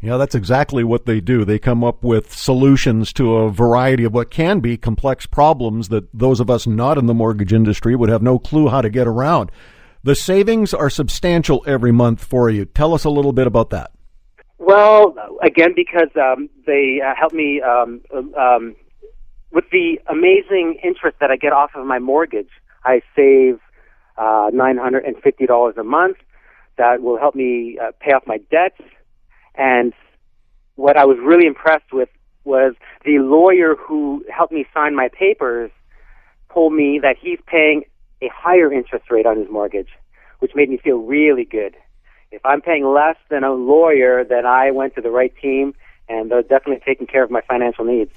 Yeah, 0.00 0.18
that's 0.18 0.34
exactly 0.34 0.84
what 0.84 1.06
they 1.06 1.20
do. 1.20 1.44
They 1.44 1.58
come 1.58 1.82
up 1.82 2.04
with 2.04 2.32
solutions 2.32 3.12
to 3.14 3.36
a 3.36 3.50
variety 3.50 4.04
of 4.04 4.12
what 4.12 4.30
can 4.30 4.60
be 4.60 4.76
complex 4.76 5.26
problems 5.26 5.88
that 5.88 6.06
those 6.12 6.38
of 6.38 6.50
us 6.50 6.66
not 6.66 6.98
in 6.98 7.06
the 7.06 7.14
mortgage 7.14 7.52
industry 7.52 7.96
would 7.96 8.10
have 8.10 8.22
no 8.22 8.38
clue 8.38 8.68
how 8.68 8.82
to 8.82 8.90
get 8.90 9.06
around. 9.06 9.50
The 10.02 10.14
savings 10.14 10.74
are 10.74 10.90
substantial 10.90 11.64
every 11.66 11.92
month 11.92 12.22
for 12.22 12.50
you. 12.50 12.66
Tell 12.66 12.94
us 12.94 13.04
a 13.04 13.10
little 13.10 13.32
bit 13.32 13.46
about 13.46 13.70
that. 13.70 13.90
Well, 14.58 15.16
again, 15.42 15.72
because 15.74 16.10
um, 16.16 16.48
they 16.66 17.00
uh, 17.04 17.14
help 17.18 17.32
me 17.32 17.60
um, 17.62 18.02
um, 18.38 18.76
with 19.52 19.64
the 19.70 20.00
amazing 20.08 20.78
interest 20.82 21.18
that 21.20 21.30
I 21.30 21.36
get 21.36 21.52
off 21.52 21.70
of 21.74 21.86
my 21.86 21.98
mortgage. 21.98 22.50
I 22.84 23.00
save 23.14 23.58
uh, 24.16 24.50
$950 24.52 25.76
a 25.76 25.84
month. 25.84 26.16
That 26.78 27.02
will 27.02 27.18
help 27.18 27.34
me 27.34 27.78
uh, 27.82 27.92
pay 28.00 28.12
off 28.12 28.24
my 28.26 28.38
debts. 28.50 28.80
And 29.54 29.92
what 30.74 30.96
I 30.96 31.04
was 31.04 31.16
really 31.22 31.46
impressed 31.46 31.92
with 31.92 32.08
was 32.44 32.74
the 33.04 33.18
lawyer 33.18 33.74
who 33.74 34.24
helped 34.34 34.52
me 34.52 34.66
sign 34.72 34.94
my 34.94 35.08
papers 35.08 35.70
told 36.52 36.72
me 36.72 37.00
that 37.02 37.16
he's 37.20 37.38
paying 37.46 37.82
a 38.22 38.28
higher 38.32 38.72
interest 38.72 39.10
rate 39.10 39.26
on 39.26 39.38
his 39.38 39.48
mortgage, 39.50 39.88
which 40.38 40.52
made 40.54 40.70
me 40.70 40.78
feel 40.78 40.98
really 40.98 41.44
good. 41.44 41.76
If 42.30 42.44
I'm 42.44 42.60
paying 42.60 42.86
less 42.86 43.16
than 43.30 43.44
a 43.44 43.52
lawyer, 43.52 44.24
then 44.24 44.46
I 44.46 44.70
went 44.70 44.94
to 44.94 45.00
the 45.00 45.10
right 45.10 45.32
team 45.40 45.74
and 46.08 46.30
they're 46.30 46.42
definitely 46.42 46.82
taking 46.84 47.06
care 47.06 47.24
of 47.24 47.30
my 47.30 47.40
financial 47.42 47.84
needs. 47.84 48.12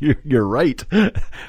You're 0.24 0.46
right. 0.46 0.82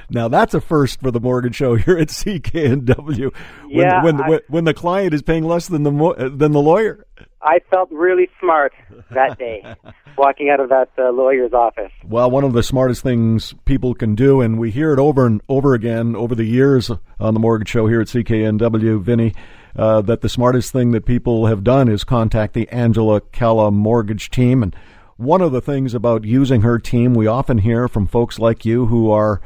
Now 0.09 0.27
that's 0.27 0.53
a 0.53 0.61
first 0.61 0.99
for 1.01 1.11
the 1.11 1.19
mortgage 1.19 1.55
show 1.55 1.75
here 1.75 1.97
at 1.97 2.09
CKNW. 2.09 3.33
When, 3.63 3.69
yeah, 3.69 4.03
when, 4.03 4.21
I, 4.21 4.39
when 4.47 4.63
the 4.65 4.73
client 4.73 5.13
is 5.13 5.21
paying 5.21 5.43
less 5.43 5.67
than 5.67 5.83
the 5.83 6.31
than 6.35 6.51
the 6.51 6.61
lawyer. 6.61 7.05
I 7.41 7.59
felt 7.69 7.91
really 7.91 8.29
smart 8.39 8.73
that 9.11 9.37
day 9.37 9.63
walking 10.17 10.49
out 10.49 10.61
of 10.61 10.69
that 10.69 10.89
uh, 10.97 11.11
lawyer's 11.11 11.51
office. 11.51 11.91
Well, 12.05 12.31
one 12.31 12.45
of 12.45 12.53
the 12.53 12.63
smartest 12.63 13.03
things 13.03 13.53
people 13.65 13.93
can 13.93 14.15
do, 14.15 14.39
and 14.39 14.57
we 14.57 14.71
hear 14.71 14.93
it 14.93 14.99
over 14.99 15.25
and 15.25 15.41
over 15.49 15.73
again 15.73 16.15
over 16.15 16.35
the 16.35 16.45
years 16.45 16.89
on 17.19 17.33
the 17.33 17.39
Mortgage 17.41 17.67
Show 17.67 17.87
here 17.87 17.99
at 17.99 18.07
CKNW, 18.07 19.01
Vinny, 19.01 19.33
uh, 19.75 20.01
that 20.01 20.21
the 20.21 20.29
smartest 20.29 20.71
thing 20.71 20.91
that 20.91 21.05
people 21.05 21.47
have 21.47 21.63
done 21.63 21.87
is 21.87 22.03
contact 22.03 22.53
the 22.53 22.69
Angela 22.69 23.21
Calla 23.21 23.71
mortgage 23.71 24.29
team. 24.29 24.61
And 24.61 24.75
one 25.17 25.41
of 25.41 25.51
the 25.51 25.61
things 25.61 25.93
about 25.93 26.25
using 26.25 26.61
her 26.61 26.79
team, 26.79 27.13
we 27.13 27.27
often 27.27 27.59
hear 27.59 27.87
from 27.87 28.07
folks 28.07 28.39
like 28.39 28.65
you 28.65 28.87
who 28.87 29.09
are 29.09 29.41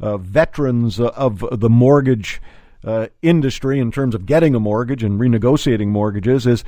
uh, 0.00 0.16
veterans 0.16 1.00
of 1.00 1.44
the 1.52 1.70
mortgage 1.70 2.40
uh, 2.84 3.08
industry 3.20 3.78
in 3.78 3.92
terms 3.92 4.14
of 4.14 4.26
getting 4.26 4.54
a 4.54 4.60
mortgage 4.60 5.02
and 5.02 5.20
renegotiating 5.20 5.88
mortgages, 5.88 6.46
is 6.46 6.64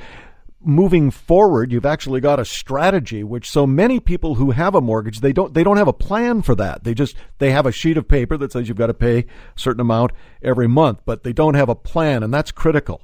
moving 0.65 1.11
forward 1.11 1.71
you've 1.71 1.85
actually 1.85 2.21
got 2.21 2.39
a 2.39 2.45
strategy 2.45 3.23
which 3.23 3.49
so 3.49 3.67
many 3.67 3.99
people 3.99 4.35
who 4.35 4.51
have 4.51 4.75
a 4.75 4.81
mortgage 4.81 5.19
they 5.19 5.33
don't 5.33 5.53
they 5.53 5.63
don't 5.63 5.77
have 5.77 5.87
a 5.87 5.93
plan 5.93 6.41
for 6.41 6.55
that. 6.55 6.83
They 6.83 6.93
just 6.93 7.15
they 7.39 7.51
have 7.51 7.65
a 7.65 7.71
sheet 7.71 7.97
of 7.97 8.07
paper 8.07 8.37
that 8.37 8.51
says 8.51 8.67
you've 8.67 8.77
got 8.77 8.87
to 8.87 8.93
pay 8.93 9.19
a 9.19 9.25
certain 9.55 9.81
amount 9.81 10.11
every 10.41 10.67
month 10.67 10.99
but 11.05 11.23
they 11.23 11.33
don't 11.33 11.55
have 11.55 11.69
a 11.69 11.75
plan 11.75 12.23
and 12.23 12.33
that's 12.33 12.51
critical. 12.51 13.01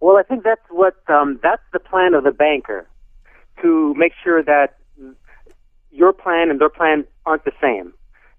Well 0.00 0.16
i 0.16 0.22
think 0.22 0.44
that's 0.44 0.64
what 0.70 0.96
um, 1.08 1.38
that's 1.42 1.62
the 1.72 1.78
plan 1.78 2.14
of 2.14 2.24
the 2.24 2.32
banker 2.32 2.88
to 3.62 3.94
make 3.94 4.12
sure 4.22 4.42
that 4.42 4.76
your 5.90 6.12
plan 6.12 6.50
and 6.50 6.60
their 6.60 6.68
plan 6.68 7.04
aren't 7.24 7.44
the 7.44 7.52
same. 7.62 7.94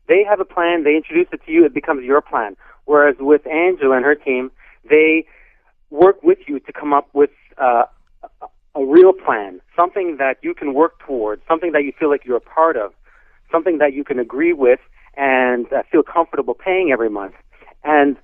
They 0.07 0.23
have 0.29 0.39
a 0.39 0.45
plan 0.45 0.83
they 0.83 0.95
introduce 0.95 1.27
it 1.31 1.41
to 1.45 1.51
you 1.51 1.65
it 1.65 1.73
becomes 1.73 2.03
your 2.03 2.21
plan. 2.21 2.57
Whereas 2.85 3.15
with 3.19 3.47
angela 3.47 3.95
and 3.95 4.05
her 4.05 4.15
team 4.15 4.51
they 4.89 5.25
work 5.89 6.21
with 6.23 6.39
you 6.47 6.59
to 6.59 6.73
come 6.73 6.93
up 6.93 7.09
with 7.13 7.31
uh, 7.57 7.83
a 8.75 8.85
real 8.85 9.13
plan, 9.13 9.61
something 9.75 10.17
that 10.17 10.37
you 10.41 10.53
can 10.53 10.73
work 10.73 10.99
towards, 10.99 11.41
something 11.47 11.71
that 11.71 11.83
you 11.83 11.93
feel 11.97 12.09
like 12.09 12.25
you're 12.25 12.37
a 12.37 12.41
part 12.41 12.75
of, 12.75 12.93
something 13.51 13.77
that 13.77 13.93
you 13.93 14.03
can 14.03 14.19
agree 14.19 14.53
with 14.53 14.79
and 15.15 15.71
uh, 15.71 15.83
feel 15.89 16.03
comfortable 16.03 16.53
paying 16.53 16.91
every 16.91 17.09
month. 17.09 17.35
And 17.83 18.17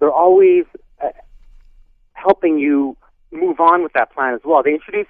they're 0.00 0.10
always 0.10 0.64
uh, 1.02 1.10
helping 2.14 2.58
you 2.58 2.96
move 3.30 3.60
on 3.60 3.82
with 3.82 3.92
that 3.92 4.12
plan 4.12 4.34
as 4.34 4.40
well. 4.44 4.62
They 4.62 4.74
introduce 4.74 5.06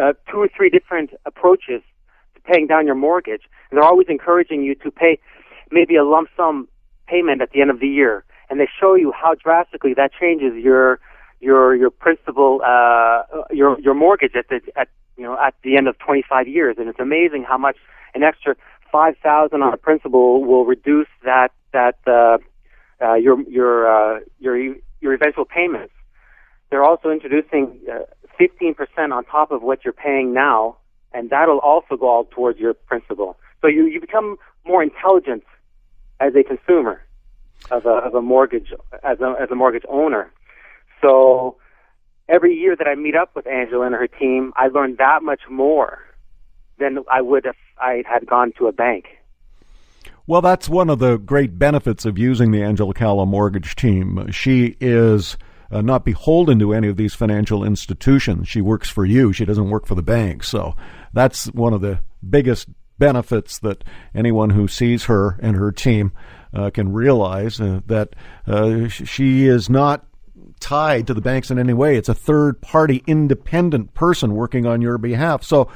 uh, 0.00 0.12
two 0.30 0.38
or 0.38 0.48
three 0.56 0.70
different 0.70 1.10
approaches 1.26 1.82
to 2.34 2.40
paying 2.42 2.66
down 2.68 2.86
your 2.86 2.94
mortgage. 2.94 3.42
And 3.70 3.76
they're 3.76 3.88
always 3.88 4.06
encouraging 4.08 4.62
you 4.62 4.76
to 4.76 4.90
pay 4.90 5.18
maybe 5.72 5.96
a 5.96 6.04
lump 6.04 6.28
sum 6.36 6.68
payment 7.08 7.42
at 7.42 7.50
the 7.50 7.60
end 7.60 7.70
of 7.70 7.80
the 7.80 7.88
year. 7.88 8.24
And 8.48 8.60
they 8.60 8.68
show 8.80 8.94
you 8.94 9.12
how 9.12 9.34
drastically 9.34 9.94
that 9.94 10.12
changes 10.12 10.52
your 10.54 11.00
your 11.44 11.74
your 11.76 11.90
principal 11.90 12.60
uh 12.64 13.22
your 13.50 13.78
your 13.80 13.94
mortgage 13.94 14.34
at 14.34 14.48
the 14.48 14.60
at 14.76 14.88
you 15.16 15.24
know 15.24 15.38
at 15.38 15.54
the 15.62 15.76
end 15.76 15.86
of 15.88 15.98
25 15.98 16.48
years. 16.48 16.76
And 16.78 16.88
it's 16.88 17.00
amazing 17.00 17.44
how 17.46 17.58
much 17.58 17.76
an 18.14 18.22
extra 18.22 18.56
5000 18.90 19.62
on 19.62 19.72
a 19.72 19.76
principal 19.76 20.44
will 20.44 20.64
reduce 20.64 21.12
that 21.24 21.52
that 21.72 21.98
uh, 22.06 22.38
uh 23.04 23.14
your 23.14 23.40
your 23.42 23.72
uh 23.94 24.20
your 24.40 24.56
your 25.00 25.12
eventual 25.14 25.44
payments. 25.44 25.94
They're 26.70 26.84
also 26.84 27.10
introducing 27.10 27.78
uh, 27.92 28.00
15% 28.40 29.12
on 29.12 29.24
top 29.24 29.52
of 29.52 29.62
what 29.62 29.84
you're 29.84 29.92
paying 29.92 30.32
now 30.32 30.78
and 31.14 31.30
that'll 31.30 31.60
also 31.60 31.96
go 31.96 32.08
all 32.08 32.24
towards 32.24 32.58
your 32.58 32.74
principal. 32.74 33.38
So 33.62 33.68
you 33.68 33.86
you 33.86 34.00
become 34.00 34.36
more 34.66 34.82
intelligent 34.82 35.44
as 36.20 36.34
a 36.34 36.42
consumer 36.42 37.00
of 37.70 37.86
a 37.86 37.90
of 37.90 38.14
a 38.14 38.20
mortgage 38.20 38.74
as 39.02 39.20
a 39.20 39.36
as 39.40 39.50
a 39.50 39.54
mortgage 39.54 39.84
owner 39.88 40.30
so 41.04 41.56
every 42.28 42.54
year 42.54 42.74
that 42.76 42.86
I 42.86 42.94
meet 42.94 43.14
up 43.14 43.34
with 43.36 43.46
Angela 43.46 43.86
and 43.86 43.94
her 43.94 44.06
team, 44.06 44.52
I 44.56 44.68
learn 44.68 44.96
that 44.98 45.22
much 45.22 45.40
more 45.50 45.98
than 46.78 46.98
I 47.10 47.20
would 47.20 47.46
if 47.46 47.56
I 47.78 48.02
had 48.08 48.26
gone 48.26 48.52
to 48.58 48.66
a 48.66 48.72
bank. 48.72 49.06
Well, 50.26 50.40
that's 50.40 50.68
one 50.68 50.88
of 50.88 51.00
the 51.00 51.18
great 51.18 51.58
benefits 51.58 52.06
of 52.06 52.16
using 52.16 52.50
the 52.50 52.62
Angela 52.62 52.94
Calla 52.94 53.26
mortgage 53.26 53.76
team. 53.76 54.30
She 54.30 54.76
is 54.80 55.36
uh, 55.70 55.82
not 55.82 56.04
beholden 56.04 56.58
to 56.60 56.72
any 56.72 56.88
of 56.88 56.96
these 56.96 57.14
financial 57.14 57.62
institutions. 57.62 58.48
She 58.48 58.62
works 58.62 58.88
for 58.88 59.04
you. 59.04 59.34
She 59.34 59.44
doesn't 59.44 59.68
work 59.68 59.86
for 59.86 59.94
the 59.94 60.02
bank. 60.02 60.42
So 60.42 60.74
that's 61.12 61.46
one 61.48 61.74
of 61.74 61.82
the 61.82 62.00
biggest 62.28 62.68
benefits 62.98 63.58
that 63.58 63.84
anyone 64.14 64.50
who 64.50 64.66
sees 64.66 65.04
her 65.04 65.38
and 65.42 65.56
her 65.56 65.72
team 65.72 66.12
uh, 66.54 66.70
can 66.70 66.92
realize 66.92 67.60
uh, 67.60 67.80
that 67.86 68.14
uh, 68.46 68.88
she 68.88 69.46
is 69.46 69.68
not 69.68 70.06
tied 70.64 71.06
to 71.06 71.12
the 71.12 71.20
banks 71.20 71.50
in 71.50 71.58
any 71.58 71.74
way. 71.74 71.98
It's 71.98 72.08
a 72.08 72.14
third 72.14 72.62
party 72.62 73.04
independent 73.06 73.92
person 73.92 74.34
working 74.34 74.64
on 74.64 74.80
your 74.80 74.96
behalf. 74.96 75.42
So, 75.44 75.68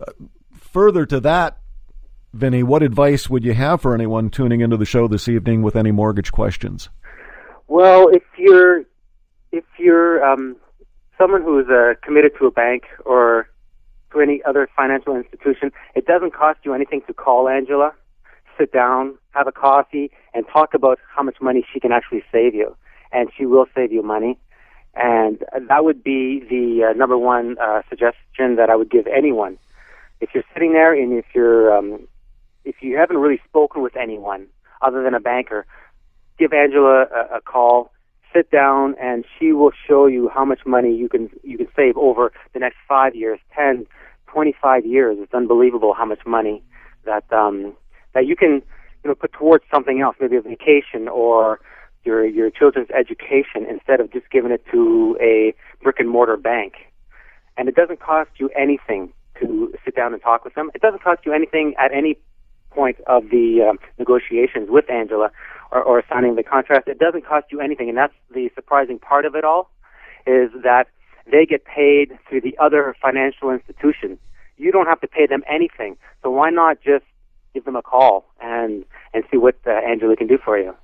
uh, 0.00 0.12
further 0.52 1.04
to 1.06 1.18
that, 1.20 1.58
Vinny, 2.32 2.62
what 2.62 2.84
advice 2.84 3.28
would 3.28 3.44
you 3.44 3.54
have 3.54 3.82
for 3.82 3.92
anyone 3.92 4.30
tuning 4.30 4.60
into 4.60 4.76
the 4.76 4.84
show 4.84 5.08
this 5.08 5.28
evening 5.28 5.62
with 5.62 5.74
any 5.74 5.90
mortgage 5.90 6.30
questions? 6.30 6.90
Well, 7.66 8.08
if 8.08 8.22
you're 8.38 8.84
if 9.50 9.64
you're 9.80 10.24
um, 10.24 10.56
someone 11.18 11.42
who 11.42 11.58
is 11.58 11.66
uh, 11.68 11.94
committed 12.00 12.30
to 12.38 12.46
a 12.46 12.52
bank 12.52 12.84
or 13.04 13.48
to 14.12 14.20
any 14.20 14.40
other 14.48 14.68
financial 14.76 15.16
institution, 15.16 15.72
it 15.96 16.06
doesn't 16.06 16.34
cost 16.34 16.60
you 16.62 16.72
anything 16.72 17.02
to 17.08 17.12
call 17.12 17.48
Angela, 17.48 17.92
sit 18.56 18.72
down, 18.72 19.18
have 19.30 19.48
a 19.48 19.52
coffee, 19.52 20.12
and 20.34 20.46
talk 20.52 20.72
about 20.72 21.00
how 21.12 21.24
much 21.24 21.38
money 21.40 21.66
she 21.72 21.80
can 21.80 21.90
actually 21.90 22.22
save 22.30 22.54
you 22.54 22.76
and 23.12 23.30
she 23.36 23.46
will 23.46 23.66
save 23.74 23.92
you 23.92 24.02
money. 24.02 24.38
And 24.94 25.44
that 25.68 25.84
would 25.84 26.02
be 26.02 26.40
the 26.40 26.90
uh, 26.90 26.92
number 26.94 27.16
one 27.16 27.56
uh, 27.58 27.82
suggestion 27.88 28.56
that 28.56 28.70
I 28.70 28.76
would 28.76 28.90
give 28.90 29.06
anyone. 29.06 29.58
If 30.20 30.30
you're 30.34 30.44
sitting 30.52 30.72
there 30.72 30.92
and 30.92 31.12
if 31.12 31.26
you're 31.34 31.76
um, 31.76 32.08
if 32.64 32.76
you 32.82 32.96
haven't 32.96 33.18
really 33.18 33.40
spoken 33.48 33.82
with 33.82 33.96
anyone 33.96 34.46
other 34.82 35.02
than 35.02 35.14
a 35.14 35.20
banker, 35.20 35.66
give 36.38 36.52
Angela 36.52 37.04
a, 37.04 37.36
a 37.36 37.40
call, 37.40 37.92
sit 38.34 38.50
down, 38.50 38.96
and 39.00 39.24
she 39.38 39.52
will 39.52 39.72
show 39.86 40.06
you 40.06 40.28
how 40.28 40.44
much 40.44 40.60
money 40.66 40.94
you 40.94 41.08
can 41.08 41.30
you 41.42 41.56
can 41.56 41.68
save 41.76 41.96
over 41.96 42.32
the 42.52 42.58
next 42.58 42.76
five 42.88 43.14
years, 43.14 43.38
ten, 43.54 43.86
twenty-five 44.26 44.84
years. 44.84 45.16
It's 45.20 45.34
unbelievable 45.34 45.94
how 45.94 46.04
much 46.04 46.26
money 46.26 46.62
that 47.04 47.30
um, 47.32 47.74
that 48.12 48.26
you 48.26 48.36
can 48.36 48.62
you 49.04 49.08
know 49.08 49.14
put 49.14 49.32
towards 49.32 49.64
something 49.72 50.00
else, 50.00 50.16
maybe 50.20 50.36
a 50.36 50.42
vacation 50.42 51.08
or 51.08 51.60
your 52.04 52.24
your 52.24 52.50
children's 52.50 52.90
education 52.90 53.66
instead 53.68 54.00
of 54.00 54.12
just 54.12 54.30
giving 54.30 54.50
it 54.50 54.64
to 54.70 55.16
a 55.20 55.54
brick 55.82 55.96
and 55.98 56.08
mortar 56.08 56.36
bank. 56.36 56.74
And 57.56 57.68
it 57.68 57.74
doesn't 57.74 58.00
cost 58.00 58.30
you 58.38 58.48
anything 58.56 59.12
to 59.40 59.72
sit 59.84 59.94
down 59.94 60.12
and 60.12 60.22
talk 60.22 60.44
with 60.44 60.54
them. 60.54 60.70
It 60.74 60.80
doesn't 60.80 61.02
cost 61.02 61.20
you 61.24 61.32
anything 61.32 61.74
at 61.78 61.92
any 61.92 62.18
point 62.70 62.98
of 63.06 63.24
the 63.30 63.68
um, 63.68 63.78
negotiations 63.98 64.68
with 64.70 64.88
Angela 64.88 65.30
or, 65.72 65.82
or 65.82 66.02
signing 66.08 66.36
the 66.36 66.42
contract. 66.42 66.88
It 66.88 66.98
doesn't 66.98 67.26
cost 67.26 67.46
you 67.50 67.60
anything, 67.60 67.88
and 67.88 67.98
that's 67.98 68.14
the 68.32 68.50
surprising 68.54 68.98
part 68.98 69.24
of 69.24 69.34
it 69.34 69.44
all, 69.44 69.70
is 70.26 70.50
that 70.62 70.86
they 71.30 71.46
get 71.46 71.64
paid 71.64 72.18
through 72.28 72.42
the 72.42 72.56
other 72.58 72.94
financial 73.00 73.50
institution. 73.50 74.18
You 74.56 74.72
don't 74.72 74.86
have 74.86 75.00
to 75.00 75.08
pay 75.08 75.26
them 75.26 75.42
anything. 75.48 75.96
So 76.22 76.30
why 76.30 76.50
not 76.50 76.80
just 76.80 77.04
give 77.54 77.64
them 77.64 77.76
a 77.76 77.82
call 77.82 78.26
and 78.40 78.84
and 79.12 79.24
see 79.30 79.36
what 79.36 79.56
uh, 79.66 79.70
Angela 79.70 80.16
can 80.16 80.26
do 80.26 80.38
for 80.44 80.58
you? 80.58 80.74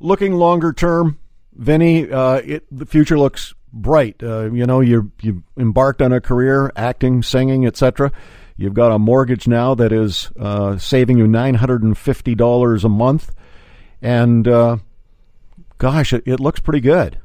Looking 0.00 0.34
longer 0.34 0.72
term, 0.72 1.18
Vinny, 1.52 2.10
uh, 2.10 2.36
it, 2.36 2.64
the 2.70 2.86
future 2.86 3.18
looks 3.18 3.54
bright. 3.72 4.22
Uh, 4.22 4.50
you 4.50 4.66
know, 4.66 4.80
you 4.80 5.12
you 5.20 5.42
embarked 5.56 6.02
on 6.02 6.12
a 6.12 6.20
career 6.20 6.72
acting, 6.76 7.22
singing, 7.22 7.66
etc. 7.66 8.12
You've 8.56 8.74
got 8.74 8.92
a 8.92 8.98
mortgage 8.98 9.46
now 9.46 9.74
that 9.74 9.92
is 9.92 10.30
uh, 10.38 10.78
saving 10.78 11.18
you 11.18 11.26
nine 11.26 11.54
hundred 11.54 11.82
and 11.82 11.96
fifty 11.96 12.34
dollars 12.34 12.84
a 12.84 12.88
month, 12.88 13.34
and 14.00 14.46
uh, 14.46 14.78
gosh, 15.78 16.12
it, 16.12 16.22
it, 16.26 16.40
looks 16.40 16.60
pretty 16.60 16.80
good. 16.80 17.18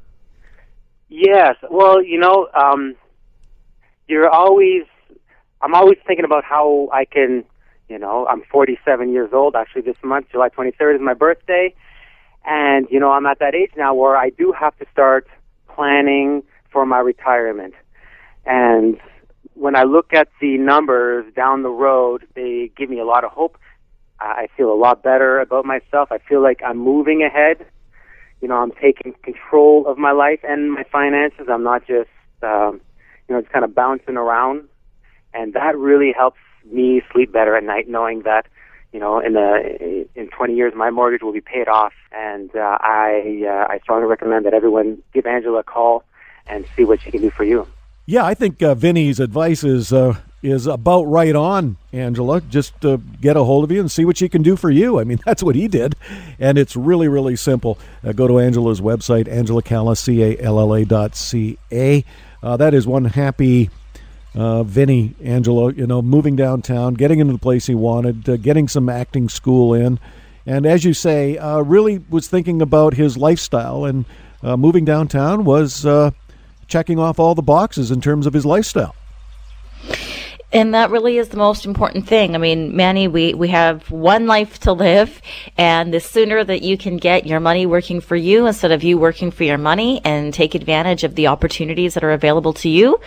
Yes, 1.10 1.56
well, 1.70 2.04
you 2.04 2.20
know, 2.20 2.48
um, 2.54 2.96
you're 4.08 4.30
always. 4.30 4.84
I'm 5.62 5.76
always 5.76 5.98
thinking 6.06 6.26
about 6.26 6.44
how 6.44 6.90
I 6.92 7.06
can. 7.06 7.46
You 7.90 8.00
know, 8.00 8.26
I'm 8.26 8.42
47 8.50 9.12
years 9.12 9.30
old. 9.34 9.56
Actually, 9.56 9.84
this 9.84 9.98
month, 10.04 10.28
July 10.32 10.50
23rd, 10.50 10.96
is 10.96 11.02
my 11.02 11.14
birthday 11.14 11.76
and, 12.46 12.88
you 12.90 13.00
know, 13.00 13.12
I'm 13.12 13.26
at 13.26 13.40
that 13.40 13.56
age 13.56 13.72
now 13.78 13.94
where 13.94 14.18
I 14.18 14.30
do 14.30 14.54
have 14.58 14.78
to 14.80 14.86
start 14.92 15.28
planning 15.74 16.44
for 16.72 16.86
my 16.86 17.00
retirement. 17.00 17.74
And 18.46 19.00
when 19.54 19.76
I 19.76 19.84
look 19.84 20.14
at 20.14 20.28
the 20.42 20.58
numbers 20.58 21.32
down 21.36 21.64
the 21.64 21.70
road, 21.70 22.26
they 22.36 22.72
give 22.76 22.90
me 22.90 23.00
a 23.00 23.06
lot 23.06 23.24
of 23.24 23.32
hope. 23.32 23.58
I 24.20 24.48
feel 24.56 24.72
a 24.72 24.76
lot 24.76 25.04
better 25.04 25.40
about 25.40 25.66
myself. 25.66 26.12
I 26.12 26.18
feel 26.18 26.42
like 26.42 26.62
I'm 26.66 26.78
moving 26.78 27.24
ahead. 27.24 27.66
You 28.42 28.48
know, 28.48 28.56
I'm 28.56 28.72
taking 28.72 29.14
control 29.24 29.88
of 29.88 29.98
my 29.98 30.12
life 30.12 30.40
and 30.44 30.72
my 30.72 30.84
finances. 30.92 31.48
I'm 31.50 31.64
not 31.64 31.86
just, 31.86 32.10
um, 32.42 32.82
you 33.28 33.36
know, 33.36 33.42
just 33.42 33.52
kind 33.52 33.66
of 33.66 33.74
bouncing 33.76 34.18
around. 34.18 34.68
And 35.34 35.54
that 35.54 35.78
really 35.78 36.14
helps 36.16 36.40
me 36.72 37.02
sleep 37.12 37.32
better 37.32 37.56
at 37.56 37.64
night, 37.64 37.88
knowing 37.90 38.22
that 38.24 38.48
you 38.94 39.00
know, 39.00 39.20
in 39.20 39.34
the 39.34 40.08
in 40.16 40.30
20 40.30 40.56
years, 40.56 40.74
my 40.76 40.92
mortgage 40.92 41.24
will 41.24 41.34
be 41.34 41.42
paid 41.42 41.68
off, 41.68 41.94
and 42.12 42.56
uh, 42.56 42.78
I 42.80 43.44
uh, 43.46 43.74
I 43.74 43.80
strongly 43.80 44.08
recommend 44.08 44.46
that 44.46 44.54
everyone 44.54 45.02
give 45.14 45.26
Angela 45.26 45.60
a 45.60 45.64
call 45.64 46.04
and 46.46 46.66
see 46.76 46.84
what 46.84 47.02
she 47.02 47.10
can 47.10 47.22
do 47.22 47.32
for 47.32 47.44
you. 47.44 47.68
Yeah, 48.06 48.24
I 48.24 48.36
think 48.36 48.62
uh, 48.62 48.76
Vinny's 48.76 49.20
advice 49.20 49.64
is 49.64 49.92
uh, 49.92 50.18
is 50.44 50.68
about 50.68 51.06
right 51.06 51.36
on, 51.36 51.78
Angela. 51.92 52.42
Just 52.42 52.86
uh, 52.86 52.98
get 53.20 53.36
a 53.36 53.44
hold 53.44 53.64
of 53.64 53.72
you 53.72 53.80
and 53.80 53.90
see 53.90 54.06
what 54.06 54.18
she 54.18 54.30
can 54.30 54.44
do 54.44 54.56
for 54.56 54.70
you. 54.70 55.00
I 55.00 55.06
mean, 55.06 55.20
that's 55.26 55.42
what 55.42 55.56
he 55.56 55.68
did, 55.68 55.96
and 56.38 56.60
it's 56.60 56.76
really 56.76 57.08
really 57.08 57.36
simple. 57.36 57.80
Uh, 58.04 58.12
go 58.12 58.28
to 58.28 58.40
Angela's 58.40 58.80
website, 58.80 59.26
angelacalla, 59.28 59.98
c 59.98 60.22
a 60.22 60.38
l 60.40 60.60
l 60.60 60.76
a 60.76 60.86
dot 60.86 61.16
c 61.16 61.58
a. 61.72 62.06
Uh, 62.44 62.58
that 62.58 62.76
is 62.76 62.86
one 62.86 63.06
happy 63.06 63.72
uh, 64.36 64.64
Vinny 64.64 65.16
Angelo, 65.24 65.70
you 65.70 65.88
know, 65.88 66.02
moving 66.02 66.36
downtown, 66.36 66.94
getting 66.94 67.20
into 67.20 67.34
the 67.34 67.40
place 67.40 67.68
he 67.68 67.76
wanted, 67.76 68.28
uh, 68.28 68.38
getting 68.38 68.68
some 68.68 68.90
acting 68.90 69.30
school 69.30 69.74
in, 69.74 70.00
and 70.46 70.66
as 70.66 70.84
you 70.84 70.94
say, 70.94 71.38
uh, 71.38 71.60
really 71.62 72.00
was 72.10 72.28
thinking 72.28 72.62
about 72.62 72.96
his 72.96 73.18
lifestyle, 73.18 73.86
and 73.86 74.06
uh, 74.42 74.58
moving 74.58 74.84
downtown 74.86 75.46
was 75.46 75.86
uh, 75.86 76.12
checking 76.68 77.00
off 77.00 77.20
all 77.20 77.36
the 77.36 77.42
boxes 77.42 77.92
in 77.92 78.02
terms 78.02 78.26
of 78.26 78.34
his 78.34 78.46
lifestyle. 78.46 78.96
And 80.52 80.76
that 80.76 80.92
really 80.92 81.18
is 81.18 81.30
the 81.30 81.38
most 81.38 81.66
important 81.66 82.08
thing. 82.08 82.36
I 82.36 82.38
mean, 82.38 82.76
Manny, 82.76 83.08
we, 83.08 83.34
we 83.34 83.48
have 83.48 83.90
one 83.90 84.28
life 84.28 84.60
to 84.60 84.72
live, 84.72 85.20
and 85.58 85.92
the 85.92 86.00
sooner 86.00 86.44
that 86.44 86.62
you 86.62 86.78
can 86.78 86.98
get 86.98 87.26
your 87.26 87.40
money 87.40 87.66
working 87.66 88.00
for 88.02 88.16
you 88.16 88.46
instead 88.46 88.72
of 88.72 88.84
you 88.84 89.00
working 89.00 89.32
for 89.32 89.46
your 89.46 89.58
money 89.58 90.00
and 90.06 90.32
take 90.32 90.54
advantage 90.54 91.04
of 91.04 91.16
the 91.16 91.26
opportunities 91.26 91.96
that 91.96 92.04
are 92.04 92.12
available 92.12 92.54
to 92.54 92.70
you, 92.70 93.00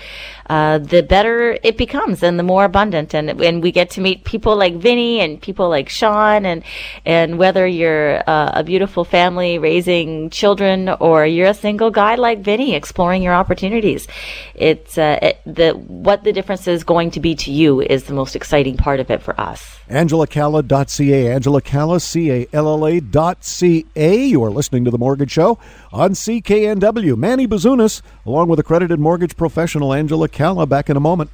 uh, 0.48 0.78
the 0.78 1.02
better 1.02 1.58
it 1.62 1.76
becomes 1.76 2.22
and 2.22 2.38
the 2.38 2.42
more 2.42 2.64
abundant. 2.64 3.14
And, 3.14 3.40
and 3.40 3.62
we 3.62 3.72
get 3.72 3.90
to 3.90 4.00
meet 4.00 4.24
people 4.24 4.56
like 4.56 4.74
Vinny 4.74 5.20
and 5.20 5.40
people 5.40 5.68
like 5.68 5.88
Sean 5.88 6.46
and, 6.46 6.62
and 7.04 7.38
whether 7.38 7.66
you're 7.66 8.18
uh, 8.28 8.52
a 8.54 8.64
beautiful 8.64 9.04
family 9.04 9.58
raising 9.58 10.30
children 10.30 10.88
or 10.88 11.26
you're 11.26 11.48
a 11.48 11.54
single 11.54 11.90
guy 11.90 12.14
like 12.14 12.40
Vinny 12.40 12.74
exploring 12.74 13.22
your 13.22 13.34
opportunities. 13.34 14.06
It's, 14.54 14.98
uh, 14.98 15.18
it, 15.22 15.40
the, 15.44 15.72
what 15.72 16.24
the 16.24 16.32
difference 16.32 16.68
is 16.68 16.84
going 16.84 17.10
to 17.12 17.20
be 17.20 17.34
to 17.36 17.52
you 17.52 17.80
is 17.80 18.04
the 18.04 18.14
most 18.14 18.36
exciting 18.36 18.76
part 18.76 19.00
of 19.00 19.10
it 19.10 19.22
for 19.22 19.38
us. 19.40 19.76
AngelaCalla.ca, 19.88 21.32
Angela 21.32 21.60
Calla, 21.60 22.00
C-A-L-L-A 22.00 23.00
dot 23.00 23.44
C-A. 23.44 24.24
You 24.24 24.42
are 24.42 24.50
listening 24.50 24.84
to 24.84 24.90
The 24.90 24.98
Mortgage 24.98 25.30
Show 25.30 25.58
on 25.92 26.10
CKNW. 26.10 27.16
Manny 27.16 27.46
Bazunas, 27.46 28.02
along 28.24 28.48
with 28.48 28.58
accredited 28.58 28.98
mortgage 28.98 29.36
professional 29.36 29.94
Angela 29.94 30.28
Calla, 30.36 30.66
back 30.66 30.90
in 30.90 30.98
a 30.98 31.00
moment. 31.00 31.30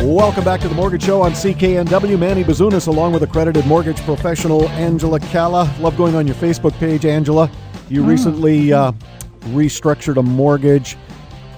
Welcome 0.00 0.42
back 0.42 0.60
to 0.62 0.68
the 0.68 0.74
Mortgage 0.74 1.04
Show 1.04 1.22
on 1.22 1.30
CKNW. 1.34 2.18
Manny 2.18 2.42
Bazunas, 2.42 2.88
along 2.88 3.12
with 3.12 3.22
accredited 3.22 3.64
mortgage 3.66 4.00
professional 4.00 4.68
Angela 4.70 5.20
Calla. 5.20 5.72
Love 5.78 5.96
going 5.96 6.16
on 6.16 6.26
your 6.26 6.34
Facebook 6.34 6.76
page, 6.80 7.04
Angela. 7.04 7.48
You 7.88 8.02
mm. 8.02 8.08
recently 8.08 8.72
uh, 8.72 8.90
restructured 9.50 10.16
a 10.16 10.22
mortgage, 10.22 10.96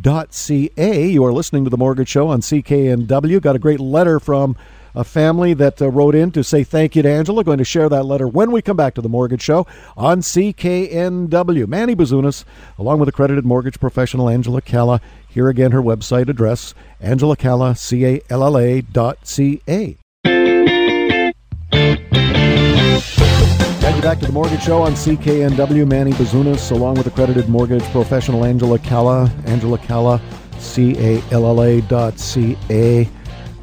Dot 0.00 0.32
ca. 0.32 1.06
You 1.06 1.22
are 1.24 1.34
listening 1.34 1.64
to 1.64 1.70
the 1.70 1.76
Mortgage 1.76 2.08
Show 2.08 2.28
on 2.28 2.40
CKNW. 2.40 3.42
Got 3.42 3.56
a 3.56 3.60
great 3.60 3.78
letter 3.78 4.18
from 4.18 4.56
a 4.96 5.04
family 5.04 5.54
that 5.54 5.80
uh, 5.80 5.90
wrote 5.90 6.14
in 6.14 6.32
to 6.32 6.42
say 6.42 6.64
thank 6.64 6.96
you 6.96 7.02
to 7.02 7.08
Angela. 7.08 7.44
Going 7.44 7.58
to 7.58 7.64
share 7.64 7.88
that 7.88 8.04
letter 8.04 8.26
when 8.26 8.50
we 8.50 8.62
come 8.62 8.76
back 8.76 8.94
to 8.94 9.02
the 9.02 9.08
Mortgage 9.08 9.42
Show 9.42 9.66
on 9.96 10.20
CKNW. 10.20 11.68
Manny 11.68 11.94
Bazunas, 11.94 12.44
along 12.78 12.98
with 12.98 13.08
accredited 13.08 13.44
mortgage 13.44 13.78
professional 13.78 14.28
Angela 14.28 14.62
Calla. 14.62 15.00
Here 15.28 15.48
again, 15.48 15.72
her 15.72 15.82
website 15.82 16.28
address, 16.28 16.74
Angela 16.98 17.36
Calla, 17.36 17.76
C-A-L-L-A 17.76 18.80
dot 18.80 19.18
C-A. 19.26 19.98
back 24.06 24.20
to 24.20 24.26
the 24.26 24.32
Mortgage 24.32 24.62
Show 24.62 24.82
on 24.82 24.92
CKNW. 24.92 25.84
Manny 25.84 26.12
Bazunas, 26.12 26.70
along 26.70 26.94
with 26.94 27.08
accredited 27.08 27.48
mortgage 27.48 27.82
professional 27.86 28.44
Angela 28.44 28.78
Calla. 28.78 29.28
Angela 29.46 29.78
Calla, 29.78 30.22
C 30.58 30.96
A 30.96 31.20
L 31.32 31.44
L 31.44 31.60
A 31.60 31.80
dot 31.82 32.16
C 32.20 32.56
A. 32.70 33.08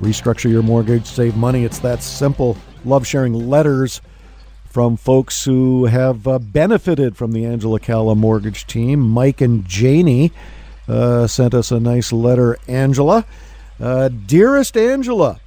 Restructure 0.04 0.52
your 0.52 0.64
mortgage, 0.64 1.06
save 1.06 1.38
money. 1.38 1.64
It's 1.64 1.80
that 1.80 2.04
simple. 2.04 2.58
Love 2.84 3.08
sharing 3.08 3.34
letters 3.34 4.02
from 4.66 4.98
folks 4.98 5.46
who 5.46 5.86
have 5.86 6.28
uh, 6.28 6.40
benefited 6.40 7.16
from 7.16 7.32
the 7.32 7.46
Angela 7.46 7.80
Calla 7.80 8.14
mortgage 8.14 8.68
team. 8.68 9.00
Mike 9.00 9.40
and 9.40 9.66
Janie 9.66 10.34
uh, 10.90 11.26
sent 11.26 11.54
us 11.54 11.72
a 11.72 11.80
nice 11.80 12.12
letter. 12.12 12.60
Angela, 12.68 13.26
uh, 13.80 14.10
dearest 14.10 14.76
Angela, 14.76 15.40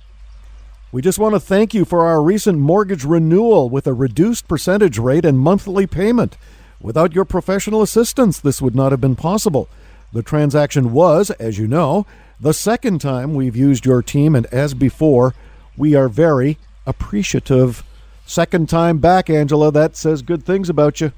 we 0.90 1.02
just 1.02 1.18
want 1.18 1.34
to 1.34 1.40
thank 1.40 1.74
you 1.74 1.84
for 1.84 2.06
our 2.06 2.22
recent 2.22 2.58
mortgage 2.58 3.04
renewal 3.04 3.68
with 3.68 3.86
a 3.86 3.92
reduced 3.92 4.48
percentage 4.48 4.96
rate 4.98 5.26
and 5.26 5.38
monthly 5.38 5.86
payment. 5.86 6.38
Without 6.80 7.14
your 7.14 7.26
professional 7.26 7.82
assistance, 7.82 8.40
this 8.40 8.62
would 8.62 8.74
not 8.74 8.90
have 8.90 9.02
been 9.02 9.16
possible. 9.16 9.68
The 10.14 10.22
transaction 10.22 10.94
was, 10.94 11.30
as 11.32 11.58
you 11.58 11.66
know, 11.66 12.06
the 12.40 12.52
second 12.52 13.00
time 13.00 13.34
we've 13.34 13.56
used 13.56 13.86
your 13.86 14.02
team, 14.02 14.34
and 14.34 14.46
as 14.46 14.74
before, 14.74 15.34
we 15.76 15.94
are 15.94 16.08
very 16.08 16.58
appreciative. 16.86 17.82
Second 18.26 18.68
time 18.68 18.98
back, 18.98 19.30
Angela, 19.30 19.70
that 19.72 19.96
says 19.96 20.22
good 20.22 20.44
things 20.44 20.68
about 20.68 21.00
you. 21.00 21.12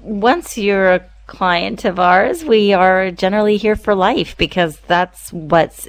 Once 0.00 0.56
you're 0.56 0.94
a 0.94 1.04
client 1.26 1.84
of 1.84 1.98
ours, 1.98 2.44
we 2.44 2.72
are 2.72 3.10
generally 3.10 3.56
here 3.56 3.76
for 3.76 3.94
life 3.94 4.36
because 4.36 4.78
that's 4.80 5.32
what's 5.32 5.88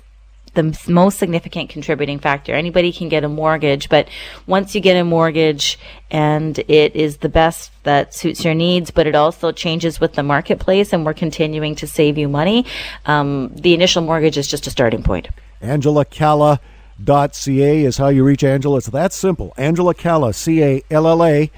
the 0.58 0.92
most 0.92 1.20
significant 1.20 1.70
contributing 1.70 2.20
factor. 2.20 2.54
Anybody 2.54 2.92
can 2.92 3.10
get 3.10 3.24
a 3.24 3.30
mortgage, 3.30 3.90
but 3.90 4.10
once 4.48 4.74
you 4.74 4.82
get 4.82 4.98
a 4.98 5.04
mortgage 5.04 5.78
and 6.10 6.58
it 6.68 6.96
is 6.96 7.18
the 7.18 7.30
best 7.30 7.72
that 7.84 8.14
suits 8.14 8.44
your 8.44 8.56
needs, 8.56 8.90
but 8.90 9.06
it 9.06 9.16
also 9.16 9.52
changes 9.52 10.00
with 10.02 10.14
the 10.14 10.24
marketplace 10.24 10.92
and 10.94 11.06
we're 11.06 11.14
continuing 11.14 11.76
to 11.76 11.86
save 11.86 12.18
you 12.18 12.28
money, 12.28 12.66
um, 13.06 13.50
the 13.56 13.74
initial 13.76 14.02
mortgage 14.02 14.38
is 14.38 14.48
just 14.48 14.66
a 14.66 14.72
starting 14.72 15.04
point. 15.04 15.30
Angela 15.62 16.04
Calla. 16.04 16.60
Dot 17.04 17.36
ca 17.36 17.86
is 17.86 17.98
how 17.98 18.08
you 18.08 18.24
reach 18.24 18.44
Angela. 18.44 18.80
It's 18.80 18.88
that 18.88 19.14
simple. 19.14 19.54
Angela 19.56 19.94
Calla, 19.94 20.34
C 20.34 20.64
A 20.64 20.84
L 20.90 21.08
L 21.08 21.24
A 21.24 21.52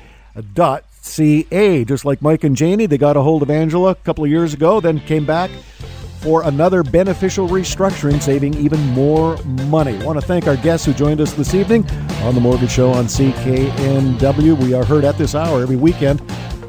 dot 0.53 0.83
C 0.99 1.47
A. 1.49 1.85
Just 1.85 2.03
like 2.03 2.21
Mike 2.21 2.43
and 2.43 2.57
Janie, 2.57 2.87
they 2.87 2.97
got 2.97 3.15
a 3.15 3.21
hold 3.21 3.41
of 3.41 3.49
Angela 3.49 3.91
a 3.91 3.95
couple 3.95 4.25
of 4.25 4.29
years 4.29 4.53
ago, 4.53 4.81
then 4.81 4.99
came 4.99 5.25
back 5.25 5.49
for 6.19 6.43
another 6.43 6.83
beneficial 6.83 7.47
restructuring, 7.47 8.21
saving 8.21 8.53
even 8.55 8.79
more 8.87 9.37
money. 9.67 9.97
I 9.97 10.05
want 10.05 10.19
to 10.19 10.25
thank 10.25 10.47
our 10.47 10.57
guests 10.57 10.85
who 10.85 10.93
joined 10.93 11.21
us 11.21 11.33
this 11.33 11.53
evening 11.53 11.89
on 12.23 12.35
the 12.35 12.41
Mortgage 12.41 12.71
Show 12.71 12.91
on 12.91 13.05
CKNW. 13.05 14.61
We 14.61 14.73
are 14.73 14.83
heard 14.83 15.05
at 15.05 15.17
this 15.17 15.35
hour 15.35 15.61
every 15.61 15.77
weekend 15.77 16.21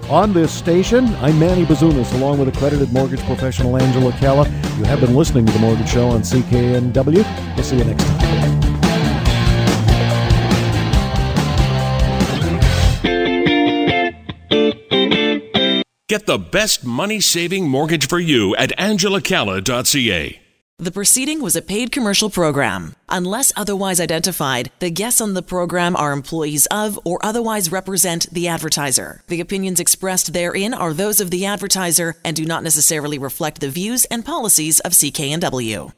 on 0.08 0.32
this 0.32 0.52
station. 0.52 1.06
I'm 1.16 1.38
Manny 1.38 1.64
Bazunas, 1.64 2.12
along 2.14 2.38
with 2.38 2.48
accredited 2.48 2.92
mortgage 2.92 3.22
professional 3.24 3.76
Angela 3.76 4.12
Calla. 4.12 4.48
You 4.78 4.84
have 4.84 5.00
been 5.00 5.14
listening 5.14 5.46
to 5.46 5.52
the 5.52 5.58
Mortgage 5.58 5.88
Show 5.88 6.08
on 6.08 6.22
CKNW. 6.22 7.56
We'll 7.56 7.64
see 7.64 7.78
you 7.78 7.84
next 7.84 8.04
time. 8.04 8.49
Get 16.10 16.26
the 16.26 16.38
best 16.38 16.84
money 16.84 17.20
saving 17.20 17.68
mortgage 17.68 18.08
for 18.08 18.18
you 18.18 18.56
at 18.56 18.76
angelacalla.ca. 18.76 20.42
The 20.78 20.90
proceeding 20.90 21.40
was 21.40 21.54
a 21.54 21.62
paid 21.62 21.92
commercial 21.92 22.28
program. 22.28 22.96
Unless 23.08 23.52
otherwise 23.54 24.00
identified, 24.00 24.72
the 24.80 24.90
guests 24.90 25.20
on 25.20 25.34
the 25.34 25.42
program 25.42 25.94
are 25.94 26.10
employees 26.10 26.66
of 26.66 26.98
or 27.04 27.24
otherwise 27.24 27.70
represent 27.70 28.26
the 28.32 28.48
advertiser. 28.48 29.22
The 29.28 29.40
opinions 29.40 29.78
expressed 29.78 30.32
therein 30.32 30.74
are 30.74 30.92
those 30.92 31.20
of 31.20 31.30
the 31.30 31.46
advertiser 31.46 32.16
and 32.24 32.34
do 32.34 32.44
not 32.44 32.64
necessarily 32.64 33.16
reflect 33.16 33.60
the 33.60 33.70
views 33.70 34.04
and 34.06 34.24
policies 34.24 34.80
of 34.80 34.90
CKNW. 34.90 35.92